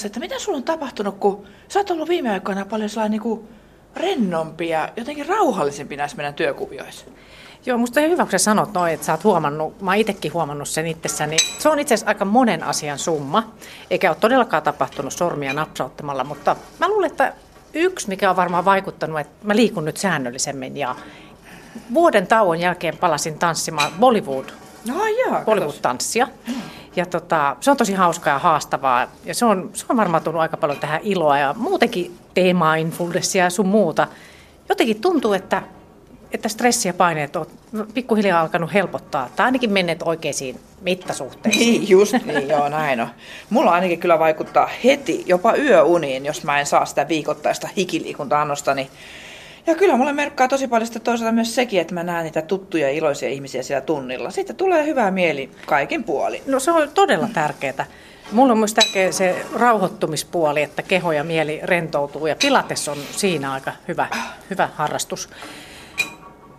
tässä, 0.00 0.06
että 0.06 0.20
mitä 0.20 0.38
sulla 0.38 0.58
on 0.58 0.64
tapahtunut, 0.64 1.16
kun 1.18 1.46
sä 1.68 1.78
oot 1.78 1.90
ollut 1.90 2.08
viime 2.08 2.30
aikoina 2.30 2.64
paljon 2.64 2.88
sellainen 2.88 3.10
niin 3.10 3.22
kuin 3.22 3.48
rennompi 3.96 4.68
ja 4.68 4.88
jotenkin 4.96 5.26
rauhallisempi 5.26 5.96
näissä 5.96 6.16
meidän 6.16 6.34
työkuvioissa. 6.34 7.06
Joo, 7.66 7.78
musta 7.78 8.00
on 8.00 8.10
hyvä, 8.10 8.22
kun 8.22 8.30
sä 8.30 8.38
sanot 8.38 8.72
noin, 8.72 8.94
että 8.94 9.06
sä 9.06 9.12
oot 9.12 9.24
huomannut, 9.24 9.80
mä 9.80 9.90
oon 9.90 9.98
itsekin 9.98 10.32
huomannut 10.32 10.68
sen 10.68 10.86
itsessäni. 10.86 11.36
Se 11.58 11.68
on 11.68 11.78
itse 11.78 11.94
asiassa 11.94 12.10
aika 12.10 12.24
monen 12.24 12.64
asian 12.64 12.98
summa, 12.98 13.52
eikä 13.90 14.10
ole 14.10 14.16
todellakaan 14.20 14.62
tapahtunut 14.62 15.12
sormia 15.12 15.52
napsauttamalla, 15.52 16.24
mutta 16.24 16.56
mä 16.78 16.88
luulen, 16.88 17.10
että 17.10 17.32
yksi, 17.74 18.08
mikä 18.08 18.30
on 18.30 18.36
varmaan 18.36 18.64
vaikuttanut, 18.64 19.20
että 19.20 19.46
mä 19.46 19.56
liikun 19.56 19.84
nyt 19.84 19.96
säännöllisemmin 19.96 20.76
ja 20.76 20.96
vuoden 21.94 22.26
tauon 22.26 22.60
jälkeen 22.60 22.96
palasin 22.96 23.38
tanssimaan 23.38 23.92
Bollywood 24.00 24.46
No 24.86 24.94
joo, 25.06 25.40
Bollywood-tanssia. 25.44 26.28
Ja 26.96 27.06
tota, 27.06 27.56
se 27.60 27.70
on 27.70 27.76
tosi 27.76 27.94
hauskaa 27.94 28.32
ja 28.32 28.38
haastavaa. 28.38 29.06
Ja 29.24 29.34
se 29.34 29.44
on, 29.44 29.70
se 29.72 29.86
on 29.88 29.96
varmaan 29.96 30.22
tullut 30.22 30.40
aika 30.40 30.56
paljon 30.56 30.78
tähän 30.78 31.00
iloa 31.02 31.38
ja 31.38 31.54
muutenkin 31.58 32.18
mindfulnessia 32.74 33.44
ja 33.44 33.50
sun 33.50 33.68
muuta. 33.68 34.06
Jotenkin 34.68 35.00
tuntuu, 35.00 35.32
että, 35.32 35.62
että 36.32 36.48
stressi 36.48 36.88
ja 36.88 36.94
paineet 36.94 37.36
on 37.36 37.46
pikkuhiljaa 37.94 38.40
alkanut 38.40 38.74
helpottaa. 38.74 39.28
Tai 39.36 39.46
ainakin 39.46 39.72
menneet 39.72 40.02
oikeisiin 40.02 40.60
mittasuhteisiin. 40.80 41.80
Niin, 41.80 41.88
just 41.88 42.12
niin, 42.24 42.48
joo, 42.48 42.68
näin 42.68 43.00
on. 43.00 43.08
Mulla 43.50 43.70
ainakin 43.70 44.00
kyllä 44.00 44.18
vaikuttaa 44.18 44.68
heti, 44.84 45.24
jopa 45.26 45.54
yöuniin, 45.54 46.26
jos 46.26 46.44
mä 46.44 46.60
en 46.60 46.66
saa 46.66 46.86
sitä 46.86 47.08
viikoittaista 47.08 47.68
hikiliikunta-annosta, 47.76 48.74
niin 48.74 48.88
ja 49.70 49.76
kyllä 49.76 49.96
mulle 49.96 50.12
merkkaa 50.12 50.48
tosi 50.48 50.68
paljon 50.68 50.86
sitä 50.86 51.00
toisaalta 51.00 51.32
myös 51.32 51.54
sekin, 51.54 51.80
että 51.80 51.94
mä 51.94 52.02
näen 52.02 52.24
niitä 52.24 52.42
tuttuja 52.42 52.90
iloisia 52.90 53.28
ihmisiä 53.28 53.62
siellä 53.62 53.80
tunnilla. 53.80 54.30
Sitten 54.30 54.56
tulee 54.56 54.86
hyvää 54.86 55.10
mieli 55.10 55.50
kaikin 55.66 56.04
puolin. 56.04 56.42
No 56.46 56.60
se 56.60 56.70
on 56.70 56.88
todella 56.94 57.28
tärkeää. 57.32 57.86
Mulla 58.32 58.52
on 58.52 58.58
myös 58.58 58.74
tärkeä 58.74 59.12
se 59.12 59.46
rauhoittumispuoli, 59.54 60.62
että 60.62 60.82
keho 60.82 61.12
ja 61.12 61.24
mieli 61.24 61.60
rentoutuu 61.62 62.26
ja 62.26 62.36
pilates 62.42 62.88
on 62.88 62.98
siinä 63.10 63.52
aika 63.52 63.72
hyvä, 63.88 64.08
hyvä 64.50 64.68
harrastus. 64.74 65.28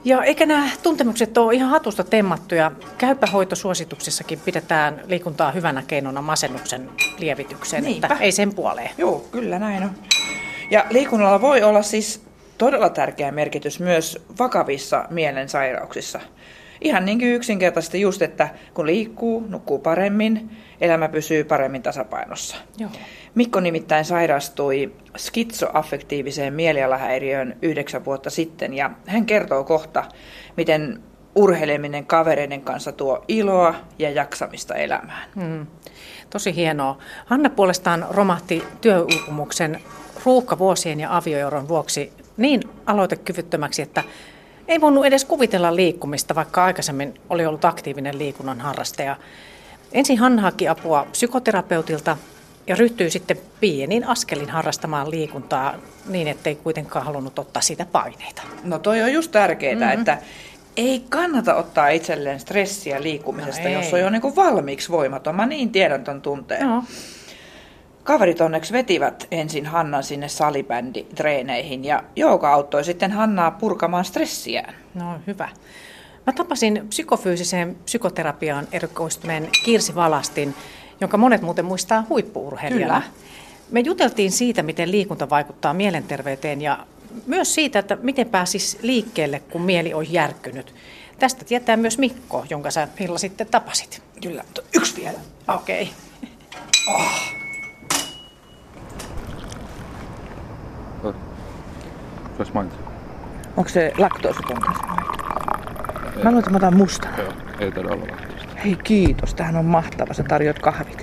Ja 0.04 0.23
eikä 0.23 0.45
nämä 0.45 0.70
tuntemukset 0.84 1.38
ole 1.38 1.54
ihan 1.54 1.70
hatusta 1.70 2.04
temmattuja. 2.04 2.72
Käypähoitosuosituksissakin 2.98 4.39
pidetään 4.39 5.02
liikuntaa 5.08 5.52
hyvänä 5.52 5.84
keinona 5.88 6.22
masennuksen 6.22 6.89
lievitykseen, 7.17 7.84
Niinpä. 7.84 8.08
että 8.08 8.23
ei 8.23 8.32
sen 8.32 8.56
puoleen. 8.56 8.89
Joo, 8.98 9.20
kyllä 9.32 9.59
näin 9.59 9.84
on. 9.84 9.92
Ja 10.72 10.86
liikunnalla 10.89 11.42
voi 11.42 11.64
olla 11.64 11.82
siis 11.82 12.22
todella 12.62 12.90
tärkeä 12.90 13.31
merkitys 13.31 13.80
myös 13.80 14.26
vakavissa 14.40 15.06
mielensairauksissa. 15.09 16.20
Ihan 16.81 17.06
niin 17.06 17.20
kuin 17.20 17.34
yksinkertaisesti 17.34 18.02
just, 18.02 18.22
että 18.22 18.50
kun 18.73 18.88
liikkuu, 18.88 19.45
nukkuu 19.50 19.80
paremmin, 19.80 20.52
elämä 20.82 21.09
pysyy 21.09 21.44
paremmin 21.44 21.82
tasapainossa. 21.82 22.56
Joo. 22.78 22.89
Mikko 23.36 23.59
nimittäin 23.59 24.06
sairastui 24.06 24.94
skitsoaffektiiviseen 25.17 26.54
mielialahäiriöön 26.54 27.58
yhdeksän 27.62 28.06
vuotta 28.06 28.30
sitten 28.30 28.73
ja 28.73 28.92
hän 29.08 29.26
kertoo 29.26 29.64
kohta, 29.64 30.04
miten 30.58 31.00
urheileminen 31.36 32.06
kavereiden 32.06 32.62
kanssa 32.62 32.92
tuo 32.92 33.26
iloa 33.28 33.76
ja 34.00 34.09
jaksamista 34.09 34.76
elämään. 34.76 35.30
Hmm. 35.36 35.67
Tosi 36.30 36.56
hienoa. 36.56 36.98
Hanna 37.26 37.50
puolestaan 37.50 38.06
romahti 38.09 38.64
työuupumuksen 38.82 39.80
ruuhkavuosien 40.26 40.99
ja 40.99 41.17
avioeron 41.17 41.67
vuoksi 41.67 42.20
niin 42.37 42.61
aloitekyvyttömäksi, 42.86 43.81
että 43.81 44.03
ei 44.67 44.81
voinut 44.81 45.05
edes 45.05 45.25
kuvitella 45.25 45.75
liikkumista, 45.75 46.36
vaikka 46.36 46.65
aikaisemmin 46.65 47.14
oli 47.30 47.45
ollut 47.45 47.65
aktiivinen 47.65 48.17
liikunnan 48.17 48.61
harrastaja. 48.61 49.15
Ensin 49.92 50.17
Hanna 50.17 50.42
haki 50.42 50.67
apua 50.67 51.08
psykoterapeutilta 51.11 52.17
ja 52.67 52.75
ryhtyi 52.75 53.09
sitten 53.11 53.37
pienin 53.59 54.08
askelin 54.08 54.49
harrastamaan 54.49 55.11
liikuntaa 55.11 55.75
niin, 56.09 56.27
ettei 56.27 56.55
kuitenkaan 56.55 57.05
halunnut 57.05 57.39
ottaa 57.39 57.61
siitä 57.61 57.86
paineita. 57.86 58.42
No 58.63 58.80
toi 58.80 59.02
on 59.02 59.13
just 59.13 59.31
tärkeää, 59.31 59.75
mm-hmm. 59.75 59.99
että 59.99 60.17
ei 60.77 61.03
kannata 61.09 61.55
ottaa 61.55 61.89
itselleen 61.89 62.39
stressiä 62.39 63.03
liikkumisesta, 63.03 63.63
no 63.63 63.69
jos 63.69 63.93
on 63.93 63.99
jo 63.99 64.09
niin 64.09 64.21
kuin 64.21 64.36
valmiiksi 64.36 64.89
voimaton. 64.92 65.36
Mä 65.36 65.45
niin 65.45 65.71
tiedän 65.71 66.03
ton 66.03 66.21
tunteen. 66.21 66.67
No. 66.67 66.83
Kaverit 68.04 68.42
onneksi 68.42 68.73
vetivät 68.73 69.28
ensin 69.32 69.66
Hannan 69.66 70.04
sinne 70.04 70.30
salibänditreeneihin 70.30 71.86
ja 71.86 72.04
Jouka 72.16 72.54
auttoi 72.54 72.84
sitten 72.84 73.12
Hannaa 73.12 73.52
purkamaan 73.52 74.06
stressiään. 74.06 74.73
No 74.94 75.20
hyvä. 75.28 75.50
Mä 76.28 76.34
tapasin 76.34 76.86
psykofyysiseen 76.90 77.76
psykoterapiaan 77.86 78.67
erikoistuneen 78.72 79.50
Kirsi 79.66 79.95
Valastin, 79.95 80.56
jonka 81.02 81.17
monet 81.17 81.42
muuten 81.42 81.66
muistaa 81.66 82.06
huippuurheilijana. 82.10 83.02
Kyllä. 83.02 83.14
Me 83.72 83.80
juteltiin 83.80 84.32
siitä, 84.32 84.64
miten 84.64 84.92
liikunta 84.92 85.30
vaikuttaa 85.30 85.73
mielenterveyteen 85.73 86.61
ja 86.61 86.86
myös 87.26 87.56
siitä, 87.56 87.80
että 87.80 87.98
miten 88.02 88.30
pääsis 88.30 88.78
liikkeelle, 88.82 89.40
kun 89.40 89.61
mieli 89.61 89.94
on 89.94 90.14
järkkynyt. 90.14 90.73
Tästä 91.20 91.45
tietää 91.45 91.78
myös 91.78 91.98
Mikko, 91.98 92.45
jonka 92.50 92.72
sä 92.72 92.88
Hilla 93.00 93.17
sitten 93.17 93.48
tapasit. 93.48 94.04
Kyllä, 94.22 94.44
yksi 94.76 95.02
vielä. 95.02 95.20
Okei. 95.48 95.82
Okay. 95.82 96.95
Oh. 96.95 97.41
Jos 102.39 102.54
mainitsin. 102.54 102.86
Onko 103.58 103.70
se 103.70 103.94
laktoositon 103.98 104.58
Mä 106.23 106.30
luulen, 106.30 106.39
että 106.39 106.50
mä 106.50 106.58
otan 106.58 106.78
musta. 106.78 107.08
Joo, 107.17 107.34
ei 107.60 107.72
tarvitse 107.72 107.94
olla 107.94 108.06
laktoosta. 108.12 108.56
Hei 108.64 108.78
kiitos, 108.84 109.34
tähän 109.34 109.56
on 109.56 109.66
mahtava. 109.66 110.14
Sä 110.14 110.23
tarjoat 110.23 110.60
kahvit. 110.60 111.02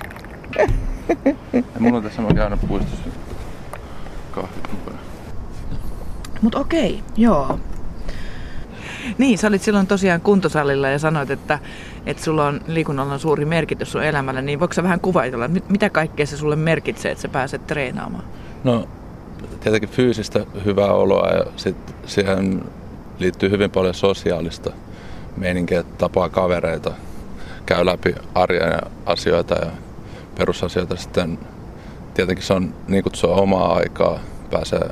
ja 1.53 1.79
mulla 1.79 1.97
on 1.97 2.03
tässä 2.03 2.21
aina 2.43 2.57
puistossa 2.57 3.09
kahvit 4.31 4.71
mukana. 4.71 4.97
Mut 6.41 6.55
okei, 6.55 7.03
joo. 7.17 7.59
Niin, 9.17 9.37
sä 9.37 9.47
olit 9.47 9.61
silloin 9.61 9.87
tosiaan 9.87 10.21
kuntosalilla 10.21 10.89
ja 10.89 10.99
sanoit, 10.99 11.31
että, 11.31 11.59
että 12.05 12.23
sulla 12.23 12.47
on 12.47 12.61
liikunnalla 12.67 13.13
on 13.13 13.19
suuri 13.19 13.45
merkitys 13.45 13.91
sun 13.91 14.03
elämällä, 14.03 14.41
niin 14.41 14.59
voiko 14.59 14.73
sä 14.73 14.83
vähän 14.83 14.99
kuvaitella, 14.99 15.49
mitä 15.69 15.89
kaikkea 15.89 16.25
se 16.25 16.37
sulle 16.37 16.55
merkitsee, 16.55 17.11
että 17.11 17.21
sä 17.21 17.27
pääset 17.27 17.67
treenaamaan? 17.67 18.23
No 18.63 18.87
tietenkin 19.59 19.89
fyysistä 19.89 20.45
hyvää 20.65 20.93
oloa 20.93 21.27
ja 21.27 21.45
sit 21.55 21.77
siihen 22.05 22.63
liittyy 23.19 23.49
hyvin 23.49 23.71
paljon 23.71 23.93
sosiaalista 23.93 24.71
meininkiä, 25.37 25.83
tapaa 25.83 26.29
kavereita, 26.29 26.91
käy 27.65 27.85
läpi 27.85 28.15
arjen 28.35 28.81
asioita 29.05 29.55
ja 29.55 29.71
perusasioita. 30.37 30.95
Sitten 30.95 31.39
tietenkin 32.13 32.45
se 32.45 32.53
on 32.53 32.73
niin 32.87 33.03
kutsua 33.03 33.35
omaa 33.35 33.75
aikaa, 33.75 34.19
pääsee 34.51 34.89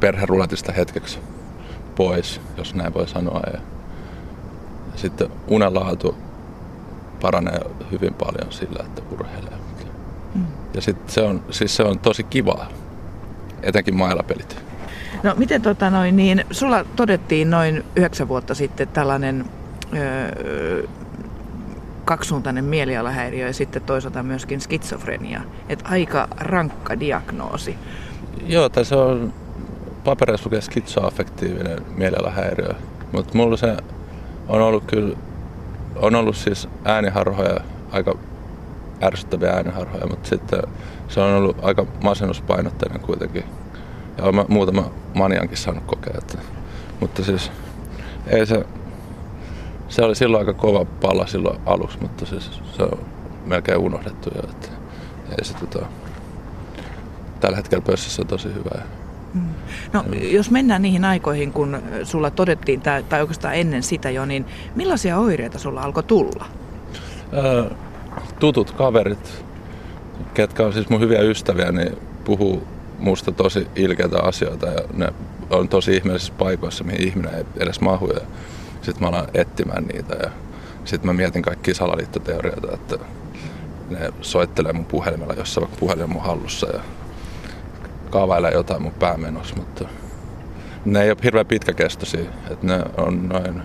perheruletista 0.00 0.72
hetkeksi 0.72 1.18
pois, 1.96 2.40
jos 2.56 2.74
näin 2.74 2.94
voi 2.94 3.08
sanoa. 3.08 3.42
Ja 3.52 3.58
sitten 4.96 5.28
unenlaatu 5.48 6.16
paranee 7.20 7.60
hyvin 7.92 8.14
paljon 8.14 8.52
sillä, 8.52 8.84
että 8.86 9.02
urheilee. 9.10 9.56
Mm. 10.34 10.46
Ja 10.74 10.80
sitten 10.80 11.14
se 11.14 11.22
on, 11.22 11.42
siis 11.50 11.76
se 11.76 11.82
on 11.82 11.98
tosi 11.98 12.24
kivaa 12.24 12.68
etenkin 13.62 13.96
mailapelit. 13.96 14.56
No 15.22 15.34
miten 15.36 15.62
tota 15.62 15.90
noin, 15.90 16.16
niin 16.16 16.44
sulla 16.50 16.84
todettiin 16.96 17.50
noin 17.50 17.84
yhdeksän 17.96 18.28
vuotta 18.28 18.54
sitten 18.54 18.88
tällainen 18.88 19.44
öö, 19.96 20.82
kaksisuuntainen 22.04 22.64
mielialahäiriö 22.64 23.46
ja 23.46 23.52
sitten 23.52 23.82
toisaalta 23.82 24.22
myöskin 24.22 24.60
skitsofrenia. 24.60 25.40
Että 25.68 25.88
aika 25.88 26.28
rankka 26.36 27.00
diagnoosi. 27.00 27.74
Joo, 28.46 28.68
tai 28.68 28.84
se 28.84 28.96
on 28.96 29.32
papereissa 30.04 30.46
lukee 30.46 30.60
skitsoaffektiivinen 30.60 31.78
mielialahäiriö. 31.96 32.74
Mutta 33.12 33.36
mulla 33.36 33.56
se 33.56 33.76
on 34.48 34.62
ollut 34.62 34.84
kyllä, 34.84 35.16
on 35.96 36.14
ollut 36.14 36.36
siis 36.36 36.68
ääniharhoja, 36.84 37.60
aika 37.92 38.18
ärsyttäviä 39.02 39.50
ääniharhoja, 39.50 40.06
mutta 40.06 40.28
sitten 40.28 40.62
se 41.08 41.20
on 41.20 41.32
ollut 41.32 41.56
aika 41.62 41.86
masennuspainotteinen 42.02 43.00
kuitenkin. 43.00 43.44
Ja 44.18 44.24
olen 44.24 44.44
muutama 44.48 44.90
maniankin 45.14 45.58
saanut 45.58 45.84
kokea. 45.86 46.14
Että, 46.18 46.38
mutta 47.00 47.24
siis 47.24 47.52
ei 48.26 48.46
se, 48.46 48.66
se 49.88 50.04
oli 50.04 50.14
silloin 50.14 50.40
aika 50.40 50.60
kova 50.60 50.84
pala 50.84 51.26
silloin 51.26 51.60
aluksi, 51.66 51.98
mutta 52.00 52.26
siis 52.26 52.62
se 52.76 52.82
on 52.82 52.98
melkein 53.46 53.78
unohdettu 53.78 54.30
jo. 54.34 54.42
Että 54.50 54.68
ei 55.38 55.44
se 55.44 55.54
tota, 55.54 55.86
tällä 57.40 57.56
hetkellä 57.56 57.84
pössissä 57.86 58.22
on 58.22 58.28
tosi 58.28 58.48
hyvä. 58.54 58.82
Mm. 59.34 59.48
No, 59.92 60.04
jos 60.12 60.50
mennään 60.50 60.82
niihin 60.82 61.04
aikoihin, 61.04 61.52
kun 61.52 61.82
sulla 62.02 62.30
todettiin, 62.30 62.80
tai, 62.80 63.02
tai 63.02 63.20
oikeastaan 63.20 63.54
ennen 63.54 63.82
sitä 63.82 64.10
jo, 64.10 64.24
niin 64.24 64.46
millaisia 64.74 65.18
oireita 65.18 65.58
sulla 65.58 65.82
alkoi 65.82 66.02
tulla? 66.02 66.46
Ää, 67.32 67.76
tutut 68.38 68.70
kaverit, 68.70 69.44
ketkä 70.34 70.66
on 70.66 70.72
siis 70.72 70.88
mun 70.88 71.00
hyviä 71.00 71.20
ystäviä, 71.20 71.72
niin 71.72 71.98
puhuu 72.24 72.66
musta 72.98 73.32
tosi 73.32 73.66
ilkeitä 73.76 74.18
asioita 74.22 74.66
ja 74.66 74.80
ne 74.92 75.12
on 75.50 75.68
tosi 75.68 75.96
ihmeellisissä 75.96 76.32
paikoissa, 76.38 76.84
mihin 76.84 77.08
ihminen 77.08 77.34
ei 77.34 77.44
edes 77.56 77.80
mahu. 77.80 78.06
Ja 78.06 78.20
sitten 78.82 79.02
mä 79.02 79.08
alan 79.08 79.28
etsimään 79.34 79.84
niitä 79.84 80.14
ja 80.14 80.30
sitten 80.84 81.06
mä 81.06 81.12
mietin 81.12 81.42
kaikkia 81.42 81.74
salaliittoteorioita, 81.74 82.74
että 82.74 82.98
ne 83.90 84.12
soittelee 84.20 84.72
mun 84.72 84.84
puhelimella, 84.84 85.34
jossa 85.34 85.60
vaikka 85.60 85.76
puhelin 85.80 86.04
on 86.04 86.12
mun 86.12 86.22
hallussa 86.22 86.66
ja 86.76 86.80
kaavailee 88.10 88.52
jotain 88.52 88.82
mun 88.82 88.92
päämenossa, 88.92 89.56
mutta 89.56 89.88
ne 90.84 91.02
ei 91.02 91.10
ole 91.10 91.18
hirveän 91.24 91.46
pitkäkestoisia, 91.46 92.30
että 92.50 92.66
ne 92.66 92.84
on 92.96 93.28
noin 93.28 93.62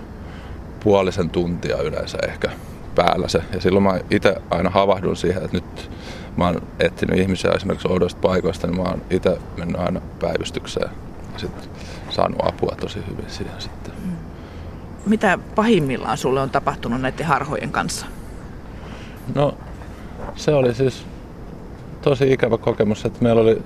puolisen 0.83 1.29
tuntia 1.29 1.77
yleensä 1.77 2.17
ehkä 2.27 2.49
päällä 2.95 3.27
se. 3.27 3.41
Ja 3.53 3.61
silloin 3.61 3.83
mä 3.83 3.99
itse 4.09 4.35
aina 4.49 4.69
havahdun 4.69 5.15
siihen, 5.15 5.43
että 5.43 5.57
nyt 5.57 5.91
mä 6.37 6.45
oon 6.45 6.61
etsinyt 6.79 7.19
ihmisiä 7.19 7.51
esimerkiksi 7.51 7.87
oudoista 7.87 8.21
paikoista, 8.21 8.67
niin 8.67 8.77
mä 8.77 8.83
oon 8.83 9.01
itse 9.09 9.37
mennyt 9.57 9.81
aina 9.81 10.01
päivystykseen 10.19 10.89
ja 11.33 11.39
sitten 11.39 11.63
saanut 12.09 12.39
apua 12.43 12.75
tosi 12.81 12.99
hyvin 13.09 13.25
siihen 13.27 13.61
sitten. 13.61 13.93
Mitä 15.05 15.39
pahimmillaan 15.55 16.17
sulle 16.17 16.41
on 16.41 16.49
tapahtunut 16.49 17.01
näiden 17.01 17.25
harhojen 17.25 17.71
kanssa? 17.71 18.05
No 19.35 19.57
se 20.35 20.53
oli 20.53 20.73
siis 20.73 21.05
tosi 22.01 22.33
ikävä 22.33 22.57
kokemus, 22.57 23.05
että 23.05 23.23
meillä 23.23 23.41
oli 23.41 23.61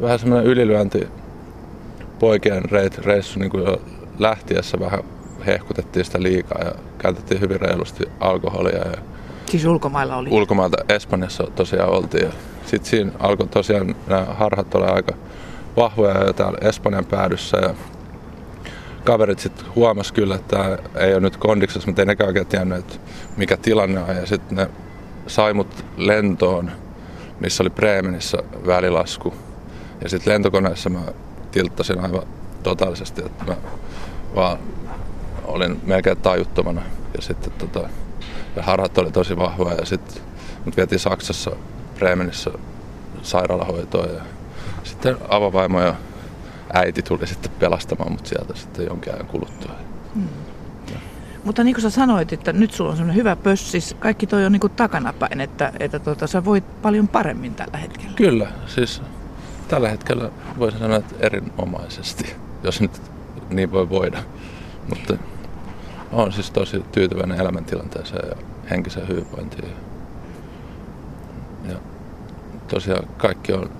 vähän 0.00 0.18
semmoinen 0.18 0.46
ylilyönti 0.46 1.08
poikien 2.18 2.62
reissu 3.04 3.38
niin 3.38 3.50
kuin 3.50 3.64
jo 3.64 3.82
lähtiessä 4.18 4.80
vähän 4.80 5.00
hehkutettiin 5.46 6.04
sitä 6.04 6.22
liikaa 6.22 6.62
ja 6.64 6.72
käytettiin 6.98 7.40
hyvin 7.40 7.60
reilusti 7.60 8.04
alkoholia. 8.20 8.78
Ja 8.78 8.96
siis 9.46 9.64
ulkomailla 9.64 10.16
oli? 10.16 10.30
Ulkomailta 10.30 10.76
Espanjassa 10.88 11.44
tosiaan 11.54 11.90
oltiin. 11.90 12.30
Sitten 12.66 12.90
siinä 12.90 13.12
alkoi 13.18 13.46
tosiaan 13.46 13.94
nämä 14.06 14.24
harhat 14.24 14.74
olla 14.74 14.86
aika 14.86 15.14
vahvoja 15.76 16.24
jo 16.24 16.32
täällä 16.32 16.58
Espanjan 16.60 17.04
päädyssä. 17.04 17.56
Ja 17.56 17.74
kaverit 19.04 19.38
sitten 19.38 19.66
huomas 19.74 20.12
kyllä, 20.12 20.34
että 20.34 20.56
tämä 20.56 20.78
ei 20.96 21.12
ole 21.12 21.20
nyt 21.20 21.36
kondiksessa, 21.36 21.88
mutta 21.88 22.02
ei 22.02 22.06
nekään 22.06 22.28
oikein 22.28 22.46
tiennyt, 22.46 22.78
että 22.78 22.94
mikä 23.36 23.56
tilanne 23.56 24.00
on. 24.00 24.16
Ja 24.16 24.26
sitten 24.26 24.56
ne 24.56 24.70
sai 25.26 25.54
mut 25.54 25.84
lentoon, 25.96 26.70
missä 27.40 27.62
oli 27.62 27.70
Bremenissä 27.70 28.38
välilasku. 28.66 29.34
Ja 30.00 30.08
sitten 30.08 30.32
lentokoneessa 30.32 30.90
mä 30.90 31.00
tilttasin 31.52 32.00
aivan 32.00 32.22
totaalisesti, 32.62 33.22
että 33.26 33.44
mä 33.44 33.56
vaan 34.34 34.58
olin 35.44 35.80
melkein 35.84 36.16
tajuttomana. 36.16 36.82
Ja 37.16 37.22
sitten 37.22 37.52
tota, 37.52 37.88
ja 38.56 38.62
harhat 38.62 38.98
oli 38.98 39.10
tosi 39.10 39.36
vahvoja 39.36 39.74
ja 39.74 39.86
sitten 39.86 40.22
mut 40.64 40.76
vietiin 40.76 40.98
Saksassa 40.98 41.50
Bremenissä 41.94 42.50
sairaalahoitoon 43.22 44.14
ja 44.14 44.20
sitten 44.84 45.16
avavaimo 45.28 45.80
ja 45.80 45.94
äiti 46.72 47.02
tuli 47.02 47.26
sitten 47.26 47.52
pelastamaan 47.58 48.12
mut 48.12 48.26
sieltä 48.26 48.54
sitten 48.54 48.86
jonkin 48.86 49.14
ajan 49.14 49.26
kuluttua. 49.26 49.72
Hmm. 50.14 50.28
Mutta 51.44 51.64
niin 51.64 51.74
kuin 51.74 51.82
sä 51.82 51.90
sanoit, 51.90 52.32
että 52.32 52.52
nyt 52.52 52.72
sulla 52.72 52.90
on 52.90 52.96
semmoinen 52.96 53.16
hyvä 53.16 53.36
pössis, 53.36 53.96
kaikki 53.98 54.26
toi 54.26 54.44
on 54.44 54.52
niin 54.52 54.60
kuin 54.60 54.72
takanapäin, 54.72 55.40
että, 55.40 55.72
että 55.80 55.98
tuota, 55.98 56.26
sä 56.26 56.44
voit 56.44 56.82
paljon 56.82 57.08
paremmin 57.08 57.54
tällä 57.54 57.78
hetkellä. 57.78 58.12
Kyllä, 58.16 58.46
siis 58.66 59.02
tällä 59.68 59.88
hetkellä 59.88 60.30
voisin 60.58 60.80
sanoa, 60.80 60.96
että 60.96 61.14
erinomaisesti, 61.20 62.36
jos 62.62 62.80
nyt 62.80 63.02
niin 63.50 63.72
voi 63.72 63.90
voida. 63.90 64.18
Mutta 64.88 65.14
olen 66.14 66.32
siis 66.32 66.50
tosi 66.50 66.84
tyytyväinen 66.92 67.40
elämäntilanteeseen 67.40 68.28
ja 68.28 68.36
henkiseen 68.70 69.08
hyvinvointiin. 69.08 69.68
Ja 71.68 71.76
tosiaan 72.68 73.08
kaikki 73.18 73.52
on 73.52 73.70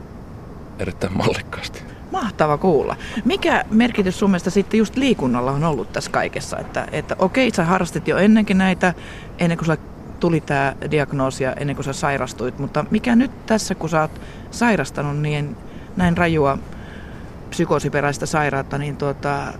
erittäin 0.79 1.17
mallikkaasti. 1.17 1.83
Mahtava 2.13 2.59
kuulla. 2.59 2.97
Mikä 3.25 3.65
merkitys 3.71 4.19
sun 4.19 4.31
mielestä 4.31 4.51
sitten 4.51 4.79
just 4.79 4.97
liikunnalla 4.97 5.53
on 5.53 5.65
ollut 5.65 5.93
tässä 5.93 6.11
kaikessa? 6.11 6.59
Että, 6.59 6.89
että 6.93 7.17
okei, 7.19 7.51
sä 7.51 7.65
harrastit 7.65 8.09
jo 8.09 8.17
ennenkin 8.19 8.59
näitä, 8.59 8.95
ennen 9.39 9.59
kuin 9.59 9.67
sulla 9.67 9.79
tuli 10.21 10.41
tämä 10.41 10.75
diagnoosia, 10.91 11.53
ennen 11.53 11.77
kuin 11.77 11.85
sä 11.85 11.93
sairastuit, 11.93 12.59
mutta 12.59 12.85
mikä 12.91 13.17
nyt 13.17 13.47
tässä, 13.47 13.75
kun 13.75 13.89
sä 13.89 14.01
oot 14.01 14.21
sairastanut 14.51 15.19
niin 15.19 15.57
näin 15.97 16.17
rajua 16.17 16.59
psykoosiperäistä 17.51 18.27
sairautta, 18.27 18.79
niin 18.79 18.97
tuota, 18.97 19.53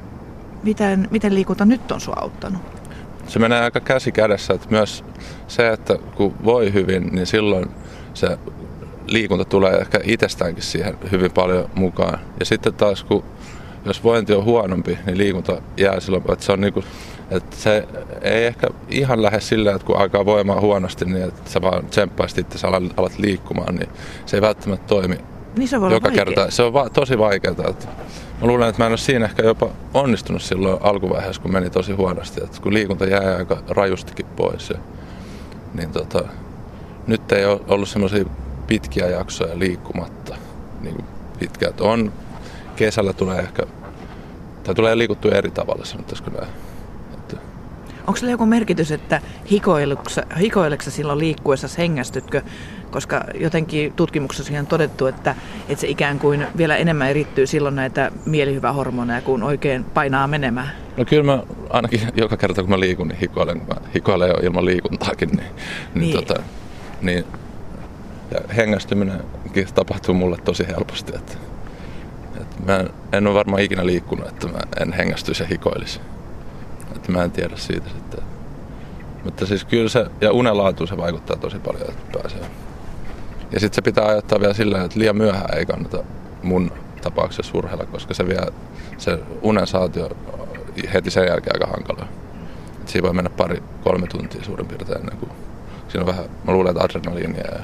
miten, 0.65 1.09
miten 1.11 1.35
liikunta 1.35 1.65
nyt 1.65 1.93
on 1.93 2.01
sua 2.01 2.15
auttanut? 2.21 2.63
Se 3.29 3.39
menee 3.39 3.61
aika 3.61 3.81
käsi 3.81 4.13
kädessä, 4.13 4.55
että 4.55 4.67
myös 4.71 5.05
se, 5.49 5.69
että 5.69 5.99
kun 6.15 6.35
voi 6.45 6.73
hyvin, 6.73 7.07
niin 7.13 7.27
silloin 7.27 7.71
se 8.15 8.39
liikunta 9.07 9.45
tulee 9.45 9.77
ehkä 9.77 10.01
itsestäänkin 10.05 10.63
siihen 10.63 10.99
hyvin 11.13 11.31
paljon 11.33 11.71
mukaan. 11.75 12.19
Ja 12.41 12.47
sitten 12.47 12.75
taas, 12.75 13.05
kun 13.05 13.25
jos 13.85 14.05
vointi 14.05 14.35
on 14.35 14.45
huonompi, 14.45 14.99
niin 15.07 15.19
liikunta 15.19 15.63
jää 15.77 16.01
silloin, 16.01 16.25
että 16.33 16.45
se 16.45 16.53
on 16.53 16.61
niinku, 16.61 16.85
että 17.31 17.57
se 17.57 17.89
ei 18.23 18.47
ehkä 18.47 18.67
ihan 18.89 19.23
lähde 19.23 19.41
silleen, 19.41 19.77
että 19.77 19.87
kun 19.87 19.97
alkaa 19.97 20.25
voimaa 20.25 20.61
huonosti, 20.61 21.05
niin 21.05 21.25
että 21.25 21.51
sä 21.51 21.63
vaan 21.63 21.87
tsemppaisit 21.87 22.39
itse 22.39 22.67
alat, 22.67 22.83
alat 22.97 23.19
liikkumaan, 23.19 23.75
niin 23.75 23.89
se 24.27 24.37
ei 24.37 24.41
välttämättä 24.41 24.87
toimi 24.87 25.19
niin 25.57 25.69
se 25.69 25.81
voi 25.81 25.93
joka 25.93 26.11
kerta. 26.11 26.51
Se 26.51 26.63
on 26.63 26.73
va- 26.73 26.91
tosi 26.91 27.19
vaikeaa. 27.19 27.55
Että 27.69 27.89
mä 28.41 28.47
luulen, 28.47 28.69
että 28.69 28.83
mä 28.83 28.87
en 28.87 28.93
ole 28.93 28.99
siinä 28.99 29.25
ehkä 29.25 29.43
jopa 29.43 29.71
onnistunut 29.95 30.43
silloin 30.43 30.79
alkuvaiheessa, 30.83 31.43
kun 31.43 31.53
meni 31.53 31.71
tosi 31.71 31.93
huonosti. 31.93 32.45
Että 32.45 32.61
kun 32.63 32.75
liikunta 32.75 33.05
jää 33.05 33.37
aika 33.37 33.59
rajustikin 33.69 34.27
pois. 34.27 34.71
Ja, 34.71 34.79
niin 35.75 35.93
tota, 35.93 36.25
nyt 37.07 37.33
ei 37.33 37.45
ole 37.45 37.61
ollut 37.69 37.89
semmoisia 37.89 38.25
pitkiä 38.67 39.07
jaksoja 39.07 39.59
liikkumatta. 39.59 40.37
Niin 40.81 41.05
pitkä, 41.39 41.69
että 41.69 41.85
on, 41.85 42.13
kesällä 42.77 43.13
tulee 43.13 43.39
ehkä, 43.39 43.63
tai 44.65 44.75
tulee 44.75 44.99
liikuttua 44.99 45.33
eri 45.33 45.51
tavalla, 45.51 45.85
sanottaisiko 45.85 46.31
näin. 46.31 46.49
Onko 48.07 48.17
sillä 48.17 48.31
joku 48.31 48.47
merkitys, 48.47 48.93
että 48.93 49.21
hikoileksä 50.41 50.91
silloin 50.91 51.19
liikkuessa 51.19 51.69
hengästytkö? 51.79 52.43
Koska 52.95 53.25
jotenkin 53.35 53.93
tutkimuksessa 53.93 54.59
on 54.59 54.67
todettu, 54.67 55.07
että, 55.07 55.35
että 55.69 55.81
se 55.81 55.89
ikään 55.89 56.19
kuin 56.19 56.47
vielä 56.57 56.77
enemmän 56.77 57.11
erittyy 57.11 57.47
silloin 57.47 57.77
näitä 57.77 58.11
mielihyvähormoneja, 58.27 59.23
kun 59.23 59.43
oikein 59.43 59.85
painaa 59.85 60.27
menemään. 60.27 60.71
No 60.97 61.05
kyllä 61.05 61.23
mä 61.23 61.43
ainakin 61.71 62.01
joka 62.17 62.37
kerta 62.37 62.63
kun 62.63 62.71
mä 62.71 62.81
liikun, 62.81 63.09
niin 63.09 63.19
hikoilen. 63.19 63.59
Mä 63.59 63.75
hikoilen 63.95 64.29
jo 64.29 64.35
ilman 64.35 64.65
liikuntaakin. 64.65 65.29
Niin, 65.29 65.39
niin, 65.39 65.55
niin. 65.95 66.17
Tota, 66.17 66.43
niin 67.03 67.25
ja 68.31 68.41
hengästyminen 68.57 69.21
tapahtuu 69.75 70.15
mulle 70.15 70.37
tosi 70.37 70.67
helposti. 70.67 71.13
Että, 71.17 71.33
että 72.41 72.57
mä 72.67 72.77
en, 72.77 72.89
en 73.13 73.27
ole 73.27 73.35
varmaan 73.35 73.63
ikinä 73.63 73.87
liikkunut, 73.87 74.29
että 74.29 74.49
mä 74.49 74.59
en 74.81 74.93
hengästyisi 74.93 75.43
ja 75.43 75.47
hikoilisi 75.47 76.01
että 77.05 77.13
mä 77.13 77.25
en 77.25 77.31
tiedä 77.31 77.57
siitä 77.57 77.89
sitten. 77.89 78.21
Mutta 79.25 79.47
siis 79.47 79.65
kyllä 79.65 79.89
se, 79.89 80.07
ja 80.21 80.33
unenlaatu 80.33 80.87
se 80.87 80.97
vaikuttaa 80.97 81.37
tosi 81.37 81.59
paljon, 81.59 81.91
että 81.91 82.19
pääsee. 82.19 82.41
Ja 83.55 83.61
sitten 83.61 83.75
se 83.75 83.83
pitää 83.83 84.07
ajattaa 84.07 84.41
vielä 84.41 84.55
sillä 84.55 84.85
että 84.85 84.99
liian 84.99 85.17
myöhään 85.17 85.59
ei 85.59 85.67
kannata 85.67 86.05
mun 86.43 86.73
tapauksessa 87.03 87.59
urheilla, 87.59 87.87
koska 87.87 88.15
se 88.15 88.27
vie 88.27 88.47
se 88.99 89.19
unen 89.43 89.67
saatio 89.67 90.11
heti 90.95 91.11
sen 91.11 91.27
jälkeen 91.27 91.57
aika 91.57 91.67
hankalaa. 91.67 92.09
Et 92.81 92.89
siinä 92.89 93.07
voi 93.07 93.15
mennä 93.15 93.31
pari, 93.31 93.63
kolme 93.85 94.07
tuntia 94.07 94.45
suurin 94.45 94.67
piirtein 94.67 95.01
ennen 95.01 95.17
kuin 95.17 95.31
siinä 95.95 96.03
on 96.03 96.07
vähän, 96.07 96.25
mä 96.45 96.53
luulen, 96.53 96.71
että 96.71 96.85
adrenaliinia 96.85 97.45
ja 97.53 97.61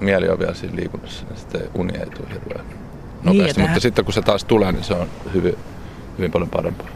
mieli 0.00 0.28
on 0.28 0.38
vielä 0.38 0.54
siinä 0.54 0.76
liikunnassa, 0.76 1.24
niin 1.26 1.36
sitten 1.36 1.60
uni 1.74 1.98
ei 1.98 2.06
tule 2.06 2.28
hirveän 2.32 2.66
nopeasti. 3.22 3.60
Niin, 3.60 3.70
mutta 3.70 3.80
sitten 3.80 4.04
kun 4.04 4.14
se 4.14 4.22
taas 4.22 4.44
tulee, 4.44 4.72
niin 4.72 4.84
se 4.84 4.94
on 4.94 5.08
hyvin, 5.34 5.56
hyvin 6.18 6.32
paljon 6.32 6.50
parempaa. 6.50 6.86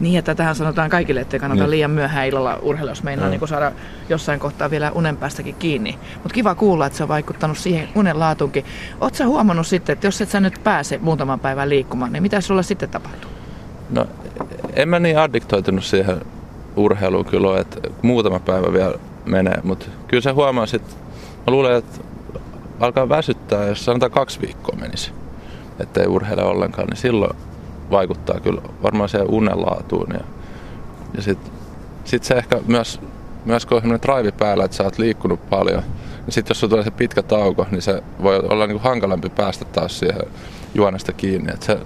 Niin, 0.00 0.18
että 0.18 0.34
tähän 0.34 0.54
sanotaan 0.54 0.90
kaikille, 0.90 1.20
että 1.20 1.36
ei 1.36 1.40
kannata 1.40 1.62
niin. 1.62 1.70
liian 1.70 1.90
myöhään 1.90 2.26
illalla 2.26 2.58
urheilla, 2.62 2.90
jos 2.90 3.02
meinaa 3.02 3.28
niin 3.28 3.48
saada 3.48 3.72
jossain 4.08 4.40
kohtaa 4.40 4.70
vielä 4.70 4.90
unen 4.90 5.16
päästäkin 5.16 5.54
kiinni. 5.54 5.98
Mutta 6.14 6.34
kiva 6.34 6.54
kuulla, 6.54 6.86
että 6.86 6.96
se 6.96 7.02
on 7.02 7.08
vaikuttanut 7.08 7.58
siihen 7.58 7.88
unen 7.94 8.18
laatuunkin. 8.18 8.64
Oletko 9.00 9.24
huomannut 9.24 9.66
sitten, 9.66 9.92
että 9.92 10.06
jos 10.06 10.20
et 10.20 10.28
sä 10.28 10.40
nyt 10.40 10.60
pääse 10.64 10.98
muutaman 11.02 11.40
päivän 11.40 11.68
liikkumaan, 11.68 12.12
niin 12.12 12.22
mitä 12.22 12.40
sulla 12.40 12.62
sitten 12.62 12.88
tapahtuu? 12.88 13.30
No, 13.90 14.06
en 14.72 14.88
mä 14.88 14.98
niin 14.98 15.18
addiktoitunut 15.18 15.84
siihen 15.84 16.20
urheiluun 16.76 17.24
kyllä 17.24 17.60
että 17.60 17.80
muutama 18.02 18.38
päivä 18.38 18.72
vielä 18.72 18.94
menee, 19.24 19.58
mutta 19.62 19.86
kyllä 20.08 20.20
se 20.20 20.30
huomaa 20.30 20.66
sitten, 20.66 20.94
mä 21.46 21.50
luulen, 21.50 21.76
että 21.76 22.00
alkaa 22.80 23.08
väsyttää, 23.08 23.64
jos 23.64 23.84
sanotaan 23.84 24.12
kaksi 24.12 24.40
viikkoa 24.40 24.76
menisi, 24.80 25.12
ettei 25.80 26.06
urheile 26.06 26.42
ollenkaan, 26.42 26.88
niin 26.88 26.96
silloin 26.96 27.36
vaikuttaa 27.90 28.40
kyllä 28.40 28.62
varmaan 28.82 29.08
siihen 29.08 29.30
unenlaatuun. 29.30 30.06
Ja, 30.12 30.20
ja 31.16 31.22
sitten 31.22 31.52
sit 32.04 32.24
se 32.24 32.34
ehkä 32.34 32.60
myös, 32.66 33.00
myös 33.44 33.66
kun 33.66 33.76
on 33.76 33.82
sellainen 33.82 34.08
drive 34.08 34.32
päällä, 34.32 34.64
että 34.64 34.76
sä 34.76 34.84
oot 34.84 34.98
liikkunut 34.98 35.50
paljon, 35.50 35.82
niin 36.26 36.32
sitten 36.32 36.50
jos 36.50 36.60
sulla 36.60 36.70
tulee 36.70 36.84
se 36.84 36.90
pitkä 36.90 37.22
tauko, 37.22 37.66
niin 37.70 37.82
se 37.82 38.02
voi 38.22 38.38
olla 38.38 38.66
niin 38.66 38.80
kuin 38.80 38.90
hankalampi 38.90 39.28
päästä 39.28 39.64
taas 39.64 39.98
siihen 39.98 40.22
juonesta 40.74 41.12
kiinni. 41.12 41.52
Et 41.52 41.62
se 41.62 41.78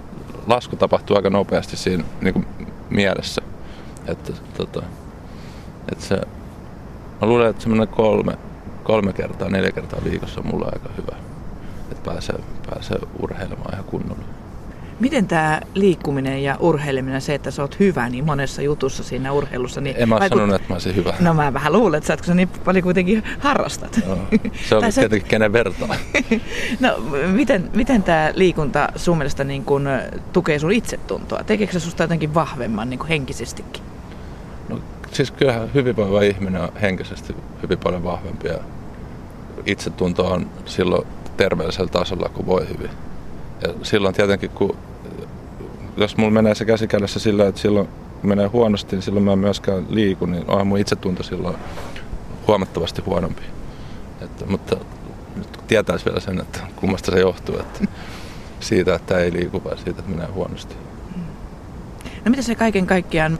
lasku 0.47 0.75
tapahtuu 0.75 1.15
aika 1.15 1.29
nopeasti 1.29 1.77
siinä 1.77 2.03
niin 2.21 2.33
kuin 2.33 2.47
mielessä. 2.89 3.41
Että, 4.07 4.33
tota, 4.57 4.83
että 5.91 6.05
se, 6.05 6.15
mä 7.21 7.27
luulen, 7.27 7.49
että 7.49 7.61
semmoinen 7.61 7.87
kolme, 7.87 8.37
kolme 8.83 9.13
kertaa, 9.13 9.49
neljä 9.49 9.71
kertaa 9.71 9.99
viikossa 10.03 10.39
on 10.39 10.47
mulle 10.47 10.65
aika 10.65 10.89
hyvä. 10.97 11.17
Että 11.91 12.11
pääsee, 12.11 12.35
pääsee 12.69 12.97
urheilemaan 13.21 13.73
ihan 13.73 13.85
kunnolla. 13.85 14.36
Miten 14.99 15.27
tämä 15.27 15.61
liikkuminen 15.73 16.43
ja 16.43 16.55
urheileminen, 16.59 17.21
se, 17.21 17.33
että 17.33 17.51
sä 17.51 17.61
oot 17.61 17.79
hyvä 17.79 18.09
niin 18.09 18.25
monessa 18.25 18.61
jutussa 18.61 19.03
siinä 19.03 19.31
urheilussa, 19.31 19.81
niin 19.81 19.95
En 19.99 20.09
mä 20.09 20.19
vaikut... 20.19 20.37
sanonut, 20.37 20.55
että 20.55 20.67
mä 20.69 20.75
olisin 20.75 20.95
hyvä. 20.95 21.13
No 21.19 21.33
mä 21.33 21.53
vähän 21.53 21.73
luulen, 21.73 21.97
että 21.97 22.07
sä, 22.07 22.17
kun 22.17 22.25
sä 22.25 22.33
niin 22.33 22.49
paljon 22.65 22.83
kuitenkin 22.83 23.23
harrastat. 23.39 23.99
No, 24.07 24.17
se 24.69 24.75
on 24.75 24.91
sä... 24.91 25.01
tietenkin 25.01 25.29
kenen 25.29 25.53
vertaa. 25.53 25.95
no 26.79 26.97
miten, 27.27 27.69
miten 27.73 28.03
tämä 28.03 28.31
liikunta 28.35 28.89
sun 28.95 29.17
mielestä 29.17 29.43
niin 29.43 29.65
kun, 29.65 29.89
tukee 30.33 30.59
sun 30.59 30.71
itsetuntoa? 30.71 31.43
Tekeekö 31.43 31.73
se 31.73 31.79
susta 31.79 32.03
jotenkin 32.03 32.33
vahvemman 32.33 32.89
niin 32.89 33.07
henkisestikin? 33.09 33.83
No 34.69 34.79
siis 35.11 35.31
kyllähän 35.31 35.73
hyvinvoiva 35.73 36.21
ihminen 36.21 36.61
on 36.61 36.71
henkisesti 36.81 37.35
hyvin 37.63 37.77
paljon 37.77 38.03
vahvempi 38.03 38.47
ja 38.47 38.59
itsetunto 39.65 40.25
on 40.27 40.49
silloin 40.65 41.07
terveellisellä 41.37 41.89
tasolla, 41.91 42.29
kun 42.29 42.45
voi 42.45 42.67
hyvin. 42.69 42.89
Ja 43.61 43.73
silloin 43.83 44.15
tietenkin, 44.15 44.49
kun 44.49 44.77
jos 45.97 46.17
mulla 46.17 46.31
menee 46.31 46.55
se 46.55 46.65
käsikädessä 46.65 47.19
sillä, 47.19 47.47
että 47.47 47.61
silloin 47.61 47.87
menee 48.23 48.47
huonosti, 48.47 48.95
niin 48.95 49.03
silloin 49.03 49.25
mä 49.25 49.33
en 49.33 49.39
myöskään 49.39 49.85
liiku, 49.89 50.25
niin 50.25 50.43
onhan 50.47 50.67
mun 50.67 50.79
itsetunto 50.79 51.23
silloin 51.23 51.55
huomattavasti 52.47 53.01
huonompi. 53.01 53.41
Että, 54.21 54.45
mutta 54.45 54.77
nyt 55.35 55.59
tietäisi 55.67 56.05
vielä 56.05 56.19
sen, 56.19 56.41
että 56.41 56.59
kummasta 56.75 57.11
se 57.11 57.19
johtuu, 57.19 57.59
että 57.59 57.79
siitä, 58.59 58.95
että 58.95 59.17
ei 59.17 59.33
liiku 59.33 59.63
vai 59.63 59.77
siitä, 59.77 59.99
että 59.99 60.11
menee 60.11 60.27
huonosti. 60.27 60.75
No 62.25 62.29
mitä 62.29 62.41
se 62.41 62.55
kaiken 62.55 62.87
kaikkiaan, 62.87 63.39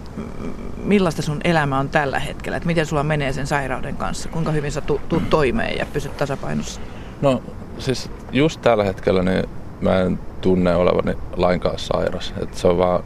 millaista 0.83 1.21
sun 1.21 1.39
elämä 1.43 1.79
on 1.79 1.89
tällä 1.89 2.19
hetkellä? 2.19 2.57
Että 2.57 2.67
miten 2.67 2.85
sulla 2.85 3.03
menee 3.03 3.33
sen 3.33 3.47
sairauden 3.47 3.97
kanssa? 3.97 4.29
Kuinka 4.29 4.51
hyvin 4.51 4.71
sä 4.71 4.81
tuut 4.81 5.29
toimeen 5.29 5.77
ja 5.77 5.85
pysyt 5.85 6.17
tasapainossa? 6.17 6.81
No 7.21 7.43
siis 7.79 8.09
just 8.31 8.61
tällä 8.61 8.83
hetkellä 8.83 9.23
niin 9.23 9.43
mä 9.81 9.99
en 9.99 10.19
tunne 10.41 10.75
olevani 10.75 11.17
lainkaan 11.35 11.79
sairas. 11.79 12.33
Et 12.41 12.53
se 12.53 12.67
on 12.67 12.77
vaan 12.77 13.03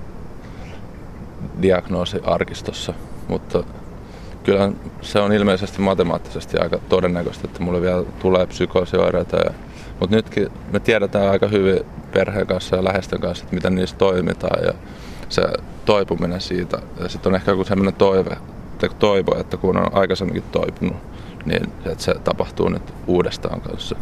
diagnoosi 1.61 2.19
arkistossa, 2.23 2.93
mutta 3.27 3.63
kyllä 4.43 4.71
se 5.01 5.19
on 5.19 5.33
ilmeisesti 5.33 5.81
matemaattisesti 5.81 6.57
aika 6.57 6.79
todennäköistä, 6.89 7.47
että 7.47 7.63
mulle 7.63 7.81
vielä 7.81 8.03
tulee 8.19 8.47
psykoosioireita. 8.47 9.37
Ja, 9.37 9.51
mutta 9.99 10.15
nytkin 10.15 10.49
me 10.71 10.79
tiedetään 10.79 11.29
aika 11.29 11.47
hyvin 11.47 11.79
perheen 12.13 12.47
kanssa 12.47 12.75
ja 12.75 12.83
läheisten 12.83 13.21
kanssa, 13.21 13.43
että 13.43 13.55
miten 13.55 13.75
niissä 13.75 13.95
toimitaan 13.95 14.65
ja 14.65 14.73
se 15.29 15.41
toipuminen 15.85 16.41
siitä. 16.41 16.79
Ja 16.99 17.09
sitten 17.09 17.29
on 17.29 17.35
ehkä 17.35 17.51
joku 17.51 17.63
sellainen 17.63 17.93
toive, 17.93 18.37
toivo, 18.99 19.39
että 19.39 19.57
kun 19.57 19.77
on 19.77 19.93
aikaisemminkin 19.93 20.43
toipunut, 20.51 20.97
niin 21.45 21.71
että 21.85 22.03
se 22.03 22.15
tapahtuu 22.23 22.69
nyt 22.69 22.93
uudestaan 23.07 23.61
kanssa. 23.61 23.95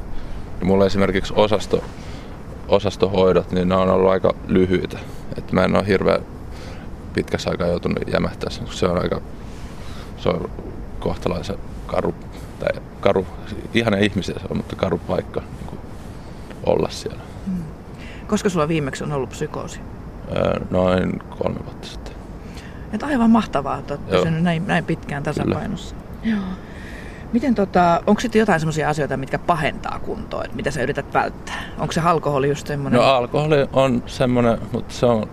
Ja 0.59 0.65
mulla 0.65 0.85
esimerkiksi 0.85 1.33
osasto, 1.35 1.83
osastohoidot, 2.69 3.51
niin 3.51 3.69
ne 3.69 3.75
on 3.75 3.89
ollut 3.89 4.11
aika 4.11 4.35
lyhyitä. 4.47 4.99
Että 5.38 5.55
mä 5.55 5.63
en 5.63 5.75
ole 5.75 5.88
hirveän 5.88 6.21
pitkässä 7.13 7.49
aikaa 7.49 7.67
joutunut 7.67 7.99
jämähtää 8.13 8.49
sen, 8.49 8.67
se 8.67 8.85
on 8.85 9.01
aika 9.01 9.21
se 10.17 10.29
on 10.29 10.49
kohtalaisen 10.99 11.57
karu, 11.88 12.15
tai 12.59 12.81
karu, 12.99 13.27
ihana 13.73 13.97
ihmisiä 13.97 14.35
se 14.39 14.45
on, 14.49 14.57
mutta 14.57 14.75
karu 14.75 14.97
paikka 14.97 15.39
niin 15.39 15.65
kuin 15.65 15.79
olla 16.65 16.89
siellä. 16.89 17.21
Hmm. 17.45 17.63
Koska 18.27 18.49
sulla 18.49 18.67
viimeksi 18.67 19.03
on 19.03 19.11
ollut 19.11 19.29
psykoosi? 19.29 19.79
Öö, 20.35 20.59
noin 20.69 21.19
kolme 21.19 21.59
vuotta 21.65 21.88
sitten. 21.88 22.13
Että 22.93 23.05
aivan 23.05 23.29
mahtavaa, 23.29 23.77
että 23.77 23.93
olet 23.93 24.09
pysynyt 24.09 24.43
näin, 24.43 24.67
näin 24.67 24.85
pitkään 24.85 25.23
tasapainossa. 25.23 25.95
Kyllä. 26.23 26.35
Joo. 26.35 26.45
Miten 27.33 27.55
tota, 27.55 28.01
onko 28.07 28.21
sitten 28.21 28.39
jotain 28.39 28.59
sellaisia 28.59 28.89
asioita, 28.89 29.17
mitkä 29.17 29.39
pahentaa 29.39 30.00
kuntoa, 30.00 30.43
että 30.43 30.55
mitä 30.55 30.71
sä 30.71 30.83
yrität 30.83 31.13
välttää? 31.13 31.63
Onko 31.77 31.91
se 31.91 32.01
alkoholi 32.01 32.50
just 32.50 32.67
semmoinen? 32.67 32.98
No 32.98 33.05
alkoholi 33.05 33.69
on 33.74 34.03
semmoinen, 34.05 34.57
mutta 34.71 34.93
se 34.93 35.05
on 35.05 35.29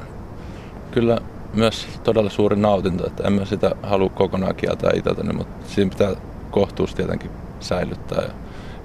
kyllä 0.91 1.19
myös 1.55 1.89
todella 2.05 2.31
suuri 2.31 2.57
nautinto, 2.57 3.07
että 3.07 3.23
en 3.27 3.33
mä 3.33 3.45
sitä 3.45 3.75
halua 3.83 4.09
kokonaan 4.09 4.55
kieltää 4.55 4.91
itseltäni, 4.95 5.33
mutta 5.33 5.67
siinä 5.67 5.91
pitää 5.91 6.15
kohtuus 6.51 6.95
tietenkin 6.95 7.31
säilyttää 7.61 8.23
ja 8.23 8.31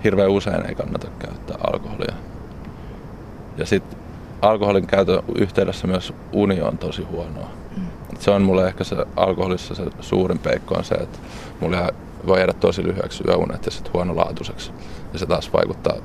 hirveän 0.03 0.30
usein 0.30 0.65
ei 0.65 0.75
kannata 0.75 1.08
käyttää 1.20 1.58
alkoholia. 1.74 2.15
Ja 3.58 3.65
sitten 3.65 4.00
alkoholin 4.41 4.88
käytön 4.88 5.24
yhteydessä 5.36 5.88
myös 5.88 6.13
uni 6.32 6.62
on 6.62 6.77
tosi 6.77 7.03
huonoa. 7.03 7.50
Mm. 7.77 7.84
Se 8.20 8.32
on 8.32 8.41
mulle 8.41 8.68
ehkä 8.68 8.84
se 8.84 8.96
alkoholissa 9.15 9.75
se 9.75 9.84
suurin 10.00 10.39
peikko 10.39 10.75
on 10.75 10.84
se, 10.84 10.96
että 10.96 11.20
mulle 11.60 11.94
voi 12.28 12.38
jäädä 12.38 12.54
tosi 12.54 12.84
lyhyeksi 12.84 13.24
yöunet 13.28 13.66
ja 13.66 13.72
sitten 13.72 13.94
huonolaatuiseksi. 13.94 14.72
Ja 15.13 15.20
se 15.20 15.25
taas 15.25 15.54
vaikuttaa 15.54 15.96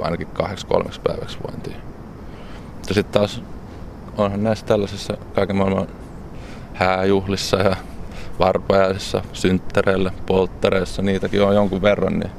ainakin 0.00 0.26
kahdeksi 0.26 0.66
kolmeksi 0.66 1.00
päiväksi 1.00 1.38
vointiin. 1.46 1.76
Ja 2.88 2.94
sitten 2.94 3.20
taas 3.20 3.42
onhan 4.18 4.42
näissä 4.42 4.66
tällaisissa 4.66 5.16
kaiken 5.34 5.56
maailman 5.56 5.88
hääjuhlissa 6.74 7.56
ja 7.56 7.76
varpajaisissa, 8.38 9.22
synttereillä, 9.32 10.12
polttereissa, 10.26 11.02
niitäkin 11.02 11.42
on 11.42 11.54
jonkun 11.54 11.82
verran, 11.82 12.18
niin 12.18 12.30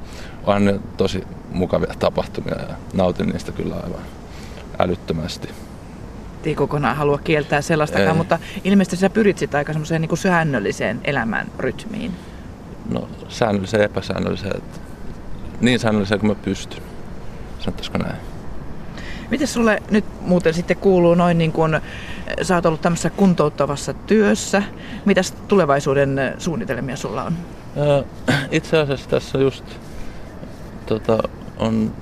onhan 0.46 0.66
ne 0.66 0.80
tosi 0.98 1.24
mukavia 1.52 1.94
tapahtumia 2.00 2.56
ja 2.70 2.76
nautin 2.94 3.30
niistä 3.30 3.52
kyllä 3.52 3.76
aivan 3.76 4.02
älyttömästi. 4.80 5.50
Ei 6.44 6.56
kokonaan 6.56 6.96
halua 6.96 7.18
kieltää 7.18 7.62
sellaistakaan, 7.62 8.10
Ei. 8.10 8.18
mutta 8.18 8.40
ilmeisesti 8.64 8.96
sä 8.98 9.10
pyrit 9.10 9.38
sitä 9.38 9.58
aika 9.58 9.74
semmoiseen 9.74 10.02
niin 10.02 10.18
säännölliseen 10.18 11.02
elämän 11.04 11.48
rytmiin. 11.60 12.12
No 12.92 13.08
säännölliseen 13.30 13.84
epäsäännölliseen, 13.84 14.58
että 14.58 14.80
niin 15.62 15.80
säännölliseen 15.80 16.20
kuin 16.20 16.32
mä 16.32 16.36
pystyn. 16.36 16.84
Sanottaisiko 17.60 17.98
näin? 17.98 18.16
Miten 19.30 19.48
sulle 19.48 19.84
nyt 19.92 20.06
muuten 20.22 20.54
sitten 20.54 20.78
kuuluu 20.78 21.16
noin 21.16 21.38
niin 21.38 21.52
kuin, 21.52 21.74
eh, 21.74 21.82
sä 22.42 22.56
oot 22.56 22.66
ollut 22.66 22.82
tämmöisessä 22.82 23.10
kuntouttavassa 23.10 23.94
työssä. 23.94 24.64
Mitäs 25.06 25.32
tulevaisuuden 25.48 26.20
eh, 26.20 26.34
suunnitelmia 26.38 26.96
sulla 26.96 27.24
on? 27.24 27.34
Itse 28.52 28.78
asiassa 28.78 29.10
tässä 29.10 29.38
just 29.38 29.66
tota, 30.86 31.20
on 31.60 31.94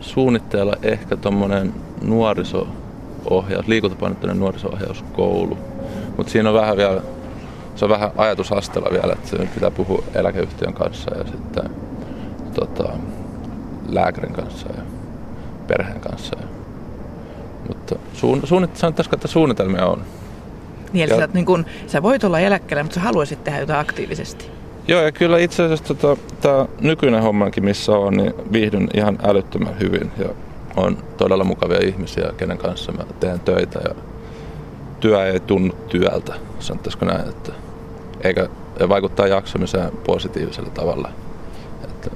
suunnitteilla 0.00 0.74
ehkä 0.82 1.16
tuommoinen 1.16 1.74
nuoriso-ohjaus, 2.02 3.68
liikuntapainotteinen 3.68 4.40
nuoriso-ohjauskoulu. 4.40 5.58
Mutta 6.16 6.32
siinä 6.32 6.48
on 6.48 6.54
vähän 6.54 6.76
vielä, 6.76 7.02
se 7.78 7.84
on 7.84 7.90
vähän 7.90 8.10
ajatusasteella 8.16 8.90
vielä, 8.92 9.12
että 9.12 9.54
pitää 9.54 9.70
puhua 9.70 10.04
eläkeyhtiön 10.14 10.74
kanssa 10.74 11.14
ja 11.14 11.24
sitten 11.24 11.70
tota, 12.54 12.88
lääkärin 13.88 14.32
kanssa 14.32 14.66
ja 14.76 14.82
perheen 15.66 16.00
kanssa. 16.00 16.36
Ja 16.40 16.46
mutta 17.68 17.96
suun, 18.12 18.40
suunnit, 18.44 18.76
sanottaisiko, 18.76 19.16
että 19.16 19.28
suunnitelmia 19.28 19.86
on. 19.86 20.02
Niin, 20.92 21.04
eli 21.04 21.20
ja, 21.20 21.26
sä, 21.26 21.32
niin 21.34 21.46
kun, 21.46 21.66
sä 21.86 22.02
voit 22.02 22.24
olla 22.24 22.40
eläkkeellä, 22.40 22.82
mutta 22.82 22.94
sä 22.94 23.00
haluaisit 23.00 23.44
tehdä 23.44 23.60
jotain 23.60 23.80
aktiivisesti. 23.80 24.50
Joo, 24.88 25.02
ja 25.02 25.12
kyllä 25.12 25.38
itse 25.38 25.62
asiassa 25.62 25.94
tota, 25.94 26.22
tämä 26.40 26.66
nykyinen 26.80 27.22
hommankin, 27.22 27.64
missä 27.64 27.92
on, 27.92 28.16
niin 28.16 28.34
viihdyn 28.52 28.88
ihan 28.94 29.18
älyttömän 29.22 29.80
hyvin. 29.80 30.10
Ja 30.18 30.28
on 30.76 30.98
todella 31.16 31.44
mukavia 31.44 31.80
ihmisiä, 31.80 32.32
kenen 32.36 32.58
kanssa 32.58 32.92
mä 32.92 33.04
teen 33.20 33.40
töitä. 33.40 33.80
Ja 33.88 33.94
työ 35.00 35.26
ei 35.26 35.40
tunnu 35.40 35.74
työltä, 35.88 36.34
sanottaisiko 36.58 37.04
näin, 37.04 37.28
että 37.28 37.52
eikä 38.24 38.48
vaikuttaa 38.88 39.26
jaksamiseen 39.26 39.92
positiivisella 40.06 40.70
tavalla. 40.70 41.10
Että 41.84 42.10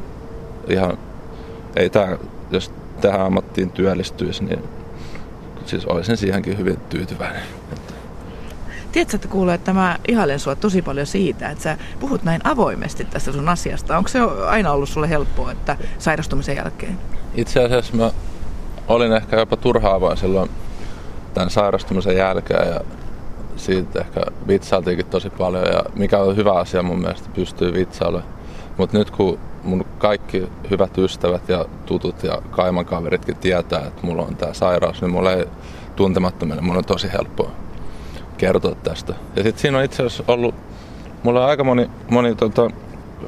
ihan, 0.69 0.99
ei 1.77 1.91
tää, 1.91 2.19
jos 2.51 2.73
tähän 3.01 3.21
ammattiin 3.21 3.71
työllistyisi, 3.71 4.45
niin 4.45 4.63
siis 5.67 5.87
olisin 5.87 6.17
siihenkin 6.17 6.59
hyvin 6.59 6.77
tyytyväinen. 6.89 7.43
Tiedätkö, 8.93 9.17
että 9.17 9.29
kuulee, 9.29 9.55
että 9.55 9.73
mä 9.73 9.99
ihailen 10.09 10.41
sua 10.41 10.57
tosi 10.57 10.83
paljon 10.83 11.07
siitä, 11.07 11.49
että 11.49 11.65
sä 11.65 11.77
puhut 12.01 12.23
näin 12.23 12.41
avoimesti 12.45 13.05
tästä 13.05 13.33
sun 13.33 13.49
asiasta. 13.49 13.97
Onko 13.97 14.09
se 14.09 14.19
aina 14.47 14.73
ollut 14.73 14.89
sulle 14.89 15.09
helppoa, 15.09 15.53
että 15.53 15.77
sairastumisen 15.99 16.57
jälkeen? 16.57 16.99
Itse 17.35 17.65
asiassa 17.65 17.97
mä 17.97 18.11
olin 18.89 19.13
ehkä 19.13 19.37
jopa 19.37 19.57
turhaavaa 19.57 20.17
silloin 20.17 20.51
tämän 21.35 21.51
sairastumisen 21.51 22.17
jälkeen 22.17 22.69
ja 22.69 22.81
siitä 23.57 24.01
ehkä 24.01 24.21
vitsailtiinkin 24.49 25.07
tosi 25.07 25.31
paljon 25.31 25.65
ja 25.65 25.85
mikä 25.95 26.19
on 26.19 26.37
hyvä 26.37 26.53
asia 26.53 26.83
mun 26.83 26.99
mielestä 26.99 27.29
pystyy 27.35 27.73
vitsailemaan. 27.73 28.33
Mutta 28.77 28.99
nyt 28.99 29.11
kun 29.11 29.39
mun 29.65 29.85
kaikki 29.99 30.49
hyvät 30.71 30.99
ystävät 30.99 31.49
ja 31.49 31.65
tutut 31.87 32.23
ja 32.23 32.43
kaiman 32.51 32.85
kaveritkin 32.85 33.37
tietää, 33.37 33.81
että 33.87 34.07
mulla 34.07 34.23
on 34.23 34.37
tämä 34.37 34.55
sairaus, 34.55 35.01
niin 35.01 35.11
mulla 35.11 35.33
ei 35.33 35.45
tuntemattomille, 35.97 36.63
mun 36.63 36.77
on 36.77 36.85
tosi 36.85 37.13
helppoa 37.13 37.51
kertoa 38.39 38.75
tästä. 38.75 39.15
Ja 39.37 39.43
sitten 39.43 39.63
siinä 39.63 39.79
on 39.79 39.85
itse 39.85 40.03
asiassa 40.03 40.25
ollut, 40.29 40.55
mulla 41.23 41.45
on 41.45 41.51
aika 41.51 41.65
moni, 41.65 41.91
moni 42.11 42.35
tota, 42.35 42.71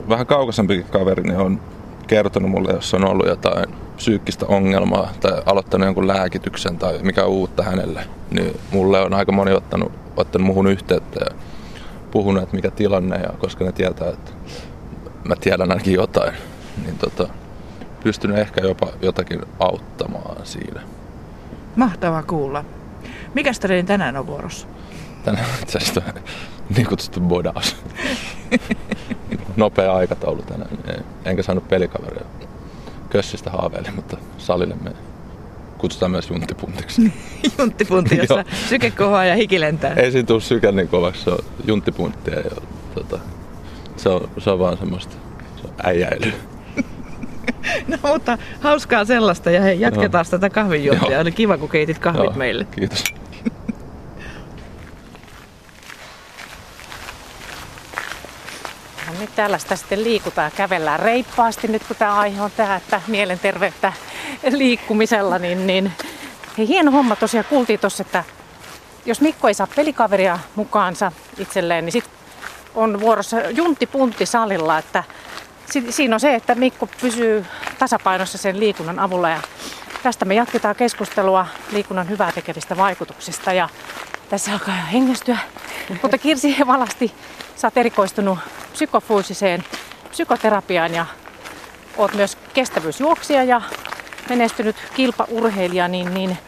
vähän 0.08 0.26
kaukaisempikin 0.26 0.84
kaveri, 0.84 1.22
niin 1.22 1.36
on 1.36 1.60
kertonut 2.06 2.50
mulle, 2.50 2.72
jos 2.72 2.94
on 2.94 3.04
ollut 3.04 3.26
jotain 3.26 3.64
psyykkistä 3.96 4.46
ongelmaa 4.46 5.12
tai 5.20 5.42
aloittanut 5.46 5.86
jonkun 5.86 6.08
lääkityksen 6.08 6.78
tai 6.78 6.98
mikä 7.02 7.24
on 7.24 7.30
uutta 7.30 7.62
hänelle, 7.62 8.06
niin 8.30 8.60
mulle 8.72 9.00
on 9.00 9.14
aika 9.14 9.32
moni 9.32 9.52
ottanut, 9.52 9.92
ottanut 10.16 10.46
muhun 10.46 10.66
yhteyttä 10.66 11.20
ja 11.24 11.36
puhunut, 12.10 12.42
että 12.42 12.56
mikä 12.56 12.70
tilanne, 12.70 13.16
ja 13.16 13.28
koska 13.38 13.64
ne 13.64 13.72
tietää, 13.72 14.08
että 14.08 14.30
mä 15.24 15.36
tiedän 15.36 15.70
ainakin 15.70 15.94
jotain, 15.94 16.34
niin 16.84 16.98
tota, 16.98 17.28
pystyn 18.02 18.38
ehkä 18.38 18.60
jopa 18.60 18.88
jotakin 19.02 19.42
auttamaan 19.58 20.46
siinä. 20.46 20.80
Mahtavaa 21.76 22.22
kuulla. 22.22 22.64
Mikä 23.34 23.50
treeni 23.60 23.86
tänään 23.86 24.16
on 24.16 24.26
vuorossa? 24.26 24.66
Tänään 25.24 25.46
itse 25.62 25.78
asiassa 25.78 26.02
niin 26.76 26.86
kutsuttu 26.86 27.20
bodaus. 27.20 27.76
Nopea 29.56 29.94
aikataulu 29.94 30.42
tänään. 30.42 31.04
Enkä 31.24 31.42
saanut 31.42 31.68
pelikaveria. 31.68 32.24
Kössistä 33.10 33.50
haaveili, 33.50 33.88
mutta 33.96 34.16
salille 34.38 34.76
me 34.82 34.90
kutsutaan 35.78 36.10
myös 36.10 36.30
junttipuntiksi. 36.30 37.12
junttipuntti, 37.58 38.16
jossa 38.16 38.44
syke 38.68 38.90
kohoaa 38.90 39.24
ja 39.24 39.34
hiki 39.34 39.60
lentää. 39.60 39.94
Ei 39.94 40.12
siinä 40.12 40.26
tule 40.26 40.40
syke 40.40 40.72
niin 40.72 40.88
kovaksi, 40.88 41.24
se 41.24 41.30
on 41.30 41.38
junttipunttia. 41.66 42.40
Ja, 42.40 42.50
tota, 42.94 43.18
se, 43.96 44.08
on, 44.08 44.28
se 44.38 44.50
on 44.50 44.58
vaan 44.58 44.78
semmoista 44.78 45.16
se 45.62 45.68
on 45.68 45.74
äijäilyä. 45.82 46.32
No 47.88 47.96
mutta 48.02 48.38
hauskaa 48.60 49.04
sellaista 49.04 49.50
ja 49.50 49.60
hei, 49.60 49.80
jatketaan 49.80 50.24
no. 50.26 50.30
tätä 50.30 50.50
kahvinjuontia. 50.50 51.20
Oli 51.20 51.32
kiva, 51.32 51.58
kun 51.58 51.68
keitit 51.68 51.98
kahvit 51.98 52.24
Joo, 52.24 52.32
meille. 52.32 52.64
Kiitos. 52.64 53.04
Tällaista 59.36 59.76
sitten 59.76 60.04
liikutaan 60.04 60.46
ja 60.46 60.56
kävellään 60.56 61.00
reippaasti. 61.00 61.68
Nyt 61.68 61.84
kun 61.84 61.96
tämä 61.96 62.14
aihe 62.14 62.42
on 62.42 62.50
tämä, 62.56 62.76
että 62.76 63.00
mielenterveyttä 63.06 63.92
liikkumisella, 64.50 65.38
niin, 65.38 65.66
niin 65.66 65.92
hei, 66.58 66.68
hieno 66.68 66.90
homma 66.90 67.16
tosiaan. 67.16 67.44
Kuultiin 67.44 67.80
tuossa, 67.80 68.02
että 68.02 68.24
jos 69.06 69.20
Mikko 69.20 69.48
ei 69.48 69.54
saa 69.54 69.68
pelikaveria 69.76 70.38
mukaansa 70.54 71.12
itselleen, 71.38 71.84
niin 71.84 71.92
sitten 71.92 72.12
on 72.74 73.00
vuorossa 73.00 73.40
juntti 73.40 73.88
salilla, 74.24 74.78
että 74.78 75.04
siinä 75.90 76.16
on 76.16 76.20
se, 76.20 76.34
että 76.34 76.54
Mikko 76.54 76.88
pysyy 77.00 77.46
tasapainossa 77.78 78.38
sen 78.38 78.60
liikunnan 78.60 78.98
avulla. 78.98 79.30
Ja 79.30 79.40
tästä 80.02 80.24
me 80.24 80.34
jatketaan 80.34 80.76
keskustelua 80.76 81.46
liikunnan 81.72 82.08
hyvää 82.08 82.32
tekevistä 82.32 82.76
vaikutuksista. 82.76 83.52
Ja 83.52 83.68
tässä 84.28 84.52
alkaa 84.52 84.76
jo 84.76 84.82
hengästyä. 84.92 85.38
Mutta 86.02 86.18
Kirsi 86.18 86.56
Valasti, 86.66 87.14
sä 87.56 87.66
oot 87.66 87.76
erikoistunut 87.76 88.38
psykofyysiseen 88.72 89.64
psykoterapiaan 90.10 90.94
ja 90.94 91.06
oot 91.96 92.14
myös 92.14 92.38
kestävyysjuoksija 92.54 93.44
ja 93.44 93.62
menestynyt 94.28 94.76
kilpaurheilija, 94.94 95.88
niin, 95.88 96.14
niin 96.14 96.38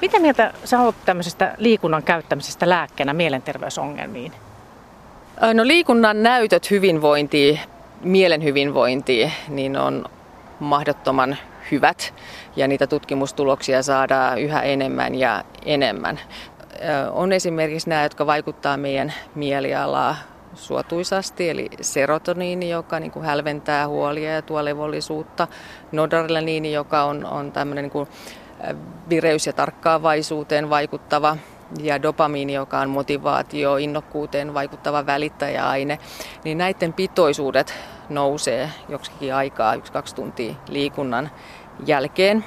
mitä 0.00 0.18
mieltä 0.20 0.54
sä 0.64 0.80
oot 0.80 0.94
tämmöisestä 1.04 1.54
liikunnan 1.58 2.02
käyttämisestä 2.02 2.68
lääkkeenä 2.68 3.12
mielenterveysongelmiin? 3.12 4.32
No 5.54 5.66
liikunnan 5.66 6.22
näytöt 6.22 6.70
hyvinvointiin, 6.70 7.60
mielen 8.00 8.44
hyvinvointiin, 8.44 9.32
niin 9.48 9.76
on 9.76 10.04
mahdottoman 10.60 11.36
hyvät 11.70 12.14
ja 12.56 12.68
niitä 12.68 12.86
tutkimustuloksia 12.86 13.82
saadaan 13.82 14.38
yhä 14.38 14.60
enemmän 14.60 15.14
ja 15.14 15.44
enemmän. 15.64 16.20
On 17.10 17.32
esimerkiksi 17.32 17.88
nämä, 17.88 18.02
jotka 18.02 18.26
vaikuttaa 18.26 18.76
meidän 18.76 19.12
mielialaa 19.34 20.16
suotuisasti, 20.54 21.50
eli 21.50 21.70
serotoniini, 21.80 22.70
joka 22.70 23.00
niin 23.00 23.10
kuin 23.10 23.24
hälventää 23.24 23.88
huolia 23.88 24.32
ja 24.32 24.42
tuo 24.42 24.64
levollisuutta, 24.64 25.48
noradrenaliini, 25.92 26.72
joka 26.72 27.04
on, 27.04 27.24
on 27.24 27.52
tämmöinen 27.52 27.84
niin 27.84 27.92
kuin 27.92 28.08
vireys- 29.08 29.46
ja 29.46 29.52
tarkkaavaisuuteen 29.52 30.70
vaikuttava, 30.70 31.36
ja 31.80 32.02
dopamiini, 32.02 32.52
joka 32.52 32.80
on 32.80 32.90
motivaatio, 32.90 33.76
innokkuuteen 33.76 34.54
vaikuttava 34.54 35.06
välittäjäaine, 35.06 35.98
niin 36.44 36.58
näiden 36.58 36.92
pitoisuudet 36.92 37.74
nousee 38.08 38.70
joksikin 38.88 39.34
aikaa, 39.34 39.74
yksi-kaksi 39.74 40.14
tuntia 40.14 40.54
liikunnan 40.68 41.30
jälkeen. 41.86 42.44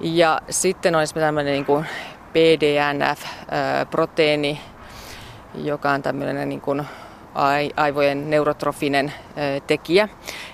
Ja 0.00 0.40
sitten 0.50 0.94
on 0.94 1.02
esimerkiksi 1.02 1.26
tämmöinen 1.26 1.52
niin 1.52 1.64
kuin 1.64 1.86
PDNF-proteiini, 2.32 4.60
joka 5.54 5.90
on 5.90 6.02
tämmöinen 6.02 6.48
niin 6.48 6.60
kuin 6.60 6.86
aivojen 7.76 8.30
neurotrofinen 8.30 9.12
tekijä 9.66 10.08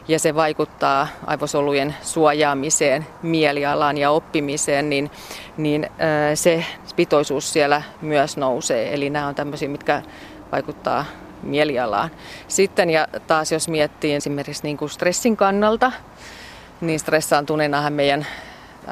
ja 0.09 0.19
se 0.19 0.35
vaikuttaa 0.35 1.09
aivosolujen 1.27 1.95
suojaamiseen, 2.03 3.07
mielialaan 3.23 3.99
ja 3.99 4.11
oppimiseen, 4.11 4.91
niin, 4.91 5.11
niin 5.57 5.91
se 6.35 6.64
pitoisuus 6.97 7.53
siellä 7.53 7.83
myös 8.03 8.37
nousee. 8.37 8.95
Eli 8.95 9.11
nämä 9.11 9.27
on 9.27 9.35
tämmöisiä, 9.35 9.69
mitkä 9.69 10.03
vaikuttaa 10.53 11.05
mielialaan. 11.43 12.11
Sitten 12.49 12.91
ja 12.91 13.09
taas 13.27 13.53
jos 13.53 13.69
miettii 13.69 14.14
esimerkiksi 14.14 14.62
niin 14.62 14.77
kuin 14.77 14.91
stressin 14.91 15.37
kannalta, 15.37 15.93
niin 16.81 17.01
stressaantuneenahan 17.01 17.93
meidän 17.93 18.27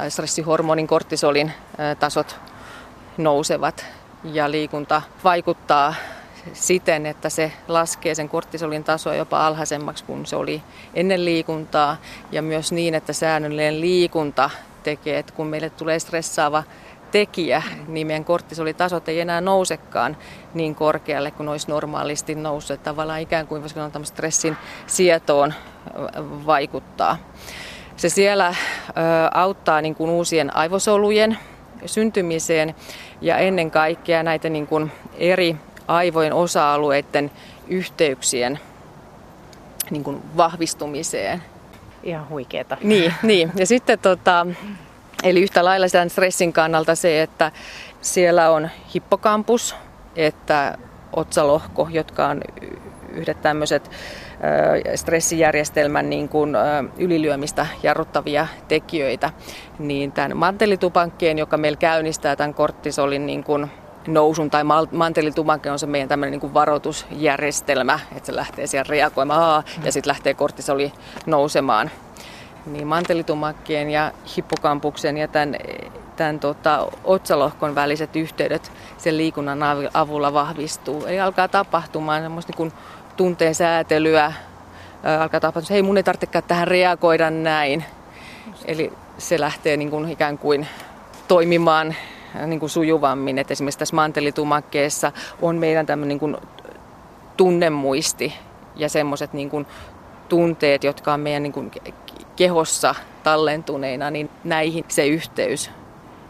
stressihormonin 0.08 0.86
kortisolin 0.86 1.52
tasot 1.98 2.36
nousevat 3.16 3.86
ja 4.24 4.50
liikunta 4.50 5.02
vaikuttaa 5.24 5.94
siten, 6.52 7.06
että 7.06 7.28
se 7.28 7.52
laskee 7.68 8.14
sen 8.14 8.28
kortisolin 8.28 8.84
tasoa 8.84 9.14
jopa 9.14 9.46
alhaisemmaksi 9.46 10.04
kuin 10.04 10.26
se 10.26 10.36
oli 10.36 10.62
ennen 10.94 11.24
liikuntaa. 11.24 11.96
Ja 12.32 12.42
myös 12.42 12.72
niin, 12.72 12.94
että 12.94 13.12
säännöllinen 13.12 13.80
liikunta 13.80 14.50
tekee, 14.82 15.18
että 15.18 15.32
kun 15.32 15.46
meille 15.46 15.70
tulee 15.70 15.98
stressaava 15.98 16.62
tekijä, 17.10 17.62
niin 17.88 18.06
meidän 18.06 18.24
kortisolitasot 18.24 19.08
ei 19.08 19.20
enää 19.20 19.40
nousekaan 19.40 20.16
niin 20.54 20.74
korkealle 20.74 21.30
kuin 21.30 21.48
olisi 21.48 21.68
normaalisti 21.68 22.34
noussut. 22.34 22.82
Tavallaan 22.82 23.20
ikään 23.20 23.46
kuin 23.46 23.60
voisiko 23.62 23.80
sanoa 23.80 24.04
stressin 24.04 24.56
sietoon 24.86 25.54
vaikuttaa. 26.46 27.18
Se 27.96 28.08
siellä 28.08 28.54
auttaa 29.34 29.80
niin 29.80 29.94
kuin 29.94 30.10
uusien 30.10 30.56
aivosolujen 30.56 31.38
syntymiseen 31.86 32.74
ja 33.20 33.38
ennen 33.38 33.70
kaikkea 33.70 34.22
näitä 34.22 34.48
niin 34.48 34.66
kuin 34.66 34.92
eri 35.14 35.56
aivojen 35.88 36.32
osa-alueiden 36.32 37.30
yhteyksien 37.68 38.60
niin 39.90 40.04
kuin 40.04 40.22
vahvistumiseen. 40.36 41.42
Ihan 42.02 42.28
huikeeta. 42.28 42.76
Niin, 42.82 43.14
niin. 43.22 43.52
ja 43.56 43.66
sitten 43.66 43.98
tota, 43.98 44.46
eli 45.22 45.42
yhtä 45.42 45.64
lailla 45.64 45.88
sen 45.88 46.10
stressin 46.10 46.52
kannalta 46.52 46.94
se, 46.94 47.22
että 47.22 47.52
siellä 48.00 48.50
on 48.50 48.68
hippokampus, 48.94 49.76
että 50.16 50.78
otsalohko, 51.12 51.88
jotka 51.90 52.26
on 52.26 52.40
yhdet 53.12 53.42
tämmöiset 53.42 53.90
stressijärjestelmän 54.94 56.10
niin 56.10 56.28
kuin, 56.28 56.56
ylilyömistä 56.98 57.66
jarruttavia 57.82 58.46
tekijöitä, 58.68 59.30
niin 59.78 60.12
tämän 60.12 60.36
mantelitupankkeen, 60.36 61.38
joka 61.38 61.56
meillä 61.56 61.76
käynnistää 61.78 62.36
tämän 62.36 62.54
korttisolin 62.54 63.26
niin 63.26 63.44
kuin, 63.44 63.70
nousun 64.06 64.50
tai 64.50 64.62
mantelitumakke 64.92 65.70
on 65.70 65.78
se 65.78 65.86
meidän 65.86 66.08
tämmöinen 66.08 66.40
niin 66.40 66.54
varoitusjärjestelmä, 66.54 68.00
että 68.16 68.26
se 68.26 68.36
lähtee 68.36 68.66
siellä 68.66 68.88
reagoimaan 68.88 69.64
ja 69.84 69.92
sitten 69.92 70.08
lähtee 70.08 70.34
kortisoli 70.34 70.92
nousemaan. 71.26 71.90
Niin 72.66 72.86
mantelitumakkeen 72.86 73.90
ja 73.90 74.12
hippokampuksen 74.36 75.16
ja 75.16 75.28
tämän, 75.28 75.56
tämän 76.16 76.40
tota, 76.40 76.86
otsalohkon 77.04 77.74
väliset 77.74 78.16
yhteydet 78.16 78.72
sen 78.98 79.16
liikunnan 79.16 79.58
avulla 79.94 80.32
vahvistuu. 80.32 81.06
Eli 81.06 81.20
alkaa 81.20 81.48
tapahtumaan 81.48 82.22
semmoista 82.22 82.52
niin 82.58 82.72
tunteen 83.16 83.54
säätelyä, 83.54 84.32
alkaa 85.20 85.40
tapahtua, 85.40 85.60
että 85.60 85.74
hei 85.74 85.82
mun 85.82 85.96
ei 85.96 86.02
tarvitsekaan 86.02 86.44
tähän 86.44 86.68
reagoida 86.68 87.30
näin. 87.30 87.84
Eli 88.64 88.92
se 89.18 89.40
lähtee 89.40 89.76
niin 89.76 89.90
kuin 89.90 90.10
ikään 90.10 90.38
kuin 90.38 90.66
toimimaan 91.28 91.94
niin 92.46 92.60
kuin 92.60 92.70
sujuvammin. 92.70 93.38
Et 93.38 93.50
esimerkiksi 93.50 93.78
tässä 93.78 93.96
mantelitumakkeessa 93.96 95.12
on 95.42 95.56
meidän 95.56 95.86
tämmöinen 95.86 96.08
niin 96.08 96.18
kuin 96.18 96.36
tunnemuisti 97.36 98.34
ja 98.76 98.88
semmoiset 98.88 99.32
niin 99.32 99.50
kuin 99.50 99.66
tunteet, 100.28 100.84
jotka 100.84 101.14
on 101.14 101.20
meidän 101.20 101.42
niin 101.42 101.52
kuin 101.52 101.70
kehossa 102.36 102.94
tallentuneina, 103.22 104.10
niin 104.10 104.30
näihin 104.44 104.84
se 104.88 105.06
yhteys. 105.06 105.70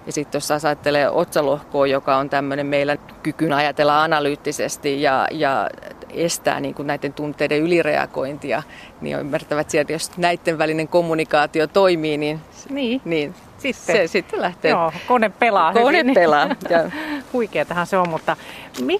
Ja 0.06 0.12
sitten 0.12 0.36
jos 0.36 0.64
ajattelee 0.64 1.10
otsalohkoa, 1.10 1.86
joka 1.86 2.16
on 2.16 2.30
tämmöinen 2.30 2.66
meillä 2.66 2.96
kykyn 3.22 3.52
ajatella 3.52 4.02
analyyttisesti 4.02 5.02
ja, 5.02 5.28
ja 5.30 5.68
estää 6.10 6.60
niin 6.60 6.74
kuin 6.74 6.86
näiden 6.86 7.12
tunteiden 7.12 7.60
ylireagointia, 7.60 8.62
niin 9.00 9.16
on 9.16 9.20
ymmärtävät 9.20 9.74
että 9.74 9.92
jos 9.92 10.16
näiden 10.16 10.58
välinen 10.58 10.88
kommunikaatio 10.88 11.66
toimii, 11.66 12.16
niin, 12.16 12.40
niin. 12.70 13.00
niin 13.04 13.34
sitten, 13.58 13.96
se 13.96 14.06
sitten 14.06 14.42
lähtee. 14.42 14.70
Joo, 14.70 14.92
kone 15.06 15.28
pelaa 15.28 15.72
Kone 15.72 15.98
hyvin. 15.98 16.14
pelaa. 16.14 16.48
Huikeatahan 17.32 17.86
se 17.86 17.98
on, 17.98 18.08
mutta 18.08 18.36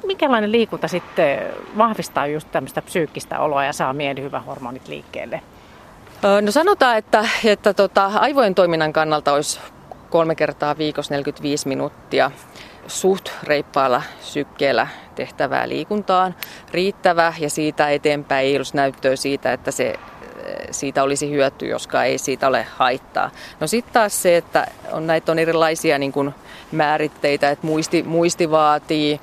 mikälainen 0.07 0.53
liikunta 0.53 0.89
sitten 0.89 1.39
vahvistaa 1.79 2.27
just 2.27 2.49
tämmöistä 2.53 2.83
psyykkistä 2.83 3.41
oloa 3.41 3.65
ja 3.65 3.73
saa 3.73 3.95
hormonit 4.47 4.89
liikkeelle? 4.89 5.41
No 6.43 6.51
sanotaan, 6.51 6.99
että, 6.99 7.29
että 7.45 7.75
tota, 7.75 8.07
aivojen 8.07 8.55
toiminnan 8.55 8.93
kannalta 8.93 9.33
olisi 9.33 9.61
kolme 10.11 10.35
kertaa 10.35 10.79
viikossa 10.79 11.15
45 11.15 11.69
minuuttia 11.69 12.31
suht 12.87 13.29
reippaalla 13.43 14.03
sykkeellä 14.21 14.87
tehtävää 15.15 15.69
liikuntaan 15.69 16.35
riittävä 16.71 17.35
ja 17.39 17.51
siitä 17.51 17.91
eteenpäin 17.91 18.47
ei 18.47 18.57
olisi 18.57 18.77
näyttöä 18.77 19.17
siitä, 19.17 19.53
että 19.53 19.71
se 19.71 19.95
siitä 20.71 21.03
olisi 21.03 21.31
hyöty, 21.31 21.67
joskaan 21.67 22.07
ei 22.07 22.19
siitä 22.19 22.49
ole 22.49 22.67
haittaa. 22.77 23.31
No 23.61 23.67
sitten 23.67 23.93
taas 23.93 24.23
se, 24.23 24.37
että 24.37 24.67
on 24.93 25.07
näitä 25.07 25.33
on 25.33 25.39
erilaisia 25.39 25.99
niin 25.99 26.13
kuin 26.13 26.35
määritteitä, 26.73 27.51
että 27.51 27.67
muisti, 27.67 28.03
muisti 28.03 28.51
vaatii 28.51 29.21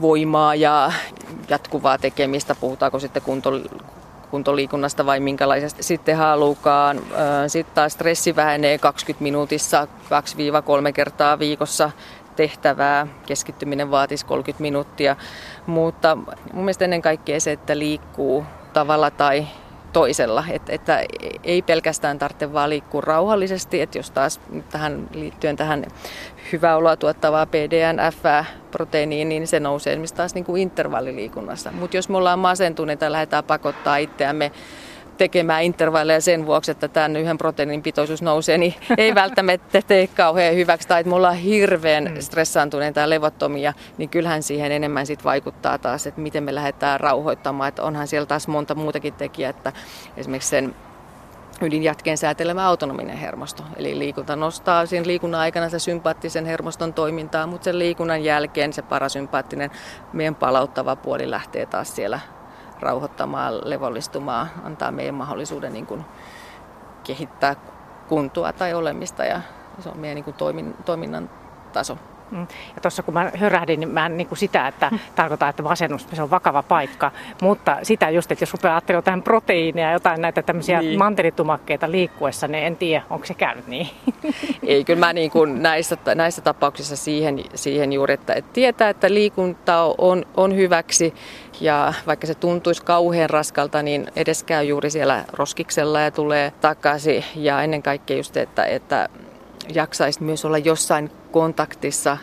voimaa 0.00 0.54
ja 0.54 0.92
jatkuvaa 1.48 1.98
tekemistä, 1.98 2.54
puhutaanko 2.54 2.98
sitten 2.98 3.22
kunto, 3.22 3.50
kuntoliikunnasta 4.30 5.06
vai 5.06 5.20
minkälaisesta 5.20 5.82
sitten 5.82 6.16
halukaan. 6.16 7.00
Sitten 7.46 7.74
taas 7.74 7.92
stressi 7.92 8.36
vähenee 8.36 8.78
20 8.78 9.22
minuutissa 9.22 9.88
2-3 10.88 10.92
kertaa 10.92 11.38
viikossa 11.38 11.90
tehtävää. 12.36 13.06
Keskittyminen 13.26 13.90
vaatisi 13.90 14.26
30 14.26 14.62
minuuttia. 14.62 15.16
Mutta 15.66 16.16
mun 16.52 16.64
mielestä 16.64 16.84
ennen 16.84 17.02
kaikkea 17.02 17.40
se, 17.40 17.52
että 17.52 17.78
liikkuu 17.78 18.44
tavalla 18.72 19.10
tai 19.10 19.46
toisella. 19.94 20.44
Että, 20.50 20.72
että 20.72 21.04
ei 21.44 21.62
pelkästään 21.62 22.18
tarvitse 22.18 22.52
vaan 22.52 22.70
liikkua 22.70 23.00
rauhallisesti, 23.00 23.80
että 23.80 23.98
jos 23.98 24.10
taas 24.10 24.40
tähän 24.70 25.08
liittyen 25.14 25.56
tähän 25.56 25.84
hyvää 26.52 26.76
oloa 26.76 26.96
tuottavaa 26.96 27.46
PDNF-proteiiniin, 27.46 29.28
niin 29.28 29.46
se 29.46 29.60
nousee 29.60 29.92
esimerkiksi 29.92 30.14
taas 30.14 30.34
niin 30.34 30.44
kuin 30.44 30.62
intervalliliikunnassa. 30.62 31.72
Mutta 31.72 31.96
jos 31.96 32.08
me 32.08 32.16
ollaan 32.16 32.38
masentuneita 32.38 33.04
ja 33.04 33.12
lähdetään 33.12 33.44
pakottaa 33.44 33.96
itseämme 33.96 34.52
tekemään 35.16 35.62
intervalleja 35.62 36.20
sen 36.20 36.46
vuoksi, 36.46 36.70
että 36.70 36.88
tämän 36.88 37.16
yhden 37.16 37.38
proteiinin 37.38 37.82
pitoisuus 37.82 38.22
nousee, 38.22 38.58
niin 38.58 38.74
ei 38.98 39.14
välttämättä 39.14 39.82
tee 39.82 40.06
kauhean 40.06 40.54
hyväksi. 40.54 40.88
Tai 40.88 41.00
että 41.00 41.08
me 41.08 41.16
ollaan 41.16 41.36
hirveän 41.36 42.04
mm. 42.04 42.20
stressaantuneita 42.20 43.00
ja 43.00 43.10
levottomia, 43.10 43.72
niin 43.98 44.08
kyllähän 44.08 44.42
siihen 44.42 44.72
enemmän 44.72 45.06
sit 45.06 45.24
vaikuttaa 45.24 45.78
taas, 45.78 46.06
että 46.06 46.20
miten 46.20 46.44
me 46.44 46.54
lähdetään 46.54 47.00
rauhoittamaan. 47.00 47.68
Että 47.68 47.82
onhan 47.82 48.06
siellä 48.06 48.26
taas 48.26 48.48
monta 48.48 48.74
muutakin 48.74 49.14
tekijää, 49.14 49.50
että 49.50 49.72
esimerkiksi 50.16 50.48
sen 50.48 50.74
ydinjätkeen 51.62 52.18
säätelemä 52.18 52.66
autonominen 52.66 53.16
hermosto. 53.16 53.62
Eli 53.76 53.98
liikunta 53.98 54.36
nostaa 54.36 54.86
siinä 54.86 55.06
liikunnan 55.06 55.40
aikana 55.40 55.68
se 55.68 55.78
sympaattisen 55.78 56.46
hermoston 56.46 56.94
toimintaa, 56.94 57.46
mutta 57.46 57.64
sen 57.64 57.78
liikunnan 57.78 58.24
jälkeen 58.24 58.72
se 58.72 58.82
parasympaattinen 58.82 59.70
meidän 60.12 60.34
palauttava 60.34 60.96
puoli 60.96 61.30
lähtee 61.30 61.66
taas 61.66 61.96
siellä 61.96 62.20
rauhoittamaan, 62.84 63.60
levollistumaan, 63.64 64.50
antaa 64.64 64.90
meidän 64.90 65.14
mahdollisuuden 65.14 65.72
niin 65.72 65.86
kuin 65.86 66.04
kehittää 67.04 67.56
kuntoa 68.08 68.52
tai 68.52 68.74
olemista 68.74 69.24
ja 69.24 69.40
se 69.78 69.88
on 69.88 69.98
meidän 69.98 70.14
niin 70.14 70.24
kuin 70.24 70.36
toimin, 70.36 70.74
toiminnan 70.84 71.30
taso. 71.72 71.98
Mm. 72.30 72.46
Ja 72.74 72.80
tuossa 72.82 73.02
kun 73.02 73.14
mä 73.14 73.30
hörähdin, 73.34 73.80
niin 73.80 73.88
mä 73.88 74.06
en 74.06 74.16
niin 74.16 74.26
kuin 74.26 74.38
sitä, 74.38 74.68
että 74.68 74.90
tarkoittaa, 75.14 75.48
että 75.48 75.62
masennus 75.62 76.06
se 76.12 76.22
on 76.22 76.30
vakava 76.30 76.62
paikka, 76.62 77.10
mutta 77.42 77.76
sitä 77.82 78.10
just, 78.10 78.32
että 78.32 78.42
jos 78.42 78.52
rupeaa 78.52 78.74
ajattelemaan 78.74 78.98
jotain 78.98 79.22
proteiineja, 79.22 79.92
jotain 79.92 80.20
näitä 80.20 80.42
tämmöisiä 80.42 80.80
niin. 80.80 80.98
mantelitumakkeita 80.98 81.90
liikkuessa, 81.90 82.48
niin 82.48 82.64
en 82.64 82.76
tiedä, 82.76 83.02
onko 83.10 83.26
se 83.26 83.34
käynyt 83.34 83.66
niin. 83.66 83.88
Ei, 84.62 84.84
kyllä 84.84 85.00
mä 85.00 85.12
niin 85.12 85.30
kuin 85.30 85.62
näissä, 85.62 85.96
näissä 86.14 86.42
tapauksissa 86.42 86.96
siihen, 86.96 87.44
siihen 87.54 87.92
juuri, 87.92 88.14
että, 88.14 88.34
että 88.34 88.50
tietää, 88.52 88.88
että 88.88 89.14
liikunta 89.14 89.94
on, 89.98 90.24
on 90.36 90.56
hyväksi 90.56 91.14
ja 91.60 91.92
vaikka 92.06 92.26
se 92.26 92.34
tuntuisi 92.34 92.84
kauhean 92.84 93.30
raskalta, 93.30 93.82
niin 93.82 94.06
edes 94.16 94.44
käy 94.44 94.64
juuri 94.64 94.90
siellä 94.90 95.24
roskiksella 95.32 96.00
ja 96.00 96.10
tulee 96.10 96.52
takaisin. 96.60 97.24
Ja 97.36 97.62
ennen 97.62 97.82
kaikkea 97.82 98.16
just, 98.16 98.36
että, 98.36 98.64
että 98.64 99.08
jaksaisi 99.74 100.22
myös 100.22 100.44
olla 100.44 100.58
jossain 100.58 101.10
kontaktissa 101.34 102.18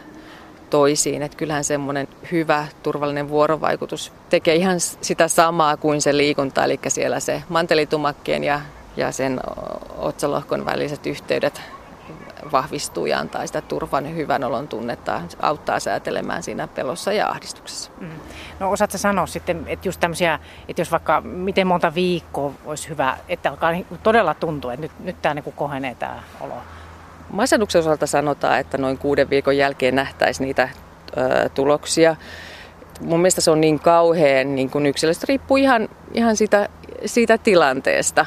toisiin. 0.69 1.21
Että 1.21 1.37
kyllähän 1.37 1.63
semmoinen 1.63 2.07
hyvä, 2.31 2.67
turvallinen 2.83 3.29
vuorovaikutus 3.29 4.13
tekee 4.29 4.55
ihan 4.55 4.79
sitä 4.79 5.27
samaa 5.27 5.77
kuin 5.77 6.01
se 6.01 6.17
liikunta, 6.17 6.63
eli 6.63 6.79
siellä 6.87 7.19
se 7.19 7.43
mantelitumakkeen 7.49 8.43
ja, 8.43 8.61
ja 8.97 9.11
sen 9.11 9.39
otsalohkon 9.97 10.65
väliset 10.65 11.05
yhteydet 11.05 11.61
vahvistuu 12.51 13.05
ja 13.05 13.19
antaa 13.19 13.47
sitä 13.47 13.61
turvan 13.61 14.15
hyvän 14.15 14.43
olon 14.43 14.67
tunnetta, 14.67 15.21
auttaa 15.41 15.79
säätelemään 15.79 16.43
siinä 16.43 16.67
pelossa 16.67 17.13
ja 17.13 17.29
ahdistuksessa. 17.29 17.91
Mm. 17.99 18.09
No 18.59 18.71
osaatko 18.71 18.97
sanoa 18.97 19.27
sitten, 19.27 19.63
että 19.67 19.87
just 19.87 19.99
tämmöisiä, 19.99 20.39
että 20.67 20.81
jos 20.81 20.91
vaikka 20.91 21.21
miten 21.21 21.67
monta 21.67 21.95
viikkoa 21.95 22.53
olisi 22.65 22.89
hyvä, 22.89 23.17
että 23.29 23.49
alkaa 23.49 23.71
todella 24.03 24.33
tuntua, 24.33 24.73
että 24.73 24.81
nyt, 24.81 24.91
nyt 24.99 25.21
tämä 25.21 25.33
niin 25.33 25.53
kohenee 25.55 25.95
tämä 25.95 26.23
olo? 26.41 26.55
Masennuksen 27.29 27.79
osalta 27.79 28.07
sanotaan, 28.07 28.59
että 28.59 28.77
noin 28.77 28.97
kuuden 28.97 29.29
viikon 29.29 29.57
jälkeen 29.57 29.95
nähtäisiin 29.95 30.45
niitä 30.45 30.69
ö, 31.17 31.49
tuloksia. 31.49 32.15
Mun 33.01 33.19
mielestä 33.19 33.41
se 33.41 33.51
on 33.51 33.61
niin 33.61 33.79
kauhean 33.79 34.55
niin 34.55 34.69
kuin 34.69 34.85
yksilöstä, 34.85 35.25
riippuu 35.29 35.57
ihan, 35.57 35.89
ihan 36.13 36.35
siitä, 36.35 36.69
siitä 37.05 37.37
tilanteesta. 37.37 38.25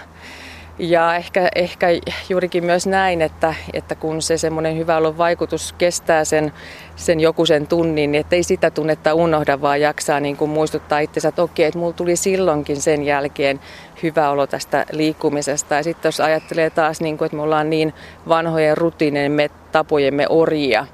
Ja 0.78 1.16
ehkä, 1.16 1.48
ehkä 1.54 1.86
juurikin 2.28 2.64
myös 2.64 2.86
näin, 2.86 3.22
että, 3.22 3.54
että 3.72 3.94
kun 3.94 4.22
se 4.22 4.38
semmoinen 4.38 4.76
hyvä 4.76 4.96
olon 4.96 5.18
vaikutus 5.18 5.72
kestää 5.72 6.24
sen, 6.24 6.52
sen 6.96 7.20
joku 7.20 7.46
sen 7.46 7.66
tunnin, 7.66 8.12
niin 8.12 8.20
ettei 8.20 8.42
sitä 8.42 8.70
tunnetta 8.70 9.14
unohda, 9.14 9.60
vaan 9.60 9.80
jaksaa 9.80 10.20
niin 10.20 10.36
kuin 10.36 10.50
muistuttaa 10.50 10.98
itsensä, 10.98 11.28
että 11.28 11.42
okei, 11.42 11.66
että 11.66 11.78
mulla 11.78 11.92
tuli 11.92 12.16
silloinkin 12.16 12.80
sen 12.80 13.02
jälkeen 13.02 13.60
hyvä 14.02 14.30
olo 14.30 14.46
tästä 14.46 14.86
liikkumisesta. 14.92 15.74
Ja 15.74 15.82
sitten 15.82 16.08
jos 16.08 16.20
ajattelee 16.20 16.70
taas, 16.70 17.00
niin 17.00 17.18
kuin, 17.18 17.26
että 17.26 17.36
me 17.36 17.42
ollaan 17.42 17.70
niin 17.70 17.94
vanhojen 18.28 18.76
rutiinemme, 18.76 19.50
tapojemme 19.72 20.26
orjia, 20.28 20.86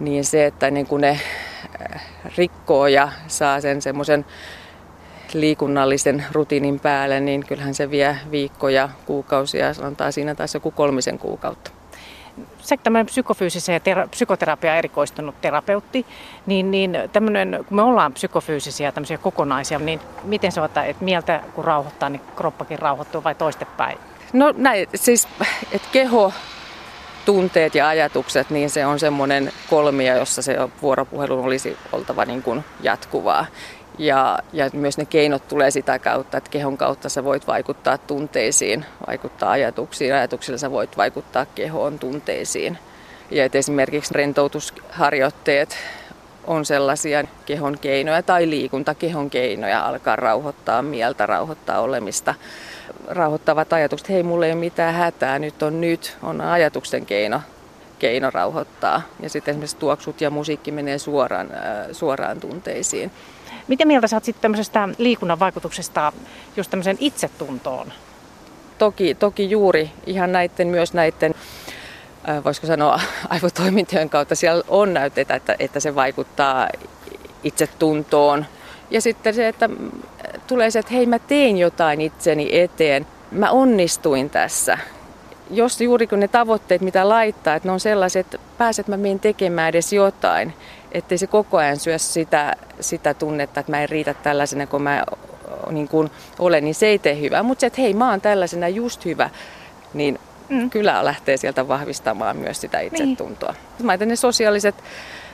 niin 0.00 0.24
se, 0.24 0.46
että 0.46 0.70
niin 0.70 0.86
kuin 0.86 1.00
ne 1.00 1.20
äh, 1.94 2.02
rikkoo 2.36 2.86
ja 2.86 3.08
saa 3.26 3.60
sen 3.60 3.82
semmoisen 3.82 4.24
liikunnallisen 5.34 6.24
rutiinin 6.32 6.80
päälle, 6.80 7.20
niin 7.20 7.46
kyllähän 7.46 7.74
se 7.74 7.90
vie 7.90 8.18
viikkoja, 8.30 8.88
kuukausia, 9.06 9.74
sanotaan 9.74 10.12
siinä 10.12 10.34
taas 10.34 10.54
joku 10.54 10.70
kolmisen 10.70 11.18
kuukautta. 11.18 11.70
Sä 12.60 12.76
tämmöinen 12.76 13.06
psykofyysisen 13.06 13.72
ja 13.72 13.80
tera- 13.80 14.08
psykoterapia 14.08 14.76
erikoistunut 14.76 15.40
terapeutti, 15.40 16.06
niin, 16.46 16.70
niin 16.70 16.98
tämmöinen, 17.12 17.64
kun 17.68 17.76
me 17.76 17.82
ollaan 17.82 18.12
psykofyysisiä 18.12 18.92
tämmöisiä 18.92 19.18
kokonaisia, 19.18 19.78
niin 19.78 20.00
miten 20.22 20.52
se 20.52 20.60
on, 20.60 20.64
että 20.64 20.84
mieltä 21.00 21.42
kun 21.54 21.64
rauhoittaa, 21.64 22.08
niin 22.08 22.22
kroppakin 22.36 22.78
rauhoittuu 22.78 23.24
vai 23.24 23.34
toistepäin? 23.34 23.98
No 24.32 24.54
näin, 24.56 24.88
siis 24.94 25.28
että 25.72 25.88
keho, 25.92 26.32
tunteet 27.24 27.74
ja 27.74 27.88
ajatukset, 27.88 28.50
niin 28.50 28.70
se 28.70 28.86
on 28.86 28.98
semmoinen 28.98 29.52
kolmia, 29.70 30.16
jossa 30.16 30.42
se 30.42 30.56
vuoropuhelu 30.82 31.44
olisi 31.44 31.76
oltava 31.92 32.24
niin 32.24 32.42
kuin 32.42 32.64
jatkuvaa. 32.82 33.46
Ja, 33.98 34.38
ja 34.52 34.70
myös 34.72 34.98
ne 34.98 35.04
keinot 35.04 35.48
tulee 35.48 35.70
sitä 35.70 35.98
kautta, 35.98 36.38
että 36.38 36.50
kehon 36.50 36.78
kautta 36.78 37.08
sä 37.08 37.24
voit 37.24 37.46
vaikuttaa 37.46 37.98
tunteisiin, 37.98 38.84
vaikuttaa 39.06 39.50
ajatuksiin, 39.50 40.14
ajatuksilla 40.14 40.58
sä 40.58 40.70
voit 40.70 40.96
vaikuttaa 40.96 41.46
kehoon 41.46 41.98
tunteisiin. 41.98 42.78
Ja 43.30 43.44
että 43.44 43.58
esimerkiksi 43.58 44.14
rentoutusharjoitteet 44.14 45.76
on 46.46 46.64
sellaisia 46.64 47.24
kehon 47.46 47.78
keinoja 47.78 48.22
tai 48.22 48.50
liikunta 48.50 48.94
kehon 48.94 49.30
keinoja 49.30 49.86
alkaa 49.86 50.16
rauhoittaa 50.16 50.82
mieltä, 50.82 51.26
rauhoittaa 51.26 51.80
olemista. 51.80 52.34
Rauhoittavat 53.08 53.72
ajatukset, 53.72 54.08
hei 54.08 54.22
mulla 54.22 54.46
ei 54.46 54.52
ole 54.52 54.60
mitään 54.60 54.94
hätää, 54.94 55.38
nyt 55.38 55.62
on 55.62 55.80
nyt, 55.80 56.16
on 56.22 56.40
ajatuksen 56.40 57.06
keino, 57.06 57.40
keino 57.98 58.30
rauhoittaa. 58.30 59.02
Ja 59.20 59.28
sitten 59.30 59.52
esimerkiksi 59.52 59.76
tuoksut 59.76 60.20
ja 60.20 60.30
musiikki 60.30 60.70
menee 60.70 60.98
suoraan, 60.98 61.50
äh, 61.52 61.86
suoraan 61.92 62.40
tunteisiin. 62.40 63.10
Mitä 63.68 63.84
mieltä 63.84 64.06
sä 64.06 64.16
oot 64.16 64.24
sitten 64.24 64.42
tämmöisestä 64.42 64.88
liikunnan 64.98 65.38
vaikutuksesta 65.38 66.12
just 66.56 66.70
tämmöiseen 66.70 66.96
itsetuntoon? 67.00 67.92
Toki, 68.78 69.14
toki 69.14 69.50
juuri 69.50 69.90
ihan 70.06 70.32
näiden, 70.32 70.68
myös 70.68 70.94
näiden 70.94 71.34
voisiko 72.44 72.66
sanoa 72.66 73.00
aivotoimintojen 73.28 74.10
kautta 74.10 74.34
siellä 74.34 74.64
on 74.68 74.94
näytetä, 74.94 75.34
että, 75.34 75.56
että 75.58 75.80
se 75.80 75.94
vaikuttaa 75.94 76.68
itsetuntoon. 77.44 78.46
Ja 78.90 79.00
sitten 79.00 79.34
se, 79.34 79.48
että 79.48 79.70
tulee 80.46 80.70
se, 80.70 80.78
että 80.78 80.94
hei 80.94 81.06
mä 81.06 81.18
tein 81.18 81.58
jotain 81.58 82.00
itseni 82.00 82.48
eteen, 82.58 83.06
mä 83.30 83.50
onnistuin 83.50 84.30
tässä. 84.30 84.78
Jos 85.50 85.80
juuri 85.80 86.06
kun 86.06 86.20
ne 86.20 86.28
tavoitteet, 86.28 86.80
mitä 86.80 87.08
laittaa, 87.08 87.54
että 87.54 87.68
ne 87.68 87.72
on 87.72 87.80
sellaiset, 87.80 88.26
että 88.26 88.38
pääset 88.58 88.88
mä 88.88 88.96
menen 88.96 89.20
tekemään 89.20 89.68
edes 89.68 89.92
jotain, 89.92 90.54
ettei 90.92 91.18
se 91.18 91.26
koko 91.26 91.56
ajan 91.56 91.76
syö 91.76 91.98
sitä, 91.98 92.56
sitä 92.80 93.14
tunnetta, 93.14 93.60
että 93.60 93.72
mä 93.72 93.82
en 93.82 93.88
riitä 93.88 94.14
tällaisena 94.14 94.66
kuin 94.66 94.82
mä 94.82 95.04
niin 95.70 95.88
kuin 95.88 96.10
olen, 96.38 96.64
niin 96.64 96.74
se 96.74 96.86
ei 96.86 96.98
tee 96.98 97.20
hyvää. 97.20 97.42
Mutta 97.42 97.60
se, 97.60 97.66
että 97.66 97.80
hei 97.80 97.94
mä 97.94 98.10
oon 98.10 98.20
tällaisena 98.20 98.68
just 98.68 99.04
hyvä, 99.04 99.30
niin 99.94 100.18
mm. 100.48 100.70
kyllä 100.70 101.04
lähtee 101.04 101.36
sieltä 101.36 101.68
vahvistamaan 101.68 102.36
myös 102.36 102.60
sitä 102.60 102.80
itsetuntoa. 102.80 103.54
Niin. 103.78 103.86
Mä 103.86 103.96
ne 103.96 104.16
sosiaaliset, 104.16 104.74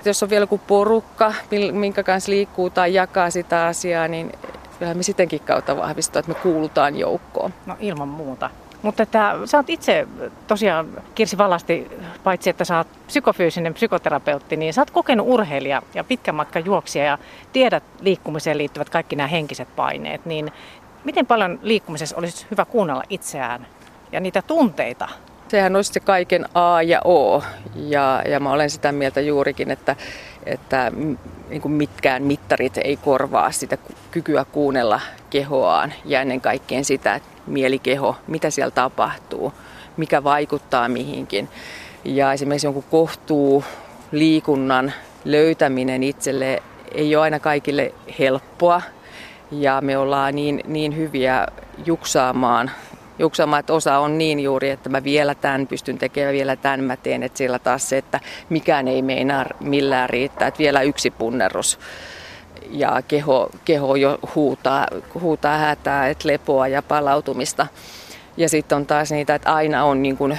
jos 0.04 0.22
on 0.22 0.30
vielä 0.30 0.42
joku 0.42 0.58
porukka, 0.58 1.34
minkä 1.72 2.02
kanssa 2.02 2.30
liikkuu 2.32 2.70
tai 2.70 2.94
jakaa 2.94 3.30
sitä 3.30 3.66
asiaa, 3.66 4.08
niin 4.08 4.32
kyllähän 4.78 4.96
me 4.96 5.02
sittenkin 5.02 5.40
kautta 5.40 5.76
vahvistaa, 5.76 6.20
että 6.20 6.32
me 6.32 6.38
kuulutaan 6.42 6.96
joukkoon. 6.96 7.54
No 7.66 7.76
ilman 7.80 8.08
muuta. 8.08 8.50
Mutta 8.84 9.02
että 9.02 9.34
sä 9.44 9.56
oot 9.56 9.70
itse 9.70 10.08
tosiaan, 10.46 10.88
Kirsi 11.14 11.38
Vallasti, 11.38 11.90
paitsi 12.24 12.50
että 12.50 12.64
sä 12.64 12.76
oot 12.76 12.88
psykofyysinen 13.06 13.74
psykoterapeutti, 13.74 14.56
niin 14.56 14.74
sä 14.74 14.80
oot 14.80 14.90
kokenut 14.90 15.26
urheilija 15.28 15.82
ja 15.94 16.04
pitkän 16.04 16.34
matkan 16.34 16.64
juoksija 16.64 17.04
ja 17.04 17.18
tiedät 17.52 17.84
liikkumiseen 18.00 18.58
liittyvät 18.58 18.90
kaikki 18.90 19.16
nämä 19.16 19.26
henkiset 19.26 19.76
paineet. 19.76 20.26
Niin 20.26 20.52
Miten 21.04 21.26
paljon 21.26 21.58
liikkumisessa 21.62 22.16
olisi 22.16 22.46
hyvä 22.50 22.64
kuunnella 22.64 23.02
itseään 23.10 23.66
ja 24.12 24.20
niitä 24.20 24.42
tunteita? 24.42 25.08
Sehän 25.48 25.76
olisi 25.76 25.92
se 25.92 26.00
kaiken 26.00 26.44
A 26.54 26.82
ja 26.82 27.00
O. 27.04 27.42
Ja, 27.74 28.22
ja 28.28 28.40
mä 28.40 28.52
olen 28.52 28.70
sitä 28.70 28.92
mieltä 28.92 29.20
juurikin, 29.20 29.70
että, 29.70 29.96
että 30.46 30.92
niin 31.48 31.60
kuin 31.62 31.72
mitkään 31.72 32.22
mittarit 32.22 32.78
ei 32.78 32.96
korvaa 32.96 33.52
sitä 33.52 33.78
kykyä 34.10 34.44
kuunnella 34.52 35.00
kehoaan 35.30 35.92
ja 36.04 36.20
ennen 36.20 36.40
kaikkea 36.40 36.84
sitä 36.84 37.14
mielikeho, 37.46 38.16
mitä 38.26 38.50
siellä 38.50 38.70
tapahtuu, 38.70 39.52
mikä 39.96 40.24
vaikuttaa 40.24 40.88
mihinkin. 40.88 41.48
Ja 42.04 42.32
esimerkiksi 42.32 42.66
jonkun 42.66 42.84
kohtuu 42.90 43.64
liikunnan 44.12 44.92
löytäminen 45.24 46.02
itselle 46.02 46.62
ei 46.94 47.16
ole 47.16 47.22
aina 47.22 47.40
kaikille 47.40 47.94
helppoa. 48.18 48.82
Ja 49.50 49.80
me 49.80 49.98
ollaan 49.98 50.34
niin, 50.34 50.60
niin 50.66 50.96
hyviä 50.96 51.46
juksaamaan, 51.86 52.70
juksaamaan, 53.18 53.60
että 53.60 53.72
osa 53.72 53.98
on 53.98 54.18
niin 54.18 54.40
juuri, 54.40 54.70
että 54.70 54.88
mä 54.88 55.04
vielä 55.04 55.34
tämän 55.34 55.66
pystyn 55.66 55.98
tekemään, 55.98 56.34
vielä 56.34 56.56
tämän 56.56 56.84
mä 56.84 56.96
teen. 56.96 57.22
Että 57.22 57.38
siellä 57.38 57.58
taas 57.58 57.88
se, 57.88 57.98
että 57.98 58.20
mikään 58.48 58.88
ei 58.88 59.02
meinaa 59.02 59.44
millään 59.60 60.10
riittää, 60.10 60.48
että 60.48 60.58
vielä 60.58 60.82
yksi 60.82 61.10
punnerus 61.10 61.78
ja 62.70 63.02
keho, 63.08 63.50
keho 63.64 63.96
jo 63.96 64.18
huutaa, 64.34 64.86
huutaa 65.20 65.58
hätää, 65.58 66.08
että 66.08 66.28
lepoa 66.28 66.68
ja 66.68 66.82
palautumista. 66.82 67.66
Ja 68.36 68.48
sitten 68.48 68.76
on 68.76 68.86
taas 68.86 69.10
niitä, 69.10 69.34
että 69.34 69.54
aina 69.54 69.84
on 69.84 70.02
niin 70.02 70.16
kuin 70.16 70.38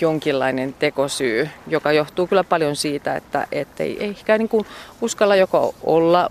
jonkinlainen 0.00 0.74
tekosyy, 0.78 1.48
joka 1.66 1.92
johtuu 1.92 2.26
kyllä 2.26 2.44
paljon 2.44 2.76
siitä, 2.76 3.16
että, 3.16 3.46
että 3.52 3.82
ei 3.82 4.04
ehkä 4.04 4.38
niin 4.38 4.48
kuin 4.48 4.66
uskalla 5.00 5.36
joko 5.36 5.74
olla, 5.82 6.28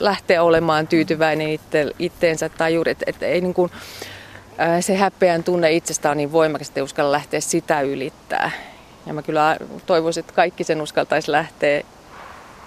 lähteä 0.00 0.42
olemaan 0.42 0.86
tyytyväinen 0.86 1.50
itse, 1.50 1.86
itteensä 1.98 2.48
tai 2.48 2.74
juuri, 2.74 2.92
että, 2.92 3.04
että 3.08 3.26
ei 3.26 3.40
niin 3.40 3.54
kuin, 3.54 3.70
se 4.80 4.96
häpeän 4.96 5.44
tunne 5.44 5.72
itsestä 5.72 6.10
on 6.10 6.16
niin 6.16 6.32
voimakas, 6.32 6.68
että 6.68 6.80
ei 6.80 6.84
uskalla 6.84 7.12
lähteä 7.12 7.40
sitä 7.40 7.80
ylittää. 7.80 8.50
Ja 9.06 9.14
mä 9.14 9.22
kyllä 9.22 9.56
toivoisin, 9.86 10.20
että 10.20 10.32
kaikki 10.32 10.64
sen 10.64 10.82
uskaltaisi 10.82 11.32
lähteä 11.32 11.82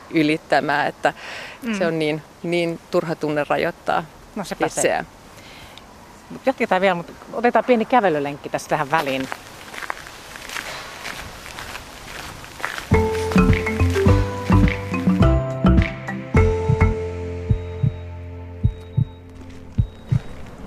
ylittämään, 0.09 0.87
että 0.87 1.13
mm. 1.61 1.77
se 1.77 1.87
on 1.87 1.99
niin, 1.99 2.21
niin 2.43 2.79
turha 2.91 3.15
tunne 3.15 3.45
rajoittaa 3.49 4.03
no, 4.35 4.43
se 4.43 4.55
itseään. 4.65 5.07
Jatketaan 6.45 6.81
vielä, 6.81 6.95
mutta 6.95 7.13
otetaan 7.33 7.65
pieni 7.65 7.85
kävelylenkki 7.85 8.49
tässä 8.49 8.69
tähän 8.69 8.91
väliin. 8.91 9.27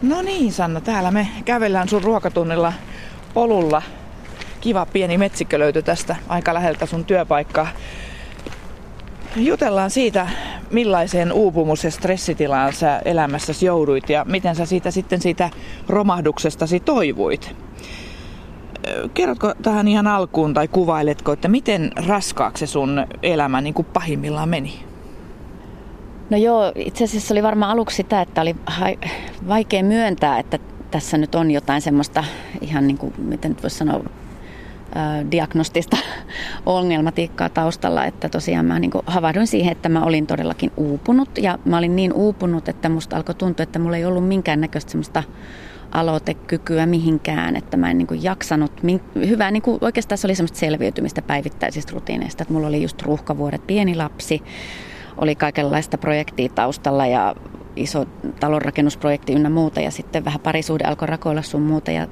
No 0.02 0.22
niin 0.22 0.52
Sanna, 0.52 0.80
täällä 0.80 1.10
me 1.10 1.28
kävellään 1.44 1.88
sun 1.88 2.04
ruokatunnilla 2.04 2.72
polulla. 3.34 3.82
Kiva 4.60 4.86
pieni 4.86 5.18
metsikkö 5.18 5.58
löytyi 5.58 5.82
tästä 5.82 6.16
aika 6.28 6.54
läheltä 6.54 6.86
sun 6.86 7.04
työpaikkaa. 7.04 7.68
Jutellaan 9.36 9.90
siitä, 9.90 10.28
millaiseen 10.70 11.32
uupumus- 11.32 11.84
ja 11.84 11.90
stressitilaan 11.90 12.72
sä 12.72 13.02
elämässäsi 13.04 13.66
jouduit 13.66 14.10
ja 14.10 14.24
miten 14.24 14.54
sä 14.54 14.66
siitä 14.66 14.90
sitten 14.90 15.20
siitä 15.20 15.50
romahduksestasi 15.88 16.80
toivuit. 16.80 17.56
Kerrotko 19.14 19.54
tähän 19.62 19.88
ihan 19.88 20.06
alkuun 20.06 20.54
tai 20.54 20.68
kuvailetko, 20.68 21.32
että 21.32 21.48
miten 21.48 21.90
raskaaksi 22.06 22.66
sun 22.66 23.06
elämä 23.22 23.60
niin 23.60 23.74
kuin 23.74 23.86
pahimmillaan 23.92 24.48
meni? 24.48 24.84
No 26.30 26.36
joo, 26.36 26.72
itse 26.74 27.04
asiassa 27.04 27.34
oli 27.34 27.42
varmaan 27.42 27.72
aluksi 27.72 27.96
sitä, 27.96 28.20
että 28.20 28.40
oli 28.40 28.56
vaikea 29.48 29.82
myöntää, 29.82 30.38
että 30.38 30.58
tässä 30.90 31.18
nyt 31.18 31.34
on 31.34 31.50
jotain 31.50 31.82
semmoista 31.82 32.24
ihan 32.60 32.86
niin 32.86 32.98
kuin, 32.98 33.14
miten 33.18 33.50
nyt 33.50 33.62
voisi 33.62 33.76
sanoa, 33.76 34.00
diagnostista 35.30 35.96
ongelmatiikkaa 36.66 37.48
taustalla, 37.48 38.04
että 38.04 38.28
tosiaan 38.28 38.66
mä 38.66 38.78
niin 38.78 38.90
havahduin 39.06 39.46
siihen, 39.46 39.72
että 39.72 39.88
mä 39.88 40.04
olin 40.04 40.26
todellakin 40.26 40.72
uupunut. 40.76 41.28
Ja 41.38 41.58
mä 41.64 41.78
olin 41.78 41.96
niin 41.96 42.12
uupunut, 42.12 42.68
että 42.68 42.88
musta 42.88 43.16
alkoi 43.16 43.34
tuntua, 43.34 43.62
että 43.62 43.78
mulla 43.78 43.96
ei 43.96 44.04
ollut 44.04 44.28
minkäännäköistä 44.28 44.90
semmoista 44.90 45.22
aloitekykyä 45.90 46.86
mihinkään, 46.86 47.56
että 47.56 47.76
mä 47.76 47.90
en 47.90 47.98
niin 47.98 48.22
jaksanut, 48.22 48.72
hyvä, 49.16 49.50
niin 49.50 49.62
oikeastaan 49.80 50.18
se 50.18 50.26
oli 50.26 50.34
semmoista 50.34 50.58
selviytymistä 50.58 51.22
päivittäisistä 51.22 51.92
rutiineista, 51.92 52.42
että 52.42 52.54
mulla 52.54 52.66
oli 52.66 52.82
just 52.82 53.02
ruuhkavuodet, 53.02 53.66
pieni 53.66 53.94
lapsi, 53.94 54.42
oli 55.16 55.34
kaikenlaista 55.34 55.98
projektia 55.98 56.48
taustalla 56.48 57.06
ja 57.06 57.34
iso 57.76 58.06
talonrakennusprojekti 58.40 59.32
ynnä 59.32 59.50
muuta 59.50 59.80
ja 59.80 59.90
sitten 59.90 60.24
vähän 60.24 60.40
parisuhde 60.40 60.84
alkoi 60.84 61.08
rakoilla 61.08 61.42
sun 61.42 61.62
muuta 61.62 61.90
ja 61.90 62.08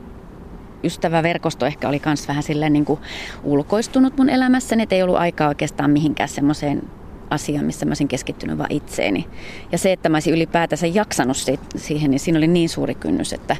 ystäväverkosto 0.84 1.66
ehkä 1.66 1.88
oli 1.88 2.02
myös 2.06 2.28
vähän 2.28 2.42
silleen 2.42 2.72
niin 2.72 2.84
kuin 2.84 3.00
ulkoistunut 3.44 4.16
mun 4.16 4.30
elämässäni, 4.30 4.82
että 4.82 4.94
ei 4.94 5.02
ollut 5.02 5.16
aikaa 5.16 5.48
oikeastaan 5.48 5.90
mihinkään 5.90 6.28
semmoiseen 6.28 6.82
asiaan, 7.30 7.64
missä 7.64 7.86
mä 7.86 7.90
olisin 7.90 8.08
keskittynyt 8.08 8.58
vaan 8.58 8.72
itseeni. 8.72 9.28
Ja 9.72 9.78
se, 9.78 9.92
että 9.92 10.08
mä 10.08 10.16
olisin 10.16 10.34
ylipäätänsä 10.34 10.86
jaksanut 10.86 11.36
siihen, 11.76 12.10
niin 12.10 12.20
siinä 12.20 12.38
oli 12.38 12.46
niin 12.46 12.68
suuri 12.68 12.94
kynnys, 12.94 13.32
että 13.32 13.56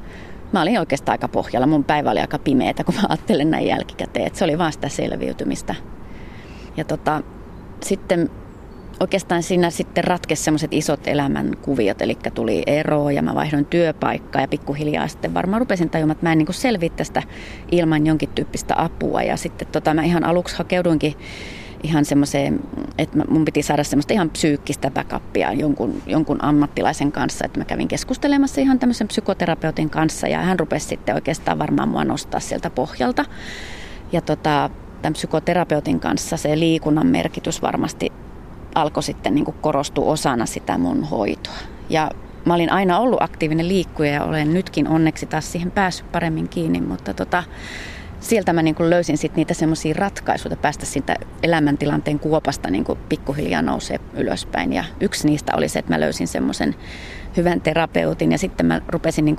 mä 0.53 0.63
olin 0.63 0.79
oikeastaan 0.79 1.15
aika 1.15 1.29
pohjalla. 1.29 1.67
Mun 1.67 1.85
päivä 1.85 2.11
oli 2.11 2.21
aika 2.21 2.39
pimeätä, 2.39 2.85
kun 2.85 2.95
mä 2.95 3.03
ajattelen 3.09 3.51
näin 3.51 3.67
jälkikäteen, 3.67 4.27
että 4.27 4.39
se 4.39 4.45
oli 4.45 4.59
vaan 4.59 4.73
sitä 4.73 4.89
selviytymistä. 4.89 5.75
Ja 6.77 6.85
tota, 6.85 7.23
sitten 7.83 8.31
oikeastaan 9.01 9.43
siinä 9.43 9.71
sitten 9.71 10.05
ratkesi 10.05 10.43
semmoiset 10.43 10.73
isot 10.73 11.07
elämänkuviot, 11.07 12.03
eli 12.03 12.19
tuli 12.35 12.63
ero 12.67 13.11
ja 13.11 13.23
mä 13.23 13.35
vaihdoin 13.35 13.65
työpaikkaa 13.65 14.43
ja 14.43 14.49
pikkuhiljaa 14.49 15.09
sitten 15.09 15.35
varmaan 15.35 15.61
rupesin 15.61 15.91
tajumaan, 15.91 16.13
että 16.13 16.27
mä 16.27 16.33
en 16.33 16.39
niin 16.39 16.55
selviä 16.55 16.91
tästä 16.97 17.23
ilman 17.71 18.07
jonkin 18.07 18.29
tyyppistä 18.35 18.75
apua 18.77 19.23
ja 19.23 19.37
sitten 19.37 19.69
tota, 19.69 19.95
mä 19.95 20.03
ihan 20.03 20.25
aluksi 20.25 20.57
hakeuduinkin 20.59 21.15
ihan 21.83 22.05
semmoiseen, 22.05 22.61
että 22.99 23.19
mun 23.29 23.45
piti 23.45 23.63
saada 23.63 23.85
semmoista 23.85 24.13
ihan 24.13 24.31
psyykkistä 24.31 24.91
backupia 24.91 25.53
jonkun, 25.53 26.03
jonkun 26.07 26.45
ammattilaisen 26.45 27.13
kanssa, 27.13 27.45
että 27.45 27.61
mä 27.61 27.65
kävin 27.65 27.89
keskustelemassa 27.89 28.61
ihan 28.61 28.79
tämmöisen 28.79 29.09
psykoterapeutin 29.09 29.91
kanssa 29.91 30.29
ja 30.29 30.39
hän 30.39 30.61
rupesi 30.61 30.87
sitten 30.87 31.15
oikeastaan 31.15 31.59
varmaan 31.59 31.89
mua 31.89 32.05
nostaa 32.05 32.41
sieltä 32.41 32.71
pohjalta. 32.71 33.25
Ja 34.13 34.21
tota, 34.21 34.71
tämän 35.03 35.13
psykoterapeutin 35.13 36.01
kanssa 36.01 36.37
se 36.37 36.59
liikunnan 36.59 37.07
merkitys 37.07 37.63
varmasti 37.63 38.13
alkoi 38.75 39.03
sitten 39.03 39.35
niin 39.35 39.45
kuin 39.45 39.57
korostua 39.61 40.13
osana 40.13 40.47
sitä 40.47 40.79
mun 40.79 41.05
hoitoa. 41.05 41.55
Ja 41.91 42.11
mä 42.45 42.55
olin 42.55 42.73
aina 42.73 42.99
ollut 42.99 43.23
aktiivinen 43.23 43.69
liikkuja 43.69 44.13
ja 44.13 44.25
olen 44.25 44.55
nytkin 44.55 44.89
onneksi 44.89 45.27
taas 45.27 45.53
siihen 45.53 45.71
päässyt 45.71 46.13
paremmin 46.13 46.49
kiinni, 46.49 46.81
mutta 46.81 47.15
tota, 47.15 47.45
sieltä 48.21 48.53
mä 48.53 48.63
niin 48.63 48.77
löysin 48.79 49.19
sitten 49.19 49.37
niitä 49.37 49.55
semmoisia 49.55 49.95
ratkaisuja 49.99 50.57
päästä 50.57 50.87
siitä 50.87 51.17
elämäntilanteen 51.43 52.19
kuopasta 52.19 52.71
niin 52.71 52.85
pikkuhiljaa 53.09 53.63
nousee 53.63 54.01
ylöspäin. 54.15 54.73
Ja 54.73 54.85
yksi 55.01 55.27
niistä 55.27 55.53
oli 55.57 55.69
se, 55.69 55.79
että 55.79 55.93
mä 55.93 56.01
löysin 56.01 56.29
semmoisen 56.29 56.75
hyvän 57.37 57.61
terapeutin 57.61 58.33
ja 58.33 58.39
sitten 58.39 58.67
mä 58.67 58.81
rupesin 58.89 59.25
niin 59.25 59.37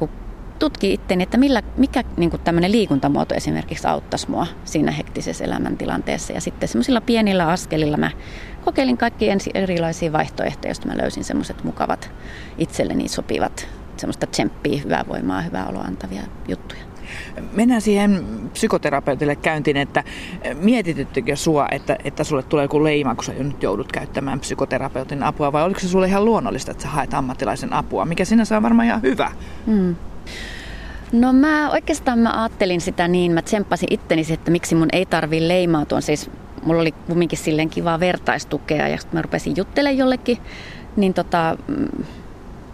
tutki 0.60 0.94
itteni, 0.94 1.24
että 1.24 1.38
millä, 1.38 1.62
mikä 1.78 2.04
niin 2.18 2.32
tämmöinen 2.44 2.72
liikuntamuoto 2.72 3.36
esimerkiksi 3.36 3.88
auttaisi 3.88 4.30
mua 4.30 4.48
siinä 4.66 4.92
hektisessä 4.92 5.44
elämäntilanteessa. 5.44 6.34
Ja 6.34 6.42
sitten 6.42 6.70
semmoisilla 6.70 7.02
pienillä 7.02 7.48
askelilla 7.48 7.98
mä 7.98 8.12
kokeilin 8.66 8.98
kaikki 8.98 9.30
ensi 9.30 9.52
erilaisia 9.54 10.12
vaihtoehtoja, 10.12 10.70
joista 10.70 10.88
mä 10.88 10.98
löysin 10.98 11.24
semmoiset 11.24 11.64
mukavat 11.64 12.12
itselleni 12.58 13.08
sopivat, 13.08 13.68
semmoista 13.98 14.28
tsemppiä, 14.28 14.82
hyvää 14.84 15.06
voimaa, 15.08 15.42
hyvää 15.42 15.68
oloa 15.68 15.82
antavia 15.82 16.22
juttuja. 16.48 16.82
Mennään 17.52 17.82
siihen 17.82 18.26
psykoterapeutille 18.54 19.36
käyntiin, 19.36 19.78
että 19.78 20.04
mietityttekö 20.54 21.36
sua, 21.36 21.68
että, 21.72 21.98
että 22.04 22.24
sulle 22.24 22.44
tulee 22.44 22.66
joku 22.66 22.84
leima, 22.84 23.16
kun 23.16 23.24
sä 23.24 23.34
nyt 23.34 23.64
joudut 23.64 23.92
käyttämään 23.92 24.40
psykoterapeutin 24.40 25.24
apua, 25.24 25.52
vai 25.52 25.64
oliko 25.64 25.80
se 25.80 25.88
sulle 25.88 26.08
ihan 26.08 26.26
luonnollista, 26.26 26.72
että 26.72 26.84
sä 26.84 26.90
haet 26.90 27.14
ammattilaisen 27.14 27.74
apua, 27.74 28.06
mikä 28.06 28.26
sinänsä 28.26 28.58
on 28.58 28.64
varmaan 28.64 28.88
ihan 28.88 29.02
hyvä? 29.02 29.32
Mm. 29.66 29.96
No 31.12 31.34
mä 31.34 31.72
oikeastaan 31.72 32.20
mä 32.20 32.42
ajattelin 32.42 32.82
sitä 32.82 33.08
niin, 33.08 33.32
mä 33.32 33.42
tsemppasin 33.42 33.88
itteni, 33.92 34.26
että 34.30 34.52
miksi 34.52 34.76
mun 34.76 34.88
ei 34.92 35.06
tarvi 35.06 35.48
leimautua. 35.48 36.02
Siis 36.02 36.32
mulla 36.66 36.82
oli 36.82 36.92
kumminkin 36.92 37.40
silleen 37.40 37.70
kivaa 37.70 38.00
vertaistukea 38.00 38.88
ja 38.88 38.98
sitten 38.98 39.18
mä 39.18 39.22
rupesin 39.22 39.58
juttelemaan 39.58 39.98
jollekin, 39.98 40.38
niin 40.96 41.14
tota, 41.14 41.58
mm, 41.68 42.06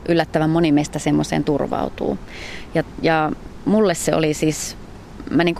yllättävän 0.09 0.49
moni 0.49 0.71
meistä 0.71 0.99
semmoiseen 0.99 1.43
turvautuu. 1.43 2.17
Ja, 2.75 2.83
ja 3.01 3.31
mulle 3.65 3.93
se 3.93 4.15
oli 4.15 4.33
siis, 4.33 4.77
mä 5.29 5.43
niin 5.43 5.55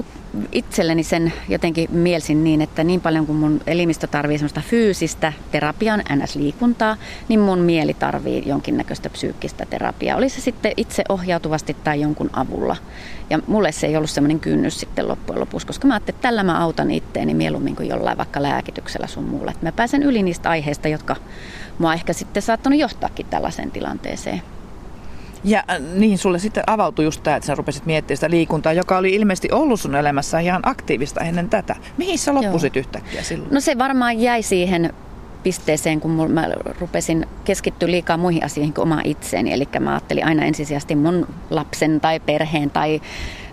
itselleni 0.51 1.03
sen 1.03 1.33
jotenkin 1.49 1.89
mielsin 1.91 2.43
niin, 2.43 2.61
että 2.61 2.83
niin 2.83 3.01
paljon 3.01 3.25
kuin 3.25 3.37
mun 3.37 3.61
elimistö 3.67 4.07
tarvii 4.07 4.37
semmoista 4.37 4.61
fyysistä 4.61 5.33
terapian, 5.51 6.03
ns-liikuntaa, 6.09 6.97
niin 7.27 7.39
mun 7.39 7.59
mieli 7.59 7.93
tarvii 7.93 8.43
jonkinnäköistä 8.45 9.09
psyykkistä 9.09 9.65
terapiaa. 9.65 10.17
Oli 10.17 10.29
se 10.29 10.41
sitten 10.41 10.73
itse 10.77 11.03
ohjautuvasti 11.09 11.77
tai 11.83 12.01
jonkun 12.01 12.29
avulla. 12.33 12.77
Ja 13.29 13.39
mulle 13.47 13.71
se 13.71 13.87
ei 13.87 13.97
ollut 13.97 14.09
semmoinen 14.09 14.39
kynnys 14.39 14.79
sitten 14.79 15.07
loppujen 15.07 15.39
lopuksi, 15.39 15.67
koska 15.67 15.87
mä 15.87 15.93
ajattelin, 15.93 16.15
että 16.15 16.27
tällä 16.27 16.43
mä 16.43 16.59
autan 16.59 16.91
itteeni 16.91 17.33
mieluummin 17.33 17.75
kuin 17.75 17.89
jollain 17.89 18.17
vaikka 18.17 18.43
lääkityksellä 18.43 19.07
sun 19.07 19.23
muulla. 19.23 19.53
Mä 19.61 19.71
pääsen 19.71 20.03
yli 20.03 20.23
niistä 20.23 20.49
aiheista, 20.49 20.87
jotka 20.87 21.15
mua 21.77 21.93
ehkä 21.93 22.13
sitten 22.13 22.43
saattanut 22.43 22.79
johtaakin 22.79 23.25
tällaiseen 23.25 23.71
tilanteeseen. 23.71 24.41
Ja 25.43 25.63
äh, 25.69 25.79
niin 25.93 26.17
sulle 26.17 26.39
sitten 26.39 26.63
avautui 26.67 27.05
just 27.05 27.23
tämä, 27.23 27.35
että 27.35 27.47
sä 27.47 27.55
rupesit 27.55 27.85
miettimään 27.85 28.17
sitä 28.17 28.29
liikuntaa, 28.29 28.73
joka 28.73 28.97
oli 28.97 29.13
ilmeisesti 29.13 29.51
ollut 29.51 29.79
sun 29.79 29.95
elämässä 29.95 30.39
ihan 30.39 30.61
aktiivista 30.65 31.21
ennen 31.21 31.49
tätä. 31.49 31.75
Mihin 31.97 32.19
sä 32.19 32.33
loppusit 32.33 32.75
Joo. 32.75 32.79
yhtäkkiä 32.79 33.23
silloin? 33.23 33.53
No 33.53 33.59
se 33.59 33.77
varmaan 33.77 34.19
jäi 34.19 34.43
siihen 34.43 34.93
pisteeseen, 35.43 35.99
kun 36.01 36.31
mä 36.31 36.47
rupesin 36.79 37.25
keskittyä 37.43 37.91
liikaa 37.91 38.17
muihin 38.17 38.45
asioihin 38.45 38.73
kuin 38.73 38.83
omaan 38.83 39.05
itseeni. 39.05 39.53
Eli 39.53 39.67
mä 39.79 39.91
ajattelin 39.91 40.25
aina 40.25 40.45
ensisijaisesti 40.45 40.95
mun 40.95 41.27
lapsen 41.49 42.01
tai 42.01 42.19
perheen 42.19 42.69
tai 42.69 43.01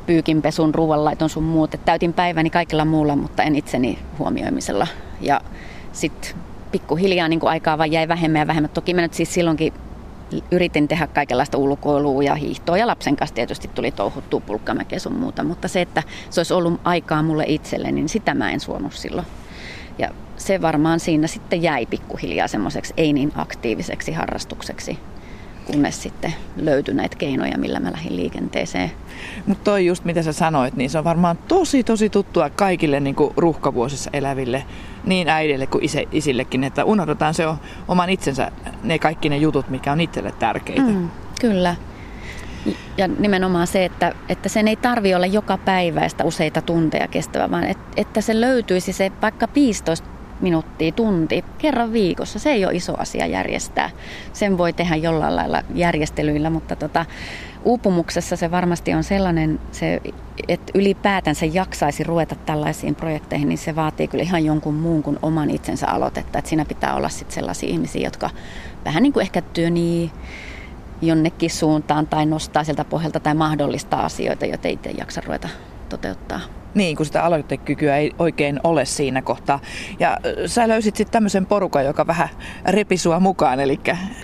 pyykinpesun, 0.07 0.74
ruoanlaiton 0.74 1.29
sun 1.29 1.42
muut. 1.42 1.74
Et 1.74 1.85
täytin 1.85 2.12
päiväni 2.12 2.51
kaikilla 2.51 2.85
muulla, 2.85 3.16
mutta 3.16 3.42
en 3.42 3.57
itseni 3.57 3.98
huomioimisella. 4.18 4.87
Ja 5.20 5.40
sitten 5.92 6.31
pikkuhiljaa 6.72 7.29
niin 7.29 7.40
aikaa 7.42 7.79
vaan 7.79 7.92
jäi 7.92 8.09
vähemmän 8.09 8.40
ja 8.40 8.46
vähemmän. 8.46 8.70
Toki 8.70 8.94
mä 8.94 9.01
nyt 9.01 9.14
siis 9.14 9.35
silloinkin 9.35 9.72
yritin 10.51 10.88
tehdä 10.88 11.07
kaikenlaista 11.07 11.59
ulkoilua 11.59 12.23
ja 12.23 12.35
hiihtoa 12.35 12.79
ja 12.79 12.87
lapsen 12.87 13.17
kanssa 13.17 13.35
tietysti 13.35 13.71
tuli 13.75 13.91
touhuttua 13.91 14.41
pulkkamäkeä 14.41 14.99
sun 14.99 15.19
muuta, 15.19 15.45
mutta 15.45 15.69
se, 15.69 15.81
että 15.81 16.03
se 16.31 16.41
olisi 16.41 16.55
ollut 16.55 16.81
aikaa 16.85 17.23
mulle 17.23 17.45
itselle, 17.47 17.93
niin 17.93 18.09
sitä 18.09 18.35
mä 18.35 18.51
en 18.51 18.61
suonut 18.61 18.93
silloin. 18.93 19.27
Ja 19.99 20.09
se 20.37 20.62
varmaan 20.62 21.01
siinä 21.01 21.27
sitten 21.27 21.62
jäi 21.62 21.87
pikkuhiljaa 21.87 22.49
semmoiseksi 22.49 22.95
ei 22.97 23.12
niin 23.12 23.33
aktiiviseksi 23.35 24.12
harrastukseksi, 24.12 24.99
kunnes 25.64 26.03
sitten 26.03 26.35
löytyi 26.57 26.95
näitä 26.95 27.17
keinoja, 27.17 27.59
millä 27.59 27.81
mä 27.81 27.93
lähdin 27.93 28.17
liikenteeseen. 28.17 28.91
Mutta 29.47 29.64
toi 29.64 29.87
just 29.87 30.05
mitä 30.05 30.23
sä 30.23 30.33
sanoit, 30.33 30.77
niin 30.77 30.91
se 30.91 30.99
on 30.99 31.05
varmaan 31.05 31.38
tosi 31.49 31.85
tosi 31.85 32.11
tuttua 32.11 32.51
kaikille 32.51 33.01
niin 33.01 33.17
ruuhkavuosissa 33.37 34.11
eläville, 34.12 34.64
niin 35.09 35.29
äidille 35.29 35.66
kuin 35.66 35.85
ise, 35.85 36.05
isillekin, 36.12 36.64
että 36.64 36.85
unohdetaan 36.85 37.35
se 37.35 37.44
oman 37.88 38.11
itsensä, 38.11 38.53
ne 38.83 38.99
kaikki 38.99 39.29
ne 39.29 39.37
jutut, 39.37 39.68
mikä 39.68 39.92
on 39.92 40.01
itselle 40.01 40.33
tärkeitä. 40.38 40.83
Mm, 40.83 41.09
kyllä. 41.40 41.77
Ja 42.97 43.09
nimenomaan 43.09 43.66
se, 43.66 43.85
että, 43.85 44.12
että 44.29 44.49
sen 44.49 44.68
ei 44.68 44.77
tarvi 44.77 45.14
olla 45.14 45.27
joka 45.27 45.59
päiväistä 45.59 46.25
useita 46.25 46.62
tunteja 46.62 47.09
kestävä, 47.09 47.51
vaan 47.51 47.64
et, 47.64 47.79
että 47.97 48.21
se 48.21 48.40
löytyisi 48.40 48.92
se 48.92 49.12
vaikka 49.23 49.49
15 49.55 50.09
minuuttia, 50.40 50.92
tunti, 50.92 51.44
kerran 51.59 51.92
viikossa. 51.92 52.38
Se 52.38 52.51
ei 52.51 52.64
ole 52.64 52.75
iso 52.75 52.94
asia 52.99 53.27
järjestää. 53.27 53.90
Sen 54.33 54.59
voi 54.59 54.73
tehdä 54.73 54.97
jollain 54.97 55.37
lailla 55.37 55.62
järjestelyillä, 55.75 56.51
mutta 56.51 56.77
tota, 56.77 57.07
uupumuksessa 57.68 58.37
se 58.37 58.50
varmasti 58.50 58.94
on 58.94 59.04
sellainen, 59.04 59.61
se, 59.72 60.00
että 60.48 60.72
ylipäätänsä 60.74 61.46
jaksaisi 61.46 62.04
ruveta 62.04 62.35
tällaisiin 62.35 62.94
projekteihin, 62.94 63.48
niin 63.48 63.59
se 63.59 63.76
vaatii 63.76 64.09
kyllä 64.09 64.24
ihan 64.24 64.44
jonkun 64.44 64.74
muun 64.74 65.02
kuin 65.02 65.18
oman 65.22 65.50
itsensä 65.50 65.87
aloitetta. 65.87 66.38
Että 66.38 66.48
siinä 66.48 66.64
pitää 66.64 66.94
olla 66.94 67.09
sitten 67.09 67.35
sellaisia 67.35 67.68
ihmisiä, 67.68 68.07
jotka 68.07 68.31
vähän 68.85 69.02
niin 69.02 69.12
kuin 69.12 69.22
ehkä 69.22 69.42
työnii 69.42 70.11
jonnekin 71.02 71.50
suuntaan 71.50 72.07
tai 72.07 72.26
nostaa 72.26 72.64
sieltä 72.64 72.85
pohjalta 72.85 73.20
tai 73.20 73.35
mahdollistaa 73.35 74.04
asioita, 74.04 74.46
joita 74.46 74.68
itse 74.68 74.90
jaksa 74.90 75.20
ruveta 75.20 75.48
toteuttaa. 75.88 76.58
Niin, 76.79 76.97
kun 76.97 77.07
sitä 77.07 77.23
aloitekykyä 77.23 77.97
ei 77.97 78.12
oikein 78.19 78.61
ole 78.64 78.85
siinä 78.85 79.23
kohtaa. 79.23 79.61
Ja 79.99 80.19
sä 80.47 80.69
löysit 80.69 80.97
sitten 80.97 81.12
tämmöisen 81.12 81.47
porukan, 81.47 81.85
joka 81.85 82.07
vähän 82.07 82.29
repi 82.67 82.97
sua 82.97 83.21
mukaan, 83.21 83.61
eli, 83.61 83.81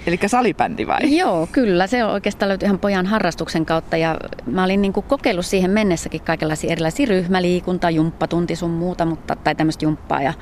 eli 0.07 0.19
salibändi 0.27 0.87
vai? 0.87 1.17
Joo, 1.17 1.49
kyllä. 1.53 1.87
Se 1.87 2.05
oikeastaan 2.05 2.49
löytyi 2.49 2.67
ihan 2.67 2.79
pojan 2.79 3.07
harrastuksen 3.07 3.67
kautta 3.67 3.97
ja 3.97 4.17
mä 4.47 4.65
olin 4.65 4.83
niinku 4.83 5.03
kokeillut 5.03 5.47
siihen 5.47 5.71
mennessäkin 5.71 6.21
kaikenlaisia 6.21 6.73
erilaisia 6.73 7.07
ryhmäliikuntaa, 7.07 7.91
jumppatunti 7.91 8.57
sun 8.57 8.71
muuta, 8.71 9.05
mutta, 9.05 9.37
tai 9.37 9.55
tämmöistä 9.55 9.85
jumppaa 9.85 10.23
ja 10.23 10.33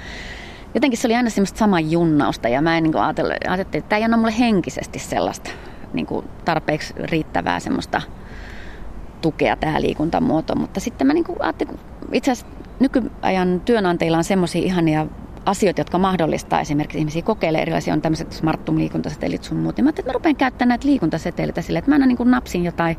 jotenkin 0.75 0.99
se 0.99 1.07
oli 1.09 1.15
aina 1.15 1.31
semmoista 1.31 1.59
samaa 1.59 1.81
junnausta 1.81 2.49
ja 2.49 2.63
mä 2.63 2.77
en 2.77 2.83
niin 2.83 2.97
ajattelin, 2.97 3.37
että 3.61 3.89
tämä 3.89 3.99
ei 3.99 4.05
anna 4.05 4.17
mulle 4.17 4.35
henkisesti 4.39 4.99
sellaista 4.99 5.51
niin 5.93 6.07
kuin 6.07 6.27
tarpeeksi 6.45 6.95
riittävää 6.97 7.61
semmoista 7.61 8.03
tukea 9.21 9.57
tämä 9.57 9.81
liikuntamuoto. 9.81 10.55
Mutta 10.55 10.81
sitten 10.81 11.07
mä 11.07 11.15
niin 11.15 11.25
kuin 11.25 11.43
ajattelin, 11.43 11.79
itse 12.13 12.31
asiassa 12.31 12.57
nykyajan 12.81 13.63
työnantajilla 13.65 14.19
on 14.19 14.25
semmoisia 14.25 14.63
ihania 14.63 15.07
asioita, 15.47 15.81
jotka 15.81 15.99
mahdollistaa 15.99 16.61
esimerkiksi 16.61 16.99
ihmisiä 16.99 17.23
kokeilemaan 17.23 17.63
erilaisia, 17.63 17.95
on 17.95 18.03
tämmöiset 18.03 18.33
smarttum 18.33 18.79
liikuntasetelit 18.79 19.45
sun 19.45 19.59
muut. 19.59 19.79
Ja 19.79 19.85
mä 19.85 19.91
että 19.91 20.03
mä 20.03 20.13
rupean 20.13 20.37
käyttämään 20.37 20.69
näitä 20.69 20.89
liikuntaseteleitä 20.89 21.63
sille, 21.63 21.79
että 21.79 21.91
mä 21.91 21.95
aina 21.95 22.07
niin 22.07 22.19
napsin 22.25 22.65
jotain, 22.65 22.97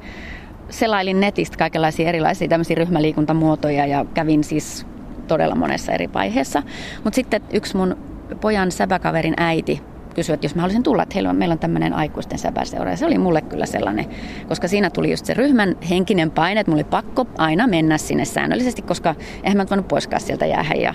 selailin 0.70 1.20
netistä 1.20 1.58
kaikenlaisia 1.58 2.10
erilaisia 2.10 2.48
tämmöisiä 2.48 2.76
ryhmäliikuntamuotoja 2.76 3.86
ja 3.86 4.06
kävin 4.14 4.44
siis 4.44 4.86
todella 5.28 5.56
monessa 5.56 5.92
eri 5.92 6.14
vaiheessa. 6.14 6.64
Mutta 7.04 7.16
sitten 7.16 7.42
yksi 7.54 7.78
mun 7.78 7.98
pojan 8.42 8.72
säbäkaverin 8.72 9.34
äiti 9.38 9.82
kysyi, 10.14 10.34
että 10.34 10.46
jos 10.46 10.56
mä 10.56 10.62
haluaisin 10.62 10.84
tulla, 10.84 11.04
että 11.04 11.14
heillä, 11.16 11.34
meillä 11.34 11.54
on 11.54 11.60
tämmöinen 11.60 11.94
aikuisten 11.94 12.40
säbärseura. 12.40 12.92
Ja 12.92 12.98
se 12.98 13.06
oli 13.06 13.18
mulle 13.18 13.42
kyllä 13.42 13.66
sellainen, 13.66 14.06
koska 14.48 14.68
siinä 14.68 14.90
tuli 14.90 15.12
just 15.12 15.26
se 15.26 15.34
ryhmän 15.34 15.76
henkinen 15.90 16.32
paine, 16.32 16.60
että 16.60 16.72
mulla 16.72 16.82
oli 16.82 16.90
pakko 16.90 17.26
aina 17.38 17.68
mennä 17.68 17.98
sinne 17.98 18.26
säännöllisesti, 18.26 18.82
koska 18.82 19.16
eihän 19.44 19.58
mä 19.58 19.66
voinut 19.70 19.88
poiskaan 19.88 20.22
sieltä 20.22 20.46
jäädä. 20.46 20.74
Ja, 20.76 20.94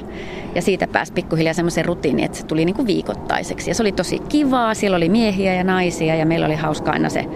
ja 0.55 0.63
siitä 0.63 0.87
pääsi 0.87 1.13
pikkuhiljaa 1.13 1.55
semmoisen 1.55 1.85
rutiini, 1.85 2.25
että 2.25 2.39
se 2.39 2.47
tuli 2.47 2.65
niin 2.65 2.77
kuin 2.77 2.87
viikoittaiseksi. 2.87 3.71
Ja 3.71 3.75
se 3.75 3.83
oli 3.83 3.93
tosi 3.93 4.19
kivaa, 4.19 4.75
siellä 4.75 4.97
oli 4.97 5.09
miehiä 5.09 5.55
ja 5.55 5.65
naisia 5.65 6.15
ja 6.15 6.27
meillä 6.27 6.47
oli 6.47 6.55
hauska 6.55 6.91
aina 6.91 7.09
se 7.09 7.27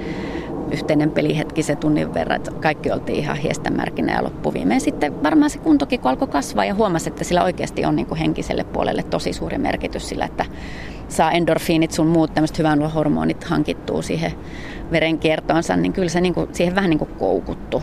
yhteinen 0.73 1.11
pelihetki 1.11 1.63
se 1.63 1.77
tunnin 1.77 2.15
verran, 2.15 2.37
että 2.37 2.51
kaikki 2.51 2.91
oltiin 2.91 3.19
ihan 3.19 3.37
hiestämärkinä 3.37 4.13
ja 4.13 4.25
loppuviimeen 4.25 4.81
sitten 4.81 5.23
varmaan 5.23 5.51
se 5.51 5.59
kuntokin, 5.59 6.01
kun 6.01 6.11
alkoi 6.11 6.29
kasvaa 6.29 6.65
ja 6.65 6.75
huomasi, 6.75 7.09
että 7.09 7.25
sillä 7.25 7.45
oikeasti 7.45 7.85
on 7.85 7.97
niin 7.97 8.07
kuin 8.07 8.19
henkiselle 8.19 8.65
puolelle 8.65 9.03
tosi 9.03 9.33
suuri 9.33 9.59
merkitys 9.59 10.09
sillä, 10.09 10.25
että 10.25 10.45
saa 11.13 11.33
endorfiinit 11.33 11.93
sun 11.93 12.07
muut 12.07 12.35
tämmöiset 12.35 12.59
hyvän 12.59 12.91
hormonit 12.91 13.45
hankittuu 13.45 14.03
siihen 14.03 14.33
verenkiertoonsa, 14.93 15.77
niin 15.77 15.93
kyllä 15.93 16.09
se 16.09 16.21
niin 16.21 16.35
kuin, 16.35 16.49
siihen 16.53 16.75
vähän 16.75 16.91
niin 16.91 16.99
kuin 16.99 17.11
koukuttu. 17.19 17.83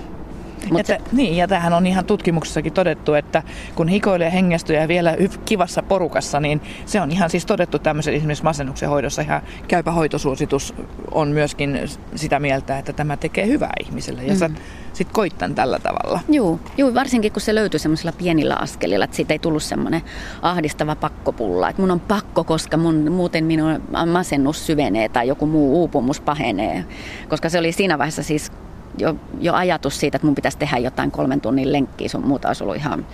Mut 0.72 0.88
ja, 0.88 0.98
t- 0.98 1.12
niin, 1.12 1.38
ja 1.38 1.48
tähän 1.48 1.74
on 1.74 1.88
ihan 1.88 2.06
tutkimuksessakin 2.06 2.74
todettu, 2.74 3.13
että 3.13 3.43
kun 3.76 3.88
hikoilee 3.88 4.34
hengästyy 4.34 4.76
ja 4.76 4.88
vielä 4.88 5.17
kivassa 5.45 5.84
porukassa, 5.84 6.39
niin 6.39 6.62
se 6.86 7.02
on 7.02 7.12
ihan 7.12 7.30
siis 7.30 7.45
todettu 7.45 7.80
tämmöisen 7.80 8.13
esimerkiksi 8.13 8.43
masennuksen 8.43 8.89
hoidossa. 8.89 9.22
Ihan 9.22 9.41
käypä 9.67 9.91
hoitosuositus 9.91 10.74
on 11.12 11.28
myöskin 11.28 11.80
sitä 12.15 12.39
mieltä, 12.39 12.78
että 12.78 12.93
tämä 12.93 13.17
tekee 13.17 13.48
hyvää 13.48 13.74
ihmiselle. 13.86 14.24
Ja 14.24 14.34
mm. 14.34 14.39
sä 14.39 14.50
sitten 14.93 15.13
koittan 15.13 15.56
tällä 15.56 15.80
tavalla. 15.80 16.19
Joo, 16.30 16.60
joo, 16.78 16.93
varsinkin 16.93 17.32
kun 17.32 17.41
se 17.41 17.56
löytyy 17.56 17.80
semmoisilla 17.80 18.12
pienillä 18.12 18.56
askelilla, 18.56 19.06
että 19.06 19.15
siitä 19.15 19.34
ei 19.34 19.39
tullut 19.39 19.63
semmoinen 19.63 20.02
ahdistava 20.41 20.95
pakkopulla, 20.95 21.69
että 21.69 21.82
mun 21.82 21.91
on 21.91 22.00
pakko, 22.00 22.43
koska 22.43 22.78
mun, 22.78 23.12
muuten 23.12 23.45
minun 23.45 23.82
masennus 24.12 24.65
syvenee 24.65 25.10
tai 25.10 25.28
joku 25.28 25.45
muu 25.45 25.80
uupumus 25.80 26.22
pahenee. 26.22 26.86
Koska 27.30 27.50
se 27.50 27.60
oli 27.60 27.72
siinä 27.72 27.98
vaiheessa 27.98 28.24
siis 28.24 28.52
jo, 29.00 29.16
jo 29.40 29.54
ajatus 29.54 30.00
siitä, 30.00 30.16
että 30.16 30.26
mun 30.26 30.36
pitäisi 30.36 30.58
tehdä 30.58 30.78
jotain 30.78 31.12
kolmen 31.12 31.42
tunnin 31.42 31.74
lenkkiä, 31.74 32.10
sun 32.10 32.28
muuta 32.28 32.48
olisi 32.48 32.64
ollut 32.64 32.76
ihan 32.76 33.06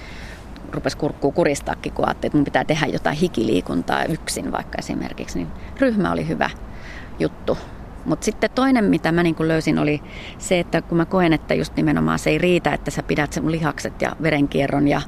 rupesi 0.72 0.98
kurkkuu 0.98 1.32
kuristaakin, 1.32 1.94
kun 1.94 2.06
ajattelin, 2.06 2.30
että 2.30 2.38
mun 2.38 2.46
pitää 2.46 2.66
tehdä 2.66 2.86
jotain 2.86 3.18
hikiliikuntaa 3.18 4.04
yksin 4.06 4.52
vaikka 4.52 4.78
esimerkiksi, 4.80 5.38
niin 5.38 5.48
ryhmä 5.80 6.12
oli 6.12 6.28
hyvä 6.28 6.50
juttu. 7.20 7.58
Mutta 8.06 8.26
sitten 8.26 8.50
toinen, 8.56 8.86
mitä 8.86 9.12
mä 9.12 9.24
niin 9.24 9.36
löysin, 9.40 9.80
oli 9.80 10.02
se, 10.38 10.60
että 10.60 10.82
kun 10.82 10.98
mä 10.98 11.06
koen, 11.06 11.34
että 11.34 11.54
just 11.54 11.76
nimenomaan 11.76 12.20
se 12.20 12.30
ei 12.30 12.38
riitä, 12.38 12.74
että 12.74 12.92
sä 12.92 13.04
pidät 13.04 13.34
sen 13.34 13.52
lihakset 13.52 14.02
ja 14.02 14.16
verenkierron 14.22 14.88
ja 14.88 15.02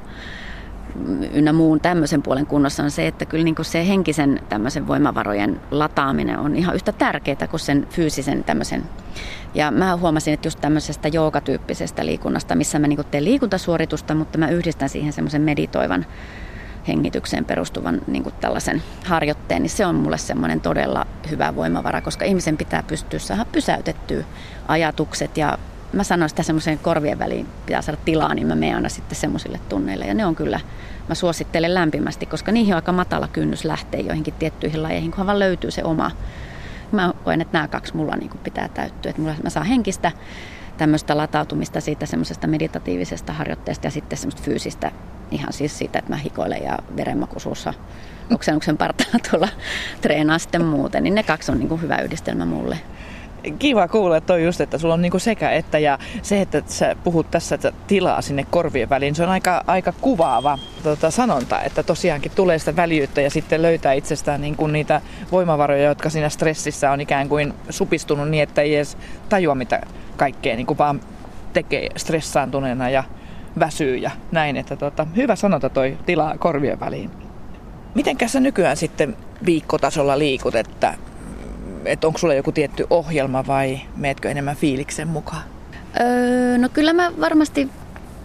ynnä 1.32 1.52
muun 1.52 1.80
tämmöisen 1.80 2.22
puolen 2.22 2.46
kunnossa 2.46 2.82
on 2.82 2.90
se, 2.90 3.06
että 3.06 3.26
kyllä 3.26 3.44
niin 3.44 3.54
kuin 3.54 3.66
se 3.66 3.88
henkisen 3.88 4.40
tämmöisen 4.48 4.86
voimavarojen 4.86 5.60
lataaminen 5.70 6.38
on 6.38 6.56
ihan 6.56 6.74
yhtä 6.74 6.92
tärkeää 6.92 7.48
kuin 7.50 7.60
sen 7.60 7.86
fyysisen 7.90 8.44
tämmöisen. 8.44 8.84
Ja 9.54 9.70
mä 9.70 9.96
huomasin, 9.96 10.34
että 10.34 10.46
just 10.46 10.60
tämmöisestä 10.60 11.08
joogatyyppisestä 11.08 12.06
liikunnasta, 12.06 12.54
missä 12.54 12.78
mä 12.78 12.86
niin 12.86 12.98
teen 13.10 13.24
liikuntasuoritusta, 13.24 14.14
mutta 14.14 14.38
mä 14.38 14.48
yhdistän 14.48 14.88
siihen 14.88 15.12
semmoisen 15.12 15.42
meditoivan 15.42 16.06
hengitykseen 16.88 17.44
perustuvan 17.44 18.00
niin 18.06 18.22
kuin 18.22 18.34
tällaisen 18.40 18.82
harjoitteen, 19.04 19.62
niin 19.62 19.70
se 19.70 19.86
on 19.86 19.94
mulle 19.94 20.18
semmoinen 20.18 20.60
todella 20.60 21.06
hyvä 21.30 21.54
voimavara, 21.54 22.00
koska 22.00 22.24
ihmisen 22.24 22.56
pitää 22.56 22.82
pystyä 22.82 23.18
saada 23.18 23.44
pysäytettyä 23.44 24.24
ajatukset 24.68 25.36
ja 25.36 25.58
mä 25.92 26.04
sanoin 26.04 26.28
sitä 26.28 26.42
semmoiseen 26.42 26.78
korvien 26.78 27.18
väliin 27.18 27.46
pitää 27.66 27.82
saada 27.82 28.00
tilaa, 28.04 28.34
niin 28.34 28.46
mä 28.46 28.54
menen 28.54 28.76
aina 28.76 28.88
sitten 28.88 29.16
semmoisille 29.16 29.60
tunneille. 29.68 30.04
Ja 30.04 30.14
ne 30.14 30.26
on 30.26 30.34
kyllä, 30.34 30.60
mä 31.08 31.14
suosittelen 31.14 31.74
lämpimästi, 31.74 32.26
koska 32.26 32.52
niihin 32.52 32.74
on 32.74 32.76
aika 32.76 32.92
matala 32.92 33.28
kynnys 33.28 33.64
lähteä 33.64 34.00
joihinkin 34.00 34.34
tiettyihin 34.34 34.82
lajeihin, 34.82 35.10
kunhan 35.10 35.26
vaan 35.26 35.38
löytyy 35.38 35.70
se 35.70 35.84
oma. 35.84 36.10
Mä 36.92 37.12
koen, 37.24 37.40
että 37.40 37.58
nämä 37.58 37.68
kaksi 37.68 37.96
mulla 37.96 38.16
niin 38.16 38.30
pitää 38.44 38.68
täyttyä. 38.68 39.10
Että 39.10 39.22
mulla, 39.22 39.34
mä 39.42 39.50
saan 39.50 39.66
henkistä 39.66 40.12
tämmöistä 40.76 41.16
latautumista 41.16 41.80
siitä 41.80 42.06
semmoisesta 42.06 42.46
meditatiivisesta 42.46 43.32
harjoitteesta 43.32 43.86
ja 43.86 43.90
sitten 43.90 44.18
semmoista 44.18 44.42
fyysistä, 44.42 44.92
ihan 45.30 45.52
siis 45.52 45.78
siitä, 45.78 45.98
että 45.98 46.12
mä 46.12 46.16
hikoilen 46.16 46.62
ja 46.62 46.78
verenmakuisuussa 46.96 47.74
oksennuksen 48.34 48.76
partaalla 48.76 49.18
tuolla 49.30 49.48
treenaa 50.00 50.38
sitten 50.38 50.64
muuten, 50.64 51.02
niin 51.02 51.14
ne 51.14 51.22
kaksi 51.22 51.52
on 51.52 51.58
niin 51.58 51.68
kuin 51.68 51.82
hyvä 51.82 51.98
yhdistelmä 51.98 52.44
mulle. 52.44 52.78
Kiva 53.58 53.88
kuulla 53.88 54.20
toi 54.20 54.44
just, 54.44 54.60
että 54.60 54.78
sulla 54.78 54.94
on 54.94 55.02
niinku 55.02 55.18
sekä 55.18 55.50
että 55.50 55.78
ja 55.78 55.98
se, 56.22 56.40
että 56.40 56.62
sä 56.66 56.96
puhut 57.04 57.30
tässä 57.30 57.54
että 57.54 57.72
tilaa 57.86 58.22
sinne 58.22 58.46
korvien 58.50 58.88
väliin, 58.88 59.14
se 59.14 59.22
on 59.22 59.28
aika, 59.28 59.64
aika 59.66 59.92
kuvaava 60.00 60.58
tota, 60.82 61.10
sanonta, 61.10 61.62
että 61.62 61.82
tosiaankin 61.82 62.32
tulee 62.34 62.58
sitä 62.58 62.76
väljyyttä 62.76 63.20
ja 63.20 63.30
sitten 63.30 63.62
löytää 63.62 63.92
itsestään 63.92 64.40
niinku 64.40 64.66
niitä 64.66 65.00
voimavaroja, 65.32 65.88
jotka 65.88 66.10
siinä 66.10 66.28
stressissä 66.28 66.90
on 66.90 67.00
ikään 67.00 67.28
kuin 67.28 67.54
supistunut 67.70 68.28
niin, 68.28 68.42
että 68.42 68.62
ei 68.62 68.76
edes 68.76 68.98
tajua 69.28 69.54
mitä 69.54 69.80
kaikkea 70.16 70.56
niinku 70.56 70.78
vaan 70.78 71.00
tekee 71.52 71.88
stressaantuneena 71.96 72.90
ja 72.90 73.04
väsyy 73.58 73.96
ja 73.96 74.10
näin. 74.32 74.56
Että 74.56 74.76
tota, 74.76 75.06
hyvä 75.16 75.36
sanota 75.36 75.68
toi 75.68 75.98
tilaa 76.06 76.38
korvien 76.38 76.80
väliin. 76.80 77.10
Mitenkä 77.94 78.28
sä 78.28 78.40
nykyään 78.40 78.76
sitten 78.76 79.16
viikkotasolla 79.46 80.18
liikut, 80.18 80.54
että, 80.54 80.94
että 81.84 82.06
onko 82.06 82.18
sulla 82.18 82.34
joku 82.34 82.52
tietty 82.52 82.86
ohjelma 82.90 83.46
vai 83.46 83.80
meetkö 83.96 84.30
enemmän 84.30 84.56
fiiliksen 84.56 85.08
mukaan? 85.08 85.42
Öö, 86.00 86.58
no 86.58 86.68
kyllä 86.68 86.92
mä 86.92 87.12
varmasti 87.20 87.68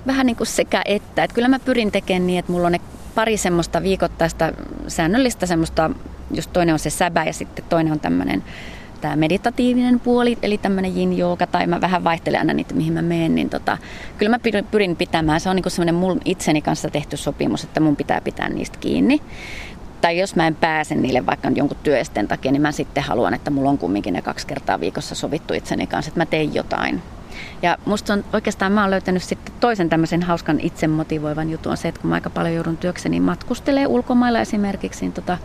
vähän 0.08 0.26
niin 0.26 0.36
kuin 0.36 0.48
sekä 0.48 0.82
että. 0.86 1.24
että 1.24 1.36
kyllä 1.36 1.48
mä 1.48 1.60
pyrin 1.60 1.92
tekemään 1.92 2.28
niin, 2.28 2.40
että 2.40 2.52
mulla 2.52 2.66
on 2.66 2.72
ne 2.72 2.82
pari 3.16 3.38
semmoista 3.38 3.84
viikoittaista 3.84 4.54
säännöllistä 4.88 5.46
semmoista, 5.46 5.90
just 6.34 6.54
toinen 6.54 6.74
on 6.74 6.80
se 6.80 6.90
säbä 6.90 7.24
ja 7.24 7.34
sitten 7.34 7.66
toinen 7.70 7.94
on 7.94 8.00
tämmöinen 8.00 8.44
tämä 9.04 9.16
meditatiivinen 9.16 10.00
puoli, 10.00 10.38
eli 10.42 10.58
tämmöinen 10.58 10.98
yin 10.98 11.18
jooga, 11.18 11.48
tai 11.48 11.68
mä 11.68 11.82
vähän 11.82 12.04
vaihtelen 12.04 12.40
aina 12.40 12.54
niitä, 12.54 12.74
mihin 12.76 12.94
mä 12.94 13.02
menen, 13.02 13.36
niin 13.36 13.50
tota, 13.50 13.78
kyllä 14.18 14.30
mä 14.30 14.40
pyrin 14.72 14.96
pitämään, 14.96 15.40
se 15.40 15.50
on 15.50 15.56
niin 15.56 15.72
semmoinen 15.72 15.96
mun 15.96 16.20
itseni 16.26 16.62
kanssa 16.62 16.90
tehty 16.90 17.18
sopimus, 17.18 17.64
että 17.64 17.80
mun 17.80 17.96
pitää 17.96 18.22
pitää 18.22 18.50
niistä 18.50 18.78
kiinni. 18.80 19.22
Tai 20.04 20.18
jos 20.18 20.36
mä 20.36 20.48
en 20.48 20.56
pääse 20.56 20.96
niille 20.96 21.26
vaikka 21.26 21.52
jonkun 21.56 21.78
työesteen 21.84 22.28
takia, 22.28 22.52
niin 22.52 22.62
mä 22.62 22.72
sitten 22.72 23.04
haluan, 23.04 23.34
että 23.34 23.52
mulla 23.52 23.70
on 23.70 23.78
kumminkin 23.78 24.14
ne 24.14 24.22
kaksi 24.22 24.48
kertaa 24.48 24.80
viikossa 24.80 25.16
sovittu 25.16 25.54
itseni 25.54 25.88
kanssa, 25.88 26.10
että 26.10 26.20
mä 26.20 26.26
teen 26.26 26.54
jotain. 26.54 27.02
Ja 27.62 27.78
musta 27.86 28.14
on 28.14 28.26
oikeastaan, 28.34 28.72
mä 28.72 28.82
oon 28.82 28.92
löytänyt 28.92 29.24
sitten 29.24 29.54
toisen 29.60 29.90
tämmöisen 29.90 30.24
hauskan 30.24 30.60
itsemotivoivan 30.60 31.50
jutun 31.50 31.72
on 31.72 31.78
se, 31.78 31.88
että 31.88 32.02
kun 32.02 32.10
mä 32.10 32.16
aika 32.16 32.30
paljon 32.30 32.56
joudun 32.56 32.78
työkseni 32.78 33.20
matkustelee 33.20 33.88
ulkomailla 33.88 34.40
esimerkiksi, 34.40 35.02
niin 35.02 35.14
tota, 35.14 35.38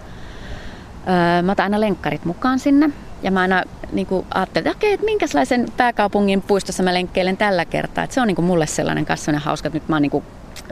öö, 1.09 1.43
mä 1.43 1.53
otan 1.53 1.65
aina 1.65 1.81
lenkkarit 1.81 2.25
mukaan 2.25 2.59
sinne. 2.59 2.91
Ja 3.23 3.31
mä 3.31 3.41
aina 3.41 3.63
niin 3.93 4.07
kuin 4.07 4.27
ajattelin, 4.35 4.69
että 4.69 4.79
okei, 4.79 4.93
että 4.93 5.05
minkälaisen 5.05 5.67
pääkaupungin 5.77 6.43
puistossa 6.43 6.83
mä 6.83 6.95
lenkkeilen 6.95 7.37
tällä 7.37 7.65
kertaa. 7.65 8.05
Että 8.05 8.15
se 8.15 8.21
on 8.21 8.27
niin 8.27 8.37
kuin 8.37 8.47
mulle 8.47 8.67
sellainen 8.67 9.07
kanssa 9.07 9.39
hauska, 9.39 9.69
että 9.69 9.77
nyt 9.77 9.89
mä 9.89 9.97
oon 9.97 10.03
niin 10.03 10.11
kuin 10.11 10.25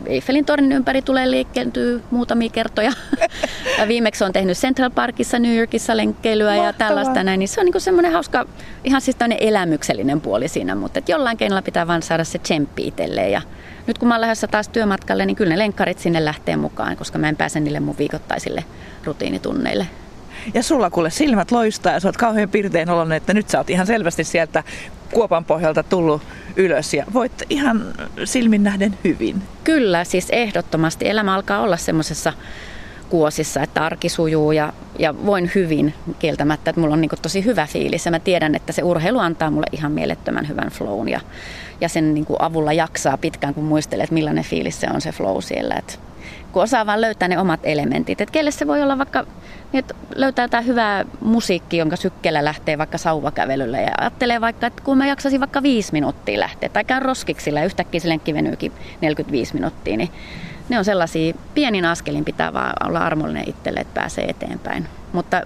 Eiffelin 0.07 0.45
tornin 0.45 0.73
ympäri 0.73 1.03
tulee 1.03 1.31
liikkeeltyä 1.31 2.01
muutamia 2.11 2.51
kertoja. 2.51 2.93
ja 3.79 3.89
viimeksi 3.89 4.25
on 4.25 4.33
tehnyt 4.33 4.57
Central 4.59 4.91
Parkissa 4.91 5.39
New 5.39 5.57
Yorkissa 5.57 5.97
lenkkeilyä 5.97 6.47
Mahtavaa. 6.47 6.69
ja 6.69 6.73
tällaista 6.73 7.25
näin. 7.25 7.39
Niin 7.39 7.49
se 7.49 7.61
on 7.61 7.67
niin 7.67 7.81
semmoinen 7.81 8.13
hauska, 8.13 8.47
ihan 8.85 9.01
siis 9.01 9.17
elämyksellinen 9.41 10.21
puoli 10.21 10.49
siinä, 10.49 10.75
mutta 10.75 10.99
että 10.99 11.13
jollain 11.13 11.37
keinolla 11.37 11.63
pitää 11.63 11.87
vaan 11.87 12.03
saada 12.03 12.25
se 12.25 12.39
tsemppi 12.39 12.87
itselleen. 12.87 13.33
Ja 13.33 13.43
nyt 13.87 13.99
kun 13.99 14.09
mä 14.09 14.15
oon 14.15 14.21
lähdössä 14.21 14.47
taas 14.47 14.69
työmatkalle, 14.69 15.27
niin 15.27 15.37
kyllä 15.37 15.55
ne 15.55 15.59
lenkkarit 15.59 15.99
sinne 15.99 16.25
lähtee 16.25 16.57
mukaan, 16.57 16.97
koska 16.97 17.19
mä 17.19 17.29
en 17.29 17.37
pääse 17.37 17.61
niille 17.61 17.81
mun 17.81 17.99
viikoittaisille 17.99 18.65
rutiinitunneille. 19.05 19.87
Ja 20.55 20.63
sulla 20.63 20.91
kuule 20.91 21.11
silmät 21.11 21.51
loistaa 21.51 21.93
ja 21.93 22.01
sä 22.01 22.09
oot 22.09 22.17
kauhean 22.17 22.49
pirteen 22.49 22.91
oloinen, 22.91 23.17
että 23.17 23.35
nyt 23.35 23.49
sä 23.49 23.59
oot 23.59 23.71
ihan 23.71 23.87
selvästi 23.87 24.25
sieltä 24.25 24.65
kuopan 25.13 25.45
pohjalta 25.45 25.83
tullut 25.83 26.23
ylös 26.57 26.95
ja 26.95 27.05
voit 27.13 27.33
ihan 27.51 27.85
silmin 28.25 28.63
nähden 28.63 28.99
hyvin. 29.05 29.43
Kyllä, 29.65 30.05
siis 30.05 30.31
ehdottomasti 30.31 31.09
elämä 31.09 31.35
alkaa 31.35 31.61
olla 31.61 31.77
semmoisessa 31.77 32.33
kuosissa, 33.09 33.63
että 33.63 33.85
arki 33.85 34.09
sujuu 34.09 34.53
ja, 34.53 34.73
ja 34.99 35.27
voin 35.27 35.51
hyvin 35.55 35.95
kieltämättä, 36.19 36.71
että 36.71 36.81
mulla 36.81 36.95
on 36.95 37.01
niin 37.01 37.11
tosi 37.23 37.45
hyvä 37.45 37.67
fiilis 37.67 38.05
ja 38.05 38.11
mä 38.11 38.19
tiedän, 38.19 38.55
että 38.55 38.73
se 38.73 38.83
urheilu 38.83 39.19
antaa 39.19 39.51
mulle 39.51 39.67
ihan 39.73 39.93
mielettömän 39.93 40.49
hyvän 40.49 40.69
flown 40.71 41.09
ja, 41.09 41.21
ja 41.81 41.89
sen 41.89 42.15
niin 42.15 42.27
avulla 42.39 42.73
jaksaa 42.73 43.17
pitkään, 43.17 43.55
kun 43.55 43.65
muistelee, 43.65 44.05
että 44.05 44.15
millainen 44.15 44.45
fiilis 44.45 44.81
se 44.81 44.87
on 44.95 45.01
se 45.01 45.13
flow 45.13 45.37
siellä. 45.41 45.75
Että 45.75 45.95
kun 46.53 46.63
osaa 46.63 46.87
vaan 46.87 47.01
löytää 47.01 47.29
ne 47.29 47.39
omat 47.39 47.61
elementit. 47.63 48.21
Että 48.21 48.33
kelle 48.33 48.51
se 48.51 48.67
voi 48.67 48.83
olla 48.83 48.99
vaikka, 48.99 49.27
niin 49.73 49.79
että 49.79 49.95
löytää 50.15 50.45
jotain 50.45 50.67
hyvää 50.67 51.05
musiikki, 51.21 51.77
jonka 51.77 51.97
sykkeellä 51.97 52.45
lähtee 52.45 52.79
vaikka 52.79 52.99
sauvakävelyllä 52.99 53.81
ja 53.81 53.91
ajattelee 54.01 54.41
vaikka, 54.41 54.67
että 54.67 54.83
kun 54.83 54.99
mä 54.99 55.07
jaksasin 55.07 55.41
vaikka 55.41 55.63
viisi 55.63 55.93
minuuttia 55.93 56.41
lähteä 56.41 56.69
tai 56.69 56.85
käyn 56.85 57.03
roskiksilla 57.03 57.61
ja 57.61 57.67
yhtäkkiä 57.67 58.01
se 58.01 58.09
lenkki 58.09 58.35
venyykin 58.35 58.73
45 59.01 59.55
minuuttia, 59.55 59.97
niin 59.97 60.11
ne 60.69 60.79
on 60.79 60.85
sellaisia, 60.85 61.35
pienin 61.55 61.85
askelin 61.85 62.25
pitää 62.25 62.53
vaan 62.53 62.73
olla 62.89 62.99
armollinen 62.99 63.49
itselle, 63.49 63.81
että 63.81 64.01
pääsee 64.01 64.25
eteenpäin. 64.25 64.87
Mutta 65.13 65.43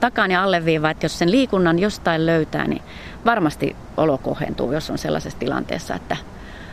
takaan 0.00 0.30
ja 0.30 0.42
alleviiva, 0.42 0.90
että 0.90 1.04
jos 1.04 1.18
sen 1.18 1.30
liikunnan 1.30 1.78
jostain 1.78 2.26
löytää, 2.26 2.66
niin 2.66 2.82
varmasti 3.24 3.76
olo 3.96 4.18
kohentuu, 4.18 4.72
jos 4.72 4.90
on 4.90 4.98
sellaisessa 4.98 5.38
tilanteessa, 5.38 5.94
että 5.94 6.16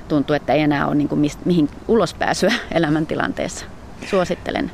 tuntuu, 0.08 0.36
että 0.36 0.54
ei 0.54 0.62
enää 0.62 0.88
ole 0.88 0.96
niin 0.96 1.10
kuin 1.10 1.32
mihin 1.46 1.70
ulospääsyä 1.88 2.54
elämäntilanteessa. 2.72 3.66
Suosittelen. 4.06 4.72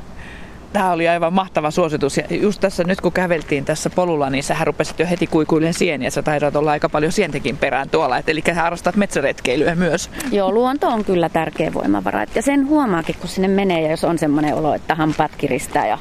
Tämä 0.76 0.92
oli 0.92 1.08
aivan 1.08 1.32
mahtava 1.32 1.70
suositus. 1.70 2.16
Ja 2.16 2.24
just 2.30 2.60
tässä 2.60 2.84
nyt 2.84 3.00
kun 3.00 3.12
käveltiin 3.12 3.64
tässä 3.64 3.90
polulla, 3.90 4.30
niin 4.30 4.44
sähän 4.44 4.66
rupesit 4.66 4.98
jo 4.98 5.06
heti 5.10 5.26
kuikuilen 5.26 5.74
sieniä. 5.74 6.10
Sä 6.10 6.22
taidat 6.22 6.56
olla 6.56 6.70
aika 6.70 6.88
paljon 6.88 7.12
sientekin 7.12 7.56
perään 7.56 7.90
tuolla. 7.90 8.18
Et 8.18 8.28
eli 8.28 8.42
sä 8.46 8.54
harrastat 8.54 8.96
metsäretkeilyä 8.96 9.74
myös. 9.74 10.10
Joo, 10.32 10.52
luonto 10.52 10.88
on 10.88 11.04
kyllä 11.04 11.28
tärkeä 11.28 11.74
voimavara. 11.74 12.24
Ja 12.34 12.42
sen 12.42 12.68
huomaakin, 12.68 13.14
kun 13.20 13.28
sinne 13.28 13.48
menee 13.48 13.80
ja 13.80 13.90
jos 13.90 14.04
on 14.04 14.18
semmoinen 14.18 14.54
olo, 14.54 14.74
että 14.74 14.94
hampaat 14.94 15.30
kiristää 15.38 15.86
ja 15.86 15.98